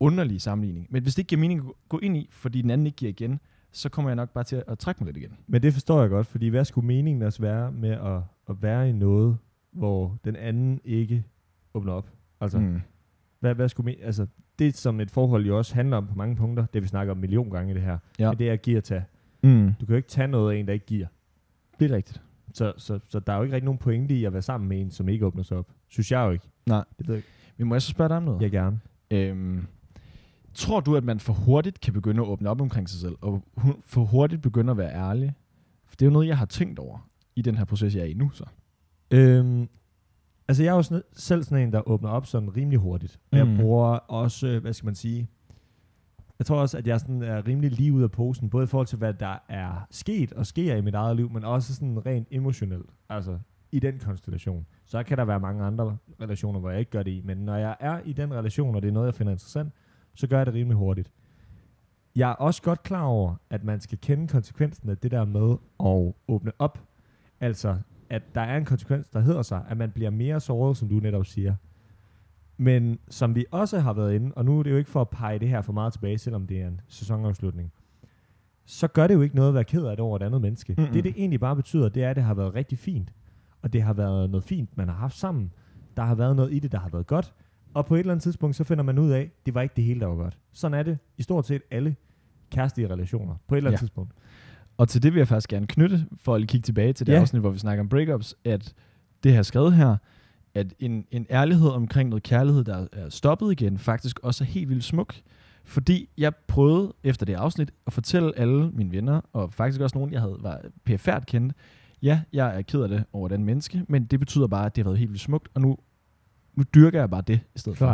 underlig 0.00 0.40
sammenligning. 0.40 0.86
Men 0.90 1.02
hvis 1.02 1.14
det 1.14 1.18
ikke 1.18 1.28
giver 1.28 1.40
mening 1.40 1.60
at 1.60 1.64
gå- 1.66 1.76
gå 1.88 1.98
ind 1.98 2.16
i, 2.16 2.28
fordi 2.30 2.62
den 2.62 2.70
anden 2.70 2.86
ikke 2.86 2.96
giver 2.96 3.08
igen, 3.10 3.40
så 3.72 3.88
kommer 3.88 4.08
jeg 4.10 4.16
nok 4.16 4.30
bare 4.30 4.44
til 4.44 4.56
at, 4.56 4.64
at 4.68 4.78
trække 4.78 5.04
mig 5.04 5.06
lidt 5.12 5.16
igen. 5.24 5.36
Men 5.46 5.62
det 5.62 5.72
forstår 5.72 6.00
jeg 6.00 6.10
godt, 6.10 6.26
fordi 6.26 6.48
hvad 6.48 6.64
skulle 6.64 6.86
meningen 6.86 7.22
også 7.22 7.42
være 7.42 7.72
med 7.72 7.90
at, 7.90 8.20
at 8.48 8.62
være 8.62 8.88
i 8.88 8.92
noget, 8.92 9.38
hvor 9.72 10.18
den 10.24 10.36
anden 10.36 10.80
ikke 10.84 11.24
åbner 11.74 11.92
op? 11.92 12.10
Altså, 12.40 12.58
mm. 12.58 12.80
Hvad, 13.46 13.54
hvad 13.54 13.68
skulle 13.68 13.94
altså, 14.02 14.26
det 14.58 14.76
som 14.76 15.00
et 15.00 15.10
forhold 15.10 15.46
jo 15.46 15.58
også 15.58 15.74
handler 15.74 15.96
om 15.96 16.06
på 16.06 16.14
mange 16.14 16.36
punkter, 16.36 16.66
det 16.66 16.82
vi 16.82 16.88
snakker 16.88 17.10
om 17.12 17.18
million 17.18 17.50
gange 17.50 17.70
i 17.70 17.74
det 17.74 17.82
her, 17.82 17.98
Ja. 18.18 18.30
men 18.30 18.38
det 18.38 18.48
er 18.48 18.52
at 18.52 18.62
give 18.62 18.78
og 18.78 18.84
tage. 18.84 19.04
Mm. 19.42 19.72
Du 19.80 19.86
kan 19.86 19.92
jo 19.92 19.96
ikke 19.96 20.08
tage 20.08 20.28
noget 20.28 20.54
af 20.54 20.58
en, 20.58 20.66
der 20.66 20.72
ikke 20.72 20.86
giver. 20.86 21.06
Det 21.80 21.90
er 21.90 21.96
rigtigt. 21.96 22.22
Så, 22.52 22.72
så, 22.76 22.98
så 23.08 23.20
der 23.20 23.32
er 23.32 23.36
jo 23.36 23.42
ikke 23.42 23.54
rigtig 23.54 23.64
nogen 23.64 23.78
pointe 23.78 24.14
i 24.14 24.24
at 24.24 24.32
være 24.32 24.42
sammen 24.42 24.68
med 24.68 24.80
en, 24.80 24.90
som 24.90 25.08
ikke 25.08 25.26
åbner 25.26 25.42
sig 25.42 25.56
op. 25.56 25.70
Synes 25.88 26.12
jeg 26.12 26.26
jo 26.26 26.30
ikke. 26.30 26.48
Nej. 26.66 26.84
Det 26.98 27.08
ved 27.08 27.14
jeg 27.14 27.18
ikke. 27.18 27.28
Men 27.56 27.68
må 27.68 27.74
jeg 27.74 27.82
så 27.82 27.88
spørge 27.90 28.08
dig 28.08 28.16
om 28.16 28.22
noget? 28.22 28.42
Jeg 28.42 28.50
gerne. 28.50 28.80
Øhm, 29.10 29.66
tror 30.54 30.80
du, 30.80 30.96
at 30.96 31.04
man 31.04 31.20
for 31.20 31.32
hurtigt 31.32 31.80
kan 31.80 31.92
begynde 31.92 32.22
at 32.22 32.28
åbne 32.28 32.50
op 32.50 32.60
omkring 32.60 32.88
sig 32.88 33.00
selv, 33.00 33.16
og 33.20 33.42
for 33.86 34.04
hurtigt 34.04 34.42
begynde 34.42 34.70
at 34.70 34.76
være 34.76 34.92
ærlig? 34.94 35.34
For 35.86 35.96
det 35.96 36.02
er 36.02 36.06
jo 36.06 36.12
noget, 36.12 36.26
jeg 36.28 36.38
har 36.38 36.46
tænkt 36.46 36.78
over 36.78 37.08
i 37.36 37.42
den 37.42 37.56
her 37.56 37.64
proces, 37.64 37.94
jeg 37.94 38.02
er 38.02 38.06
i 38.06 38.14
nu. 38.14 38.30
Så. 38.30 38.44
Øhm, 39.10 39.68
altså 40.48 40.62
jeg 40.62 40.70
er 40.70 40.76
jo 40.76 40.82
sådan, 40.82 41.02
selv 41.12 41.42
sådan 41.42 41.66
en, 41.66 41.72
der 41.72 41.88
åbner 41.88 42.08
op 42.08 42.26
sådan 42.26 42.56
rimelig 42.56 42.78
hurtigt. 42.78 43.20
Og 43.32 43.38
Mm. 43.38 43.48
jeg 43.48 43.58
bruger 43.60 43.86
også, 43.96 44.46
øh, 44.48 44.60
hvad 44.62 44.72
skal 44.72 44.84
man 44.86 44.94
sige, 44.94 45.28
jeg 46.38 46.46
tror 46.46 46.60
også, 46.60 46.78
at 46.78 46.86
jeg 46.86 47.00
sådan 47.00 47.22
er 47.22 47.46
rimelig 47.46 47.70
lige 47.72 47.92
ud 47.92 48.02
af 48.02 48.10
posen, 48.10 48.50
både 48.50 48.64
i 48.64 48.66
forhold 48.66 48.86
til, 48.86 48.98
hvad 48.98 49.14
der 49.14 49.38
er 49.48 49.86
sket 49.90 50.32
og 50.32 50.46
sker 50.46 50.74
i 50.76 50.80
mit 50.80 50.94
eget 50.94 51.16
liv, 51.16 51.30
men 51.30 51.44
også 51.44 51.74
sådan 51.74 52.06
rent 52.06 52.28
emotionelt, 52.30 52.90
altså 53.08 53.38
i 53.72 53.78
den 53.78 53.98
konstellation. 53.98 54.66
Så 54.84 55.02
kan 55.02 55.18
der 55.18 55.24
være 55.24 55.40
mange 55.40 55.64
andre 55.64 55.96
relationer, 56.20 56.60
hvor 56.60 56.70
jeg 56.70 56.78
ikke 56.78 56.90
gør 56.90 57.02
det 57.02 57.10
i, 57.10 57.22
men 57.24 57.36
når 57.36 57.56
jeg 57.56 57.76
er 57.80 58.00
i 58.04 58.12
den 58.12 58.34
relation, 58.34 58.74
og 58.74 58.82
det 58.82 58.88
er 58.88 58.92
noget, 58.92 59.06
jeg 59.06 59.14
finder 59.14 59.32
interessant, 59.32 59.72
så 60.14 60.26
gør 60.26 60.36
jeg 60.36 60.46
det 60.46 60.54
rimelig 60.54 60.76
hurtigt. 60.76 61.12
Jeg 62.16 62.30
er 62.30 62.34
også 62.34 62.62
godt 62.62 62.82
klar 62.82 63.02
over, 63.04 63.34
at 63.50 63.64
man 63.64 63.80
skal 63.80 63.98
kende 63.98 64.28
konsekvensen 64.28 64.88
af 64.90 64.98
det 64.98 65.10
der 65.10 65.24
med 65.24 65.56
at 65.80 66.12
åbne 66.28 66.52
op. 66.58 66.78
Altså, 67.40 67.76
at 68.10 68.22
der 68.34 68.40
er 68.40 68.56
en 68.56 68.64
konsekvens, 68.64 69.08
der 69.08 69.20
hedder 69.20 69.42
sig, 69.42 69.64
at 69.68 69.76
man 69.76 69.90
bliver 69.90 70.10
mere 70.10 70.40
såret, 70.40 70.76
som 70.76 70.88
du 70.88 70.94
netop 70.94 71.26
siger. 71.26 71.54
Men 72.56 72.98
som 73.08 73.34
vi 73.34 73.44
også 73.50 73.78
har 73.78 73.92
været 73.92 74.14
inde, 74.14 74.32
og 74.36 74.44
nu 74.44 74.58
er 74.58 74.62
det 74.62 74.70
jo 74.70 74.76
ikke 74.76 74.90
for 74.90 75.00
at 75.00 75.08
pege 75.08 75.38
det 75.38 75.48
her 75.48 75.60
for 75.60 75.72
meget 75.72 75.92
tilbage, 75.92 76.18
selvom 76.18 76.46
det 76.46 76.62
er 76.62 76.66
en 76.68 76.80
sæsonafslutning, 76.88 77.72
så 78.64 78.88
gør 78.88 79.06
det 79.06 79.14
jo 79.14 79.20
ikke 79.22 79.36
noget 79.36 79.48
at 79.48 79.54
være 79.54 79.64
ked 79.64 79.84
af 79.84 79.96
det 79.96 80.00
over 80.04 80.16
et 80.16 80.22
andet 80.22 80.40
menneske. 80.40 80.74
Mm-mm. 80.78 80.92
Det, 80.92 81.04
det 81.04 81.14
egentlig 81.16 81.40
bare 81.40 81.56
betyder, 81.56 81.88
det 81.88 82.04
er, 82.04 82.10
at 82.10 82.16
det 82.16 82.24
har 82.24 82.34
været 82.34 82.54
rigtig 82.54 82.78
fint. 82.78 83.12
Og 83.62 83.72
det 83.72 83.82
har 83.82 83.92
været 83.92 84.30
noget 84.30 84.44
fint, 84.44 84.76
man 84.76 84.88
har 84.88 84.94
haft 84.96 85.16
sammen. 85.16 85.52
Der 85.96 86.02
har 86.02 86.14
været 86.14 86.36
noget 86.36 86.52
i 86.52 86.58
det, 86.58 86.72
der 86.72 86.78
har 86.78 86.88
været 86.88 87.06
godt. 87.06 87.34
Og 87.74 87.86
på 87.86 87.94
et 87.94 87.98
eller 87.98 88.12
andet 88.12 88.22
tidspunkt, 88.22 88.56
så 88.56 88.64
finder 88.64 88.84
man 88.84 88.98
ud 88.98 89.10
af, 89.10 89.30
det 89.46 89.54
var 89.54 89.60
ikke 89.62 89.72
det 89.76 89.84
hele, 89.84 90.00
der 90.00 90.06
var 90.06 90.16
godt. 90.16 90.38
Sådan 90.52 90.78
er 90.78 90.82
det 90.82 90.98
i 91.16 91.22
stort 91.22 91.46
set 91.46 91.62
alle 91.70 91.96
kærestelige 92.50 92.92
relationer. 92.92 93.34
På 93.48 93.54
et 93.54 93.56
eller 93.56 93.70
andet 93.70 93.78
Ja. 93.78 93.80
tidspunkt. 93.82 94.12
Og 94.76 94.88
til 94.88 95.02
det 95.02 95.12
vil 95.12 95.20
jeg 95.20 95.28
faktisk 95.28 95.48
gerne 95.50 95.66
knytte, 95.66 96.06
for 96.20 96.34
at 96.34 96.48
kigge 96.48 96.64
tilbage 96.64 96.92
til 96.92 97.06
det 97.06 97.12
Ja. 97.12 97.20
afsnit, 97.20 97.40
hvor 97.42 97.50
vi 97.50 97.58
snakker 97.58 97.82
om 97.82 97.88
breakups, 97.88 98.34
at 98.44 98.74
det 99.22 99.32
her 99.32 99.42
skrevet 99.42 99.74
her, 99.74 99.96
at 100.54 100.74
en, 100.78 101.04
en 101.10 101.26
ærlighed 101.30 101.68
omkring 101.68 102.08
noget 102.08 102.22
kærlighed, 102.22 102.64
der 102.64 102.86
er 102.92 103.08
stoppet 103.08 103.52
igen, 103.52 103.78
faktisk 103.78 104.20
også 104.22 104.44
er 104.44 104.48
helt 104.48 104.68
vildt 104.68 104.84
smuk. 104.84 105.14
Fordi 105.64 106.08
jeg 106.18 106.32
prøvede 106.48 106.92
efter 107.04 107.26
det 107.26 107.34
afsnit 107.34 107.70
at 107.86 107.92
fortælle 107.92 108.38
alle 108.38 108.70
mine 108.70 108.90
venner, 108.92 109.20
og 109.32 109.52
faktisk 109.52 109.80
også 109.80 109.98
nogen, 109.98 110.12
jeg 110.12 110.20
havde 110.20 110.36
var 110.40 110.60
PFR 110.84 111.18
kendt, 111.26 111.52
ja, 112.02 112.20
jeg 112.32 112.58
er 112.58 112.62
ked 112.62 112.80
af 112.82 112.88
det 112.88 113.04
over 113.12 113.28
den 113.28 113.44
menneske, 113.44 113.82
men 113.88 114.04
det 114.04 114.20
betyder 114.20 114.46
bare, 114.46 114.66
at 114.66 114.76
det 114.76 114.84
har 114.84 114.90
været 114.90 114.98
helt 114.98 115.10
vildt 115.10 115.22
smukt, 115.22 115.48
og 115.54 115.60
nu, 115.60 115.76
nu 116.54 116.62
dyrker 116.74 116.98
jeg 116.98 117.10
bare 117.10 117.22
det 117.26 117.40
i 117.54 117.58
stedet 117.58 117.78
for. 117.78 117.86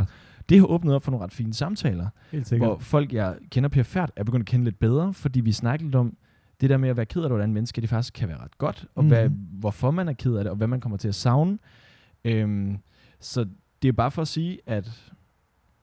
Det 0.48 0.58
har 0.58 0.66
åbnet 0.66 0.94
op 0.94 1.02
for 1.02 1.10
nogle 1.10 1.24
ret 1.24 1.32
fine 1.32 1.54
samtaler, 1.54 2.06
hvor 2.58 2.78
folk, 2.78 3.12
jeg 3.12 3.36
kender 3.50 3.68
PFR, 3.68 3.98
er 4.16 4.24
begyndt 4.24 4.42
at 4.42 4.46
kende 4.46 4.64
lidt 4.64 4.78
bedre, 4.78 5.12
fordi 5.14 5.40
vi 5.40 5.52
snakker 5.52 5.84
lidt 5.86 5.94
om 5.94 6.16
det 6.62 6.70
der 6.70 6.76
med 6.76 6.88
at 6.88 6.96
være 6.96 7.06
ked 7.06 7.22
af 7.22 7.28
det, 7.28 7.30
hvordan 7.30 7.52
mennesker 7.52 7.80
det 7.82 7.90
faktisk 7.90 8.14
kan 8.14 8.28
være 8.28 8.38
ret 8.38 8.58
godt, 8.58 8.86
og 8.94 9.04
Mhm. 9.04 9.08
hvad, 9.08 9.28
hvorfor 9.60 9.90
man 9.90 10.08
er 10.08 10.12
ked 10.12 10.34
af 10.34 10.44
det, 10.44 10.50
og 10.50 10.56
hvad 10.56 10.66
man 10.66 10.80
kommer 10.80 10.98
til 10.98 11.08
at 11.08 11.14
savne. 11.14 11.58
Øhm, 12.24 12.78
så 13.20 13.46
det 13.82 13.88
er 13.88 13.92
bare 13.92 14.10
for 14.10 14.22
at 14.22 14.28
sige, 14.28 14.58
at 14.66 15.12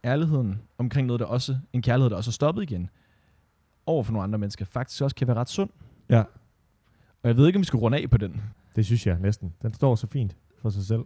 ærligheden 0.03 0.61
omkring 0.77 1.07
noget, 1.07 1.19
der 1.19 1.25
også, 1.25 1.57
en 1.73 1.81
kærlighed, 1.81 2.09
der 2.09 2.15
også 2.15 2.29
er 2.29 2.33
stoppet 2.33 2.63
igen, 2.63 2.89
over 3.85 4.03
for 4.03 4.11
nogle 4.13 4.23
andre 4.23 4.39
mennesker, 4.39 4.65
faktisk 4.65 5.01
også 5.01 5.15
kan 5.15 5.27
være 5.27 5.37
ret 5.37 5.49
sund. 5.49 5.69
Ja. 6.09 6.19
Og 7.23 7.27
jeg 7.29 7.37
ved 7.37 7.47
ikke, 7.47 7.57
om 7.57 7.61
vi 7.61 7.65
skal 7.65 7.77
runde 7.77 7.97
af 7.97 8.09
på 8.09 8.17
den. 8.17 8.41
Det 8.75 8.85
synes 8.85 9.07
jeg 9.07 9.19
næsten. 9.19 9.53
Den 9.61 9.73
står 9.73 9.95
så 9.95 10.07
fint 10.07 10.35
for 10.61 10.69
sig 10.69 10.83
selv. 10.85 11.01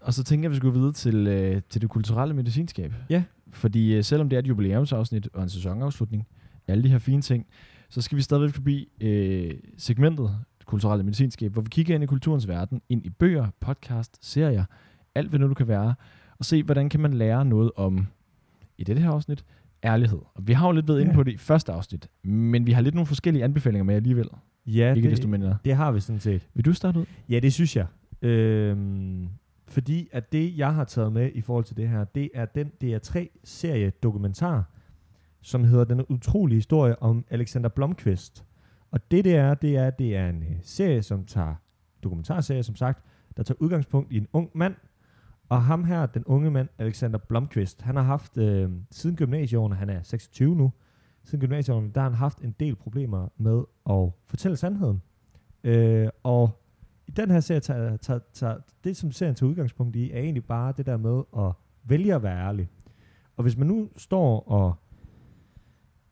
Og 0.00 0.14
så 0.14 0.24
tænker 0.24 0.42
jeg, 0.44 0.48
at 0.48 0.50
vi 0.52 0.56
skal 0.56 0.68
gå 0.70 0.74
videre 0.78 0.92
til, 0.92 1.26
øh, 1.26 1.62
til 1.70 1.80
det 1.80 1.90
kulturelle 1.90 2.34
medicinskab. 2.34 2.92
Ja. 3.10 3.22
Fordi 3.50 3.94
øh, 3.94 4.04
selvom 4.04 4.28
det 4.28 4.36
er 4.36 4.40
et 4.40 4.48
jubilæumsafsnit 4.48 5.28
og 5.32 5.42
en 5.42 5.48
sæsonafslutning, 5.48 6.26
alle 6.68 6.82
de 6.84 6.88
her 6.88 6.98
fine 6.98 7.22
ting, 7.22 7.46
så 7.90 8.02
skal 8.02 8.16
vi 8.16 8.22
stadigvæk 8.22 8.54
forbi 8.54 8.88
øh, 9.00 9.54
segmentet 9.78 10.30
det 10.58 10.66
kulturelle 10.66 11.04
medicinskab, 11.04 11.52
hvor 11.52 11.62
vi 11.62 11.68
kigger 11.68 11.94
ind 11.94 12.04
i 12.04 12.06
kulturens 12.06 12.48
verden, 12.48 12.82
ind 12.88 13.06
i 13.06 13.10
bøger, 13.10 13.46
podcast, 13.60 14.18
serier, 14.20 14.64
alt 15.14 15.28
hvad 15.28 15.38
nu 15.38 15.48
du 15.48 15.54
kan 15.54 15.68
være, 15.68 15.94
og 16.38 16.44
se, 16.44 16.62
hvordan 16.62 16.88
kan 16.88 17.00
man 17.00 17.14
lære 17.14 17.44
noget 17.44 17.70
om, 17.76 18.06
i 18.78 18.84
dette 18.84 19.02
her 19.02 19.10
afsnit, 19.10 19.44
ærlighed. 19.84 20.18
Og 20.34 20.48
vi 20.48 20.52
har 20.52 20.66
jo 20.66 20.72
lidt 20.72 20.88
været 20.88 21.00
inde 21.00 21.12
på 21.14 21.22
det 21.22 21.32
i 21.32 21.36
første 21.36 21.72
afsnit, 21.72 22.08
men 22.22 22.66
vi 22.66 22.72
har 22.72 22.82
lidt 22.82 22.94
nogle 22.94 23.06
forskellige 23.06 23.44
anbefalinger 23.44 23.84
med 23.84 23.94
alligevel. 23.94 24.28
Ja, 24.66 24.94
ikke 24.94 25.02
det, 25.02 25.10
desto 25.10 25.28
mindre. 25.28 25.58
det 25.64 25.74
har 25.74 25.92
vi 25.92 26.00
sådan 26.00 26.20
set. 26.20 26.48
Vil 26.54 26.64
du 26.64 26.72
starte 26.72 27.00
ud? 27.00 27.04
Ja, 27.28 27.38
det 27.38 27.52
synes 27.52 27.76
jeg. 27.76 27.86
Øhm, 28.22 29.28
fordi 29.66 30.08
at 30.12 30.32
det, 30.32 30.58
jeg 30.58 30.74
har 30.74 30.84
taget 30.84 31.12
med 31.12 31.30
i 31.34 31.40
forhold 31.40 31.64
til 31.64 31.76
det 31.76 31.88
her, 31.88 32.04
det 32.04 32.30
er 32.34 32.44
den 32.44 32.72
DR3-serie 32.84 33.92
dokumentar, 34.02 34.64
som 35.40 35.64
hedder 35.64 35.84
Den 35.84 36.04
utrolige 36.08 36.56
historie 36.56 37.02
om 37.02 37.24
Alexander 37.30 37.68
Blomqvist. 37.68 38.44
Og 38.90 39.10
det 39.10 39.24
det 39.24 39.36
er, 39.36 39.54
det 39.54 39.76
er, 39.76 39.90
det 39.90 40.16
er 40.16 40.28
en 40.28 40.42
øh, 40.42 40.56
serie, 40.62 41.02
som 41.02 41.24
tager, 41.24 41.54
dokumentarserie 42.02 42.62
som 42.62 42.76
sagt, 42.76 43.04
der 43.36 43.42
tager 43.42 43.56
udgangspunkt 43.60 44.12
i 44.12 44.16
en 44.16 44.28
ung 44.32 44.50
mand, 44.54 44.74
og 45.48 45.62
ham 45.62 45.84
her, 45.84 46.06
den 46.06 46.24
unge 46.24 46.50
mand, 46.50 46.68
Alexander 46.78 47.18
Blomqvist, 47.18 47.82
han 47.82 47.96
har 47.96 48.02
haft, 48.02 48.38
øh, 48.38 48.70
siden 48.90 49.16
gymnasieårene, 49.16 49.74
han 49.74 49.90
er 49.90 50.02
26 50.02 50.56
nu, 50.56 50.72
siden 51.24 51.40
gymnasieårene, 51.40 51.90
der 51.94 52.00
har 52.00 52.08
han 52.08 52.18
haft 52.18 52.38
en 52.38 52.54
del 52.60 52.76
problemer 52.76 53.28
med 53.36 53.62
at 53.90 54.10
fortælle 54.26 54.56
sandheden. 54.56 55.02
Øh, 55.64 56.08
og 56.22 56.62
i 57.06 57.10
den 57.10 57.30
her 57.30 57.40
serie, 57.40 57.60
tager, 57.60 57.96
tager, 57.96 58.20
tager, 58.32 58.56
det 58.84 58.96
som 58.96 59.12
serien 59.12 59.34
tager 59.34 59.50
udgangspunkt 59.50 59.96
i, 59.96 60.10
er 60.10 60.18
egentlig 60.18 60.44
bare 60.44 60.72
det 60.76 60.86
der 60.86 60.96
med 60.96 61.22
at 61.38 61.52
vælge 61.84 62.14
at 62.14 62.22
være 62.22 62.46
ærlig. 62.46 62.68
Og 63.36 63.42
hvis 63.42 63.56
man 63.56 63.66
nu 63.66 63.88
står 63.96 64.40
og 64.40 64.74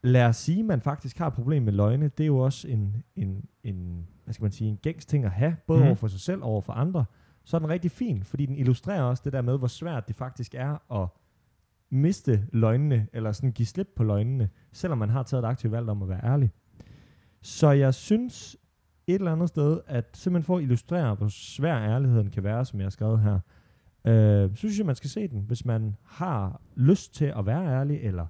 lader 0.07 0.33
sige, 0.33 0.61
at 0.61 0.67
man 0.67 0.81
faktisk 0.81 1.19
har 1.19 1.27
et 1.27 1.33
problem 1.33 1.63
med 1.63 1.73
løgne, 1.73 2.09
det 2.09 2.25
er 2.25 2.27
jo 2.27 2.39
også 2.39 2.69
en, 2.69 3.05
en, 3.17 3.45
en 3.65 4.07
hvad 4.25 4.35
skal 4.35 4.45
man 4.45 4.53
sige, 4.53 4.71
en 4.71 4.77
gængs 4.77 5.07
ting 5.07 5.25
at 5.25 5.31
have, 5.31 5.57
både 5.67 5.81
mm. 5.81 5.87
over 5.87 5.95
for 5.95 6.09
sig 6.09 6.21
selv 6.21 6.43
og 6.43 6.49
over 6.49 6.61
for 6.61 6.73
andre. 6.73 7.05
Så 7.45 7.57
er 7.57 7.59
den 7.59 7.69
rigtig 7.69 7.91
fin, 7.91 8.25
fordi 8.25 8.47
den 8.47 8.57
illustrerer 8.57 9.03
også 9.03 9.23
det 9.25 9.33
der 9.33 9.43
med, 9.43 9.59
hvor 9.59 9.67
svært 9.67 10.09
det 10.09 10.17
faktisk 10.17 10.55
er 10.55 11.03
at 11.03 11.09
miste 11.91 12.47
løgnene, 12.53 13.07
eller 13.13 13.33
sådan 13.33 13.53
give 13.53 13.67
slip 13.67 13.89
på 13.97 14.05
løgnene, 14.05 14.49
selvom 14.73 14.99
man 14.99 15.11
har 15.11 15.23
taget 15.23 15.45
et 15.45 15.49
aktivt 15.49 15.73
valg 15.73 15.89
om 15.89 16.03
at 16.03 16.09
være 16.09 16.25
ærlig. 16.25 16.51
Så 17.43 17.71
jeg 17.71 17.95
synes 17.95 18.57
et 19.07 19.15
eller 19.15 19.33
andet 19.33 19.49
sted, 19.49 19.81
at 19.87 20.05
simpelthen 20.15 20.47
for 20.47 20.57
at 20.57 20.63
illustrere, 20.63 21.15
hvor 21.15 21.29
svær 21.29 21.79
ærligheden 21.79 22.31
kan 22.31 22.45
være, 22.45 22.65
som 22.65 22.81
jeg 22.81 22.85
har 22.85 22.91
skrevet 22.91 23.21
her, 23.21 23.39
øh, 24.05 24.55
synes 24.55 24.79
jeg, 24.79 24.87
man 24.87 24.97
skal 24.97 25.11
se 25.11 25.29
den, 25.29 25.41
hvis 25.41 25.65
man 25.65 25.97
har 26.05 26.61
lyst 26.75 27.15
til 27.15 27.33
at 27.37 27.47
være 27.47 27.67
ærlig, 27.67 28.01
eller 28.01 28.27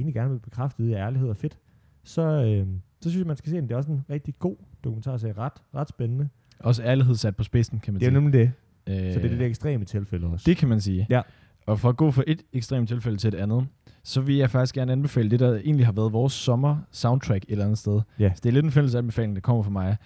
egentlig 0.00 0.14
gerne 0.14 0.30
vil 0.30 0.38
bekræfte, 0.38 0.82
at 0.82 0.90
ærlighed 0.90 1.28
er 1.28 1.34
fedt, 1.34 1.58
så, 2.04 2.22
øh, 2.22 2.66
så 3.00 3.10
synes 3.10 3.18
jeg, 3.20 3.26
man 3.26 3.36
skal 3.36 3.50
se 3.50 3.56
den. 3.56 3.64
Det 3.64 3.72
er 3.72 3.76
også 3.76 3.90
en 3.92 4.02
rigtig 4.10 4.34
god 4.38 4.56
dokumentar, 4.84 5.16
så 5.16 5.28
er 5.28 5.38
ret, 5.38 5.52
ret 5.74 5.88
spændende. 5.88 6.28
Også 6.58 6.82
ærlighed 6.82 7.14
sat 7.14 7.36
på 7.36 7.42
spidsen, 7.44 7.80
kan 7.80 7.94
man 7.94 8.00
Det 8.00 8.06
er 8.06 8.10
sige. 8.10 8.14
nemlig 8.20 8.32
det. 8.32 8.52
Øh, 8.86 9.12
Så 9.12 9.18
det 9.18 9.24
er 9.24 9.28
det 9.28 9.40
der 9.40 9.46
ekstreme 9.46 9.84
tilfælde 9.84 10.26
også. 10.26 10.44
Det 10.46 10.56
kan 10.56 10.68
man 10.68 10.80
sige. 10.80 11.06
Ja. 11.10 11.20
Og 11.66 11.80
for 11.80 11.88
at 11.88 11.96
gå 11.96 12.10
fra 12.10 12.22
et 12.26 12.42
ekstremt 12.52 12.88
tilfælde 12.88 13.16
til 13.18 13.28
et 13.28 13.34
andet, 13.34 13.66
så 14.02 14.20
vil 14.20 14.36
jeg 14.36 14.50
faktisk 14.50 14.74
gerne 14.74 14.92
anbefale 14.92 15.30
det, 15.30 15.40
der 15.40 15.54
egentlig 15.56 15.86
har 15.86 15.92
været 15.92 16.12
vores 16.12 16.32
sommer-soundtrack 16.32 17.42
et 17.42 17.44
eller 17.48 17.64
andet 17.64 17.78
sted. 17.78 18.00
Ja. 18.18 18.32
Så 18.34 18.40
det 18.42 18.48
er 18.48 18.52
lidt 18.52 18.64
en 18.64 18.70
fælles 18.72 18.94
anbefaling, 18.94 19.34
der 19.36 19.40
kommer 19.40 19.62
fra 19.62 19.70
mig. 19.70 19.96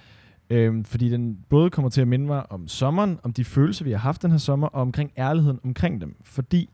Øhm, 0.51 0.85
fordi 0.85 1.09
den 1.11 1.39
både 1.49 1.71
kommer 1.71 1.89
til 1.89 2.01
at 2.01 2.09
minde 2.09 2.27
mig 2.27 2.53
om 2.53 2.69
sommeren, 2.69 3.19
om 3.23 3.33
de 3.33 3.45
følelser, 3.45 3.85
vi 3.85 3.91
har 3.91 3.99
haft 3.99 4.23
den 4.23 4.31
her 4.31 4.39
sommer, 4.39 4.67
og 4.67 4.81
omkring 4.83 5.13
ærligheden 5.19 5.61
omkring 5.65 6.01
dem. 6.01 6.17
Fordi 6.23 6.71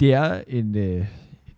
det 0.00 0.12
er 0.14 0.40
en, 0.48 0.76
øh, 0.76 1.06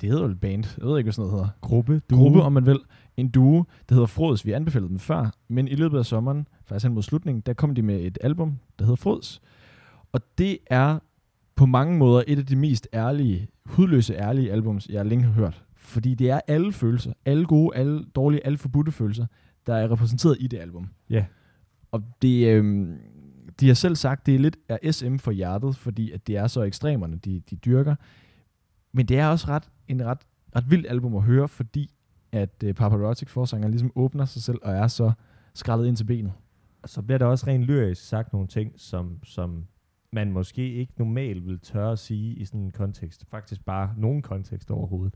det 0.00 0.08
hedder 0.08 0.24
jo 0.24 0.30
et 0.30 0.40
band, 0.40 0.64
jeg 0.78 0.86
ved 0.86 0.98
ikke, 0.98 1.06
hvad 1.06 1.12
sådan 1.12 1.30
noget 1.30 1.40
hedder. 1.40 1.58
gruppe, 1.60 2.02
Gruppe, 2.12 2.42
om 2.42 2.52
man 2.52 2.66
vil. 2.66 2.78
En 3.16 3.28
duo, 3.28 3.64
der 3.88 3.94
hedder 3.94 4.06
Frods. 4.06 4.46
Vi 4.46 4.52
anbefalede 4.52 4.88
dem 4.88 4.98
før, 4.98 5.30
men 5.48 5.68
i 5.68 5.74
løbet 5.74 5.98
af 5.98 6.06
sommeren, 6.06 6.48
faktisk 6.64 6.86
hen 6.86 6.94
mod 6.94 7.02
slutningen, 7.02 7.42
der 7.46 7.52
kom 7.52 7.74
de 7.74 7.82
med 7.82 8.00
et 8.00 8.18
album, 8.20 8.58
der 8.78 8.84
hedder 8.84 8.96
Frods. 8.96 9.42
Og 10.12 10.20
det 10.38 10.58
er 10.66 10.98
på 11.56 11.66
mange 11.66 11.98
måder 11.98 12.22
et 12.26 12.38
af 12.38 12.46
de 12.46 12.56
mest 12.56 12.88
ærlige, 12.94 13.48
hudløse 13.66 14.14
ærlige 14.14 14.52
albums, 14.52 14.88
jeg 14.88 15.06
længe 15.06 15.24
har 15.24 15.32
hørt. 15.32 15.64
Fordi 15.76 16.14
det 16.14 16.30
er 16.30 16.40
alle 16.46 16.72
følelser, 16.72 17.12
alle 17.24 17.46
gode, 17.46 17.76
alle 17.76 18.04
dårlige, 18.04 18.46
alle 18.46 18.58
forbudte 18.58 18.92
følelser, 18.92 19.26
der 19.66 19.74
er 19.74 19.90
repræsenteret 19.90 20.36
i 20.40 20.46
det 20.46 20.58
album. 20.58 20.88
Ja. 21.10 21.24
Og 21.92 22.02
det, 22.22 22.46
øhm, 22.46 22.98
de 23.60 23.66
har 23.66 23.74
selv 23.74 23.96
sagt, 23.96 24.26
det 24.26 24.34
er 24.34 24.38
lidt 24.38 24.56
er 24.68 24.92
SM 24.92 25.16
for 25.16 25.30
hjertet, 25.30 25.76
fordi 25.76 26.10
at 26.10 26.26
det 26.26 26.36
er 26.36 26.46
så 26.46 26.62
ekstremerne, 26.62 27.16
de, 27.16 27.42
de 27.50 27.56
dyrker. 27.56 27.94
Men 28.92 29.06
det 29.06 29.18
er 29.18 29.26
også 29.26 29.48
ret, 29.48 29.68
en 29.88 30.04
ret, 30.04 30.18
ret 30.56 30.70
vildt 30.70 30.86
album 30.88 31.16
at 31.16 31.22
høre, 31.22 31.48
fordi 31.48 31.94
at 32.32 32.62
øh, 32.64 32.74
Paparazzi 32.74 33.24
forsanger 33.24 33.68
ligesom 33.68 33.92
åbner 33.94 34.24
sig 34.24 34.42
selv 34.42 34.58
og 34.62 34.72
er 34.72 34.86
så 34.86 35.12
skrællet 35.54 35.86
ind 35.86 35.96
til 35.96 36.04
benet. 36.04 36.32
så 36.86 37.02
bliver 37.02 37.18
der 37.18 37.26
også 37.26 37.46
rent 37.46 37.64
lyrisk 37.64 38.08
sagt 38.08 38.32
nogle 38.32 38.48
ting, 38.48 38.72
som, 38.76 39.18
som 39.24 39.64
man 40.12 40.32
måske 40.32 40.72
ikke 40.72 40.92
normalt 40.96 41.46
vil 41.46 41.58
tørre 41.60 41.92
at 41.92 41.98
sige 41.98 42.34
i 42.34 42.44
sådan 42.44 42.60
en 42.60 42.70
kontekst. 42.70 43.24
Faktisk 43.30 43.64
bare 43.64 43.94
nogen 43.96 44.22
kontekst 44.22 44.70
overhovedet. 44.70 45.14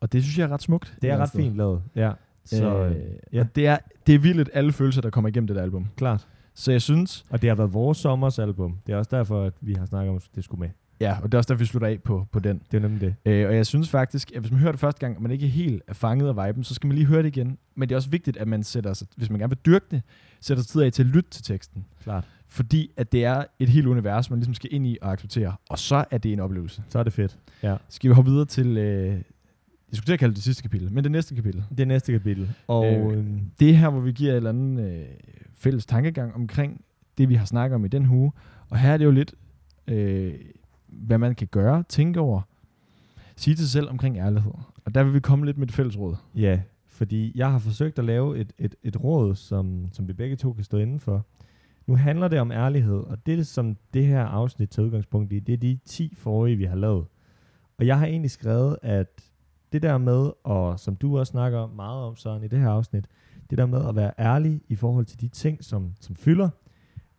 Og 0.00 0.12
det 0.12 0.22
synes 0.22 0.38
jeg 0.38 0.44
er 0.44 0.48
ret 0.48 0.62
smukt. 0.62 0.96
Det 1.02 1.10
er 1.10 1.14
et 1.14 1.20
ret 1.20 1.30
eller 1.34 1.44
andet 1.44 1.50
fint 1.50 1.56
lavet. 1.56 1.82
Ja. 1.96 2.12
sted. 2.44 2.58
Så 2.58 2.66
øh, 2.66 2.90
øh, 2.90 2.96
ja. 3.32 3.40
og 3.40 3.56
det 3.56 3.66
er, 3.66 3.78
det 4.06 4.14
er 4.14 4.18
vildt 4.18 4.50
alle 4.52 4.72
følelser, 4.72 5.02
der 5.02 5.10
kommer 5.10 5.28
igennem 5.28 5.46
det 5.46 5.56
der 5.56 5.62
album. 5.62 5.86
klart. 5.96 6.28
Så 6.54 6.72
jeg 6.72 6.82
synes, 6.82 7.26
Og 7.30 7.42
det 7.42 7.48
har 7.50 7.54
været 7.54 7.72
vores 7.72 7.98
sommers 7.98 8.38
album. 8.38 8.78
Det 8.86 8.92
er 8.92 8.96
også 8.96 9.16
derfor, 9.16 9.44
at 9.44 9.54
vi 9.60 9.74
har 9.74 9.86
snakket 9.86 10.10
om, 10.10 10.16
at 10.16 10.28
det 10.34 10.44
skulle 10.44 10.60
med. 10.60 10.70
Ja, 11.02 11.16
og 11.22 11.32
det 11.32 11.34
er 11.34 11.38
også 11.38 11.48
derfor, 11.48 11.58
vi 11.58 11.64
slutter 11.66 11.88
af 11.88 12.02
på, 12.04 12.26
på 12.32 12.38
den. 12.38 12.62
Det 12.70 12.76
er 12.76 12.80
nemlig 12.80 13.00
det. 13.00 13.32
Øh, 13.32 13.48
og 13.48 13.56
jeg 13.56 13.66
synes 13.66 13.88
faktisk, 13.90 14.32
at 14.34 14.40
hvis 14.40 14.50
man 14.50 14.60
hører 14.60 14.72
det 14.72 14.80
første 14.80 15.00
gang, 15.00 15.16
og 15.16 15.22
man 15.22 15.30
ikke 15.30 15.48
helt 15.48 15.82
er 15.88 15.94
fanget 15.94 16.28
af 16.38 16.46
viben, 16.46 16.64
så 16.64 16.74
skal 16.74 16.86
man 16.88 16.96
lige 16.96 17.06
høre 17.06 17.22
det 17.22 17.36
igen. 17.36 17.58
Men 17.74 17.88
det 17.88 17.94
er 17.94 17.96
også 17.96 18.10
vigtigt, 18.10 18.36
at 18.36 18.48
man 18.48 18.62
sætter 18.62 18.92
sig, 18.92 19.08
hvis 19.16 19.30
man 19.30 19.38
gerne 19.38 19.50
vil 19.50 19.58
dyrke 19.66 19.84
det, 19.90 20.02
sætter 20.40 20.62
sig 20.62 20.70
tid 20.70 20.82
af 20.82 20.92
til 20.92 21.02
at 21.02 21.08
lytte 21.08 21.30
til 21.30 21.44
teksten. 21.44 21.84
Klart. 22.02 22.28
Fordi 22.48 22.90
at 22.96 23.12
det 23.12 23.24
er 23.24 23.44
et 23.58 23.68
helt 23.68 23.86
univers, 23.86 24.30
man 24.30 24.38
ligesom 24.38 24.54
skal 24.54 24.68
ind 24.72 24.86
i 24.86 24.98
og 25.02 25.12
acceptere. 25.12 25.54
Og 25.70 25.78
så 25.78 26.04
er 26.10 26.18
det 26.18 26.32
en 26.32 26.40
oplevelse. 26.40 26.82
Så 26.88 26.98
er 26.98 27.02
det 27.02 27.12
fedt. 27.12 27.38
Ja. 27.62 27.76
Skal 27.88 28.10
vi 28.10 28.14
hoppe 28.14 28.30
videre 28.30 28.46
til, 28.46 28.76
øh, 28.76 29.06
jeg 29.06 29.20
skulle 29.92 30.06
til 30.06 30.12
at 30.12 30.18
kalde 30.18 30.30
det 30.30 30.36
det 30.36 30.44
sidste 30.44 30.62
kapitel, 30.62 30.92
men 30.92 31.04
det 31.04 31.12
næste 31.12 31.34
kapitel. 31.34 31.64
Det 31.70 31.80
er 31.80 31.84
næste 31.86 32.12
kapitel. 32.12 32.52
Og 32.66 32.86
Øh, 32.92 33.18
øh, 33.18 33.24
Det 33.60 33.70
er 33.70 33.74
her, 33.74 33.90
hvor 33.90 34.00
vi 34.00 34.12
giver 34.12 34.32
et 34.32 34.36
eller 34.36 34.50
andet 34.50 34.92
øh, 34.92 35.04
fælles 35.54 35.86
tankegang 35.86 36.34
omkring 36.34 36.80
det, 37.18 37.28
vi 37.28 37.34
har 37.34 37.44
snakket 37.44 37.74
om 37.74 37.84
i 37.84 37.88
den 37.88 38.10
uge. 38.10 38.32
Og 38.70 38.78
her 38.78 38.92
er 38.92 38.96
det 38.96 39.04
jo 39.04 39.10
lidt, 39.10 39.34
øh, 39.88 40.34
hvad 40.92 41.18
man 41.18 41.34
kan 41.34 41.48
gøre, 41.50 41.82
tænke 41.88 42.20
over, 42.20 42.40
sige 43.36 43.54
til 43.54 43.64
sig 43.64 43.72
selv 43.72 43.90
omkring 43.90 44.18
ærlighed. 44.18 44.52
Og 44.84 44.94
der 44.94 45.04
vil 45.04 45.14
vi 45.14 45.20
komme 45.20 45.46
lidt 45.46 45.58
med 45.58 45.68
et 45.68 45.74
fælles 45.74 45.98
råd. 45.98 46.16
ja, 46.34 46.60
fordi 46.86 47.32
jeg 47.34 47.50
har 47.50 47.58
forsøgt 47.58 47.98
at 47.98 48.04
lave 48.04 48.38
et, 48.38 48.52
et, 48.58 48.74
et 48.82 49.04
råd, 49.04 49.34
som, 49.34 49.86
som 49.92 50.08
vi 50.08 50.12
begge 50.12 50.36
to 50.36 50.52
kan 50.52 50.64
stå 50.64 50.78
inden 50.78 51.00
for. 51.00 51.26
Nu 51.86 51.96
handler 51.96 52.28
det 52.28 52.40
om 52.40 52.52
ærlighed, 52.52 52.98
og 52.98 53.26
det, 53.26 53.46
som 53.46 53.76
det 53.94 54.06
her 54.06 54.24
afsnit 54.24 54.70
tager 54.70 54.86
udgangspunkt 54.86 55.32
i, 55.32 55.40
det 55.40 55.52
er 55.52 55.56
de 55.56 55.78
10 55.84 56.14
forrige, 56.14 56.56
vi 56.56 56.64
har 56.64 56.76
lavet. 56.76 57.06
Og 57.78 57.86
jeg 57.86 57.98
har 57.98 58.06
egentlig 58.06 58.30
skrevet, 58.30 58.78
at 58.82 59.30
det 59.72 59.82
der 59.82 59.98
med, 59.98 60.30
og 60.44 60.80
som 60.80 60.96
du 60.96 61.18
også 61.18 61.30
snakker 61.30 61.66
meget 61.66 62.04
om, 62.04 62.16
Søren, 62.16 62.44
i 62.44 62.48
det 62.48 62.58
her 62.58 62.70
afsnit, 62.70 63.06
det 63.50 63.58
der 63.58 63.66
med 63.66 63.88
at 63.88 63.96
være 63.96 64.12
ærlig 64.18 64.60
i 64.68 64.74
forhold 64.74 65.06
til 65.06 65.20
de 65.20 65.28
ting, 65.28 65.64
som, 65.64 65.92
som 66.00 66.16
fylder, 66.16 66.48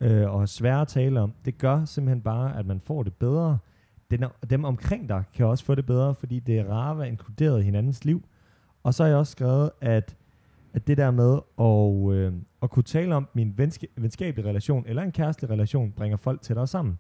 øh, 0.04 0.34
og 0.34 0.50
svære 0.50 0.82
at 0.82 0.88
tale 0.88 1.20
om, 1.22 1.34
det 1.46 1.58
gør 1.58 1.86
simpelthen 1.86 2.22
bare, 2.22 2.60
at 2.60 2.66
man 2.66 2.80
får 2.80 3.04
det 3.04 3.14
bedre. 3.14 3.58
Den, 4.12 4.26
dem 4.50 4.64
omkring 4.64 5.10
dig 5.10 5.24
kan 5.34 5.46
også 5.46 5.66
få 5.66 5.76
det 5.76 5.86
bedre, 5.86 6.16
fordi 6.16 6.40
det 6.40 6.60
er 6.60 6.66
rart 6.66 6.92
at 6.92 6.98
være 6.98 7.08
inkluderet 7.08 7.60
i 7.60 7.64
hinandens 7.64 8.06
liv. 8.06 8.24
Og 8.84 8.94
så 8.94 9.04
har 9.04 9.08
jeg 9.08 9.18
også 9.18 9.32
skrevet, 9.32 9.72
at, 9.82 10.16
at 10.74 10.88
det 10.88 10.98
der 10.98 11.12
med 11.12 11.40
at, 11.60 12.16
øh, 12.18 12.34
at 12.64 12.70
kunne 12.70 12.84
tale 12.84 13.16
om 13.16 13.28
min 13.34 13.58
venske, 13.58 13.88
venskabelig 13.98 14.46
relation 14.46 14.84
eller 14.88 15.04
en 15.04 15.12
kærestelig 15.12 15.50
relation, 15.50 15.92
bringer 15.92 16.18
folk 16.18 16.42
tættere 16.42 16.68
sammen. 16.68 17.00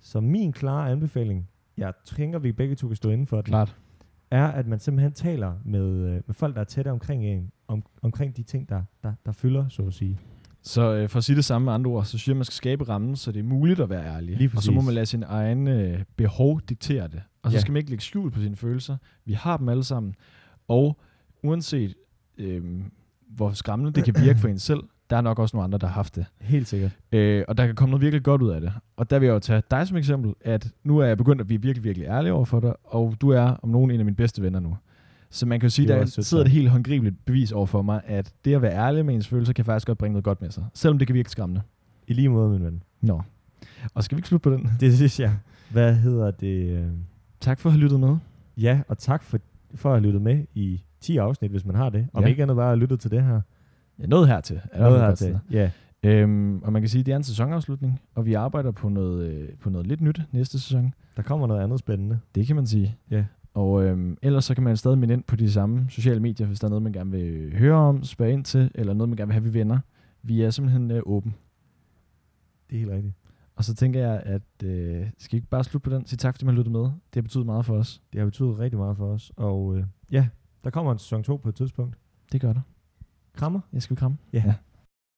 Så 0.00 0.20
min 0.20 0.52
klare 0.52 0.90
anbefaling, 0.90 1.48
jeg 1.76 1.92
tænker, 2.04 2.38
vi 2.38 2.52
begge 2.52 2.74
to 2.74 2.86
kan 2.86 2.96
stå 2.96 3.10
inden 3.10 3.26
for 3.26 3.36
den, 3.36 3.50
Klart. 3.50 3.76
er, 4.30 4.46
at 4.46 4.66
man 4.66 4.78
simpelthen 4.78 5.12
taler 5.12 5.54
med, 5.64 5.86
øh, 5.90 6.22
med 6.26 6.34
folk, 6.34 6.54
der 6.54 6.60
er 6.60 6.64
tætte 6.64 6.90
omkring 6.90 7.24
en, 7.24 7.52
om, 7.68 7.84
omkring 8.02 8.36
de 8.36 8.42
ting, 8.42 8.68
der, 8.68 8.82
der, 9.02 9.12
der 9.26 9.32
fylder, 9.32 9.68
så 9.68 9.82
at 9.82 9.94
sige. 9.94 10.18
Så 10.62 10.94
øh, 10.94 11.08
for 11.08 11.18
at 11.18 11.24
sige 11.24 11.36
det 11.36 11.44
samme 11.44 11.64
med 11.64 11.72
andre 11.72 11.90
ord, 11.90 12.04
så 12.04 12.10
synes 12.10 12.28
jeg, 12.28 12.36
man 12.36 12.44
skal 12.44 12.54
skabe 12.54 12.88
rammen, 12.88 13.16
så 13.16 13.32
det 13.32 13.38
er 13.40 13.44
muligt 13.44 13.80
at 13.80 13.90
være 13.90 14.04
ærlig. 14.16 14.36
Lige 14.36 14.50
og 14.56 14.62
så 14.62 14.72
må 14.72 14.80
man 14.80 14.94
lade 14.94 15.06
sin 15.06 15.22
egen 15.26 15.68
øh, 15.68 15.98
behov 16.16 16.60
diktere 16.68 17.08
det. 17.08 17.22
Og 17.42 17.50
så 17.50 17.56
Ja. 17.56 17.60
skal 17.60 17.72
man 17.72 17.78
ikke 17.80 17.90
lægge 17.90 18.04
skjul 18.04 18.30
på 18.30 18.40
sine 18.40 18.56
følelser. 18.56 18.96
Vi 19.24 19.32
har 19.32 19.56
dem 19.56 19.68
alle 19.68 19.84
sammen. 19.84 20.14
Og 20.68 21.00
uanset 21.42 21.94
øh, 22.38 22.62
hvor 23.28 23.52
skræmmende 23.52 23.92
det 23.92 24.04
kan 24.04 24.14
virke 24.24 24.38
for 24.40 24.48
en 24.48 24.58
selv, 24.70 24.80
der 25.10 25.16
er 25.16 25.20
nok 25.20 25.38
også 25.38 25.56
nogle 25.56 25.64
andre, 25.64 25.78
der 25.78 25.86
har 25.86 25.94
haft 25.94 26.16
det. 26.16 26.26
Helt 26.40 26.68
sikkert. 26.68 26.90
Øh, 27.12 27.44
og 27.48 27.56
der 27.56 27.66
kan 27.66 27.74
komme 27.74 27.90
noget 27.90 28.02
virkelig 28.02 28.22
godt 28.24 28.42
ud 28.42 28.50
af 28.50 28.60
det. 28.60 28.72
Og 28.96 29.10
der 29.10 29.18
vil 29.18 29.26
jeg 29.26 29.32
jo 29.34 29.38
tage 29.38 29.62
dig 29.70 29.88
som 29.88 29.96
eksempel, 29.96 30.34
at 30.40 30.68
nu 30.84 30.98
er 30.98 31.04
jeg 31.06 31.18
begyndt 31.18 31.40
at 31.40 31.46
blive 31.46 31.62
virkelig, 31.62 31.84
virkelig 31.84 32.06
ærlig 32.08 32.32
over 32.32 32.44
for 32.44 32.60
dig, 32.60 32.74
og 32.84 33.16
du 33.20 33.30
er 33.30 33.42
om 33.42 33.68
nogen 33.68 33.90
en 33.90 33.98
af 34.00 34.04
mine 34.04 34.16
bedste 34.16 34.42
venner 34.42 34.60
nu. 34.60 34.76
Så 35.32 35.46
man 35.46 35.60
kan 35.60 35.66
jo 35.66 35.70
sige, 35.70 35.88
Det 35.88 35.94
er 35.94 35.98
der 35.98 36.06
sødt 36.06 36.26
sidder 36.26 36.44
sagt. 36.44 36.48
et 36.48 36.52
helt 36.52 36.70
håndgribeligt 36.70 37.24
bevis 37.24 37.52
over 37.52 37.66
for 37.66 37.82
mig, 37.82 38.00
at 38.06 38.32
det 38.44 38.54
at 38.54 38.62
være 38.62 38.72
ærlig 38.72 39.06
med 39.06 39.14
ens 39.14 39.28
følelser, 39.28 39.52
kan 39.52 39.64
faktisk 39.64 39.86
godt 39.86 39.98
bringe 39.98 40.12
noget 40.12 40.24
godt 40.24 40.40
med 40.42 40.50
sig. 40.50 40.64
Selvom 40.74 40.98
det 40.98 41.06
kan 41.06 41.14
virke 41.14 41.30
skræmmende. 41.30 41.62
I 42.08 42.12
lige 42.12 42.28
måde, 42.28 42.50
min 42.50 42.64
ven. 42.64 42.82
Nå. 43.00 43.22
Og 43.94 44.04
skal 44.04 44.16
vi 44.16 44.18
ikke 44.18 44.28
slutte 44.28 44.42
på 44.42 44.50
den? 44.50 44.70
Det 44.80 44.94
synes 44.96 45.20
jeg. 45.20 45.36
Hvad 45.70 45.94
hedder 45.94 46.30
det? 46.30 46.70
øh, 46.70 46.86
Tak 47.40 47.60
for 47.60 47.68
at 47.68 47.72
have 47.72 47.80
lyttet 47.82 48.00
med. 48.00 48.16
Ja, 48.56 48.80
og 48.88 48.98
tak 48.98 49.22
for, 49.22 49.38
for 49.74 49.88
at 49.90 49.96
have 49.96 50.06
lyttet 50.06 50.22
med 50.22 50.44
i 50.54 50.82
10 51.00 51.16
afsnit, 51.16 51.50
hvis 51.50 51.64
man 51.64 51.74
har 51.76 51.88
det. 51.90 52.06
Om 52.12 52.22
Ja. 52.22 52.28
ikke 52.28 52.42
andet 52.42 52.56
bare 52.56 52.72
at 52.72 52.78
lytte 52.78 52.96
til 52.96 53.10
det 53.10 53.22
her. 53.24 53.40
Ja, 53.98 54.06
noget 54.06 54.28
hertil. 54.28 54.60
Er 54.72 54.80
Noget 54.82 55.00
hertil. 55.00 55.38
Ja, 55.50 55.70
Øhm, 56.04 56.62
og 56.62 56.72
man 56.72 56.82
kan 56.82 56.88
sige, 56.88 57.00
at 57.00 57.06
det 57.06 57.12
er 57.12 57.16
en 57.16 57.22
sæsonafslutning, 57.22 58.00
og 58.14 58.26
vi 58.26 58.34
arbejder 58.34 58.70
på 58.70 58.88
noget, 58.88 59.26
øh, 59.28 59.48
på 59.60 59.70
noget 59.70 59.86
lidt 59.86 60.00
nyt 60.00 60.20
næste 60.32 60.60
sæson. 60.60 60.94
der 61.16 61.22
kommer 61.22 61.46
noget 61.46 61.60
andet 61.62 61.78
spændende. 61.78 62.18
Det 62.34 62.46
kan 62.46 62.56
man 62.56 62.66
sige. 62.66 62.96
Ja. 63.10 63.24
Og 63.54 63.84
øhm, 63.84 64.16
ellers 64.22 64.44
så 64.44 64.54
kan 64.54 64.64
man 64.64 64.76
stadig 64.76 64.98
minde 64.98 65.14
ind 65.14 65.24
på 65.24 65.36
de 65.36 65.52
samme 65.52 65.86
sociale 65.88 66.20
medier, 66.20 66.46
hvis 66.46 66.60
der 66.60 66.66
er 66.66 66.68
noget, 66.68 66.82
man 66.82 66.92
gerne 66.92 67.10
vil 67.10 67.58
høre 67.58 67.74
om, 67.74 68.02
spørge 68.02 68.32
ind 68.32 68.44
til, 68.44 68.70
eller 68.74 68.94
noget, 68.94 69.08
man 69.08 69.16
gerne 69.16 69.28
vil 69.28 69.32
have, 69.32 69.44
vi 69.44 69.54
venner. 69.54 69.78
Vi 70.22 70.42
er 70.42 70.50
simpelthen 70.50 70.90
øh, 70.90 71.02
åben. 71.06 71.34
Det 72.70 72.76
er 72.76 72.80
helt 72.80 72.92
rigtigt. 72.92 73.14
Og 73.56 73.64
så 73.64 73.74
tænker 73.74 74.00
jeg, 74.00 74.22
at 74.24 74.64
øh, 74.64 75.06
skal 75.18 75.32
vi 75.32 75.36
ikke 75.36 75.48
bare 75.48 75.64
slutte 75.64 75.90
på 75.90 75.96
den? 75.96 76.06
Sige 76.06 76.16
tak, 76.16 76.34
fordi 76.34 76.44
man 76.44 76.54
lyttede 76.54 76.72
med. 76.72 76.80
Det 76.80 77.14
har 77.14 77.22
betydet 77.22 77.46
meget 77.46 77.66
for 77.66 77.74
os. 77.76 78.02
Det 78.12 78.18
har 78.18 78.26
betydet 78.26 78.58
rigtig 78.58 78.78
meget 78.78 78.96
for 78.96 79.06
os. 79.06 79.32
Og 79.36 79.76
øh, 79.76 79.84
ja, 80.10 80.28
der 80.64 80.70
kommer 80.70 80.92
en 80.92 80.98
sæson 80.98 81.22
2 81.22 81.36
på 81.36 81.48
et 81.48 81.54
tidspunkt. 81.54 81.98
Det 82.32 82.40
gør 82.40 82.52
der. 82.52 82.60
Krammer. 83.34 83.60
Jeg 83.72 83.82
skal 83.82 83.96
vi 83.96 83.98
kramme? 83.98 84.18
Ja. 84.32 84.42
ja. 84.46 84.54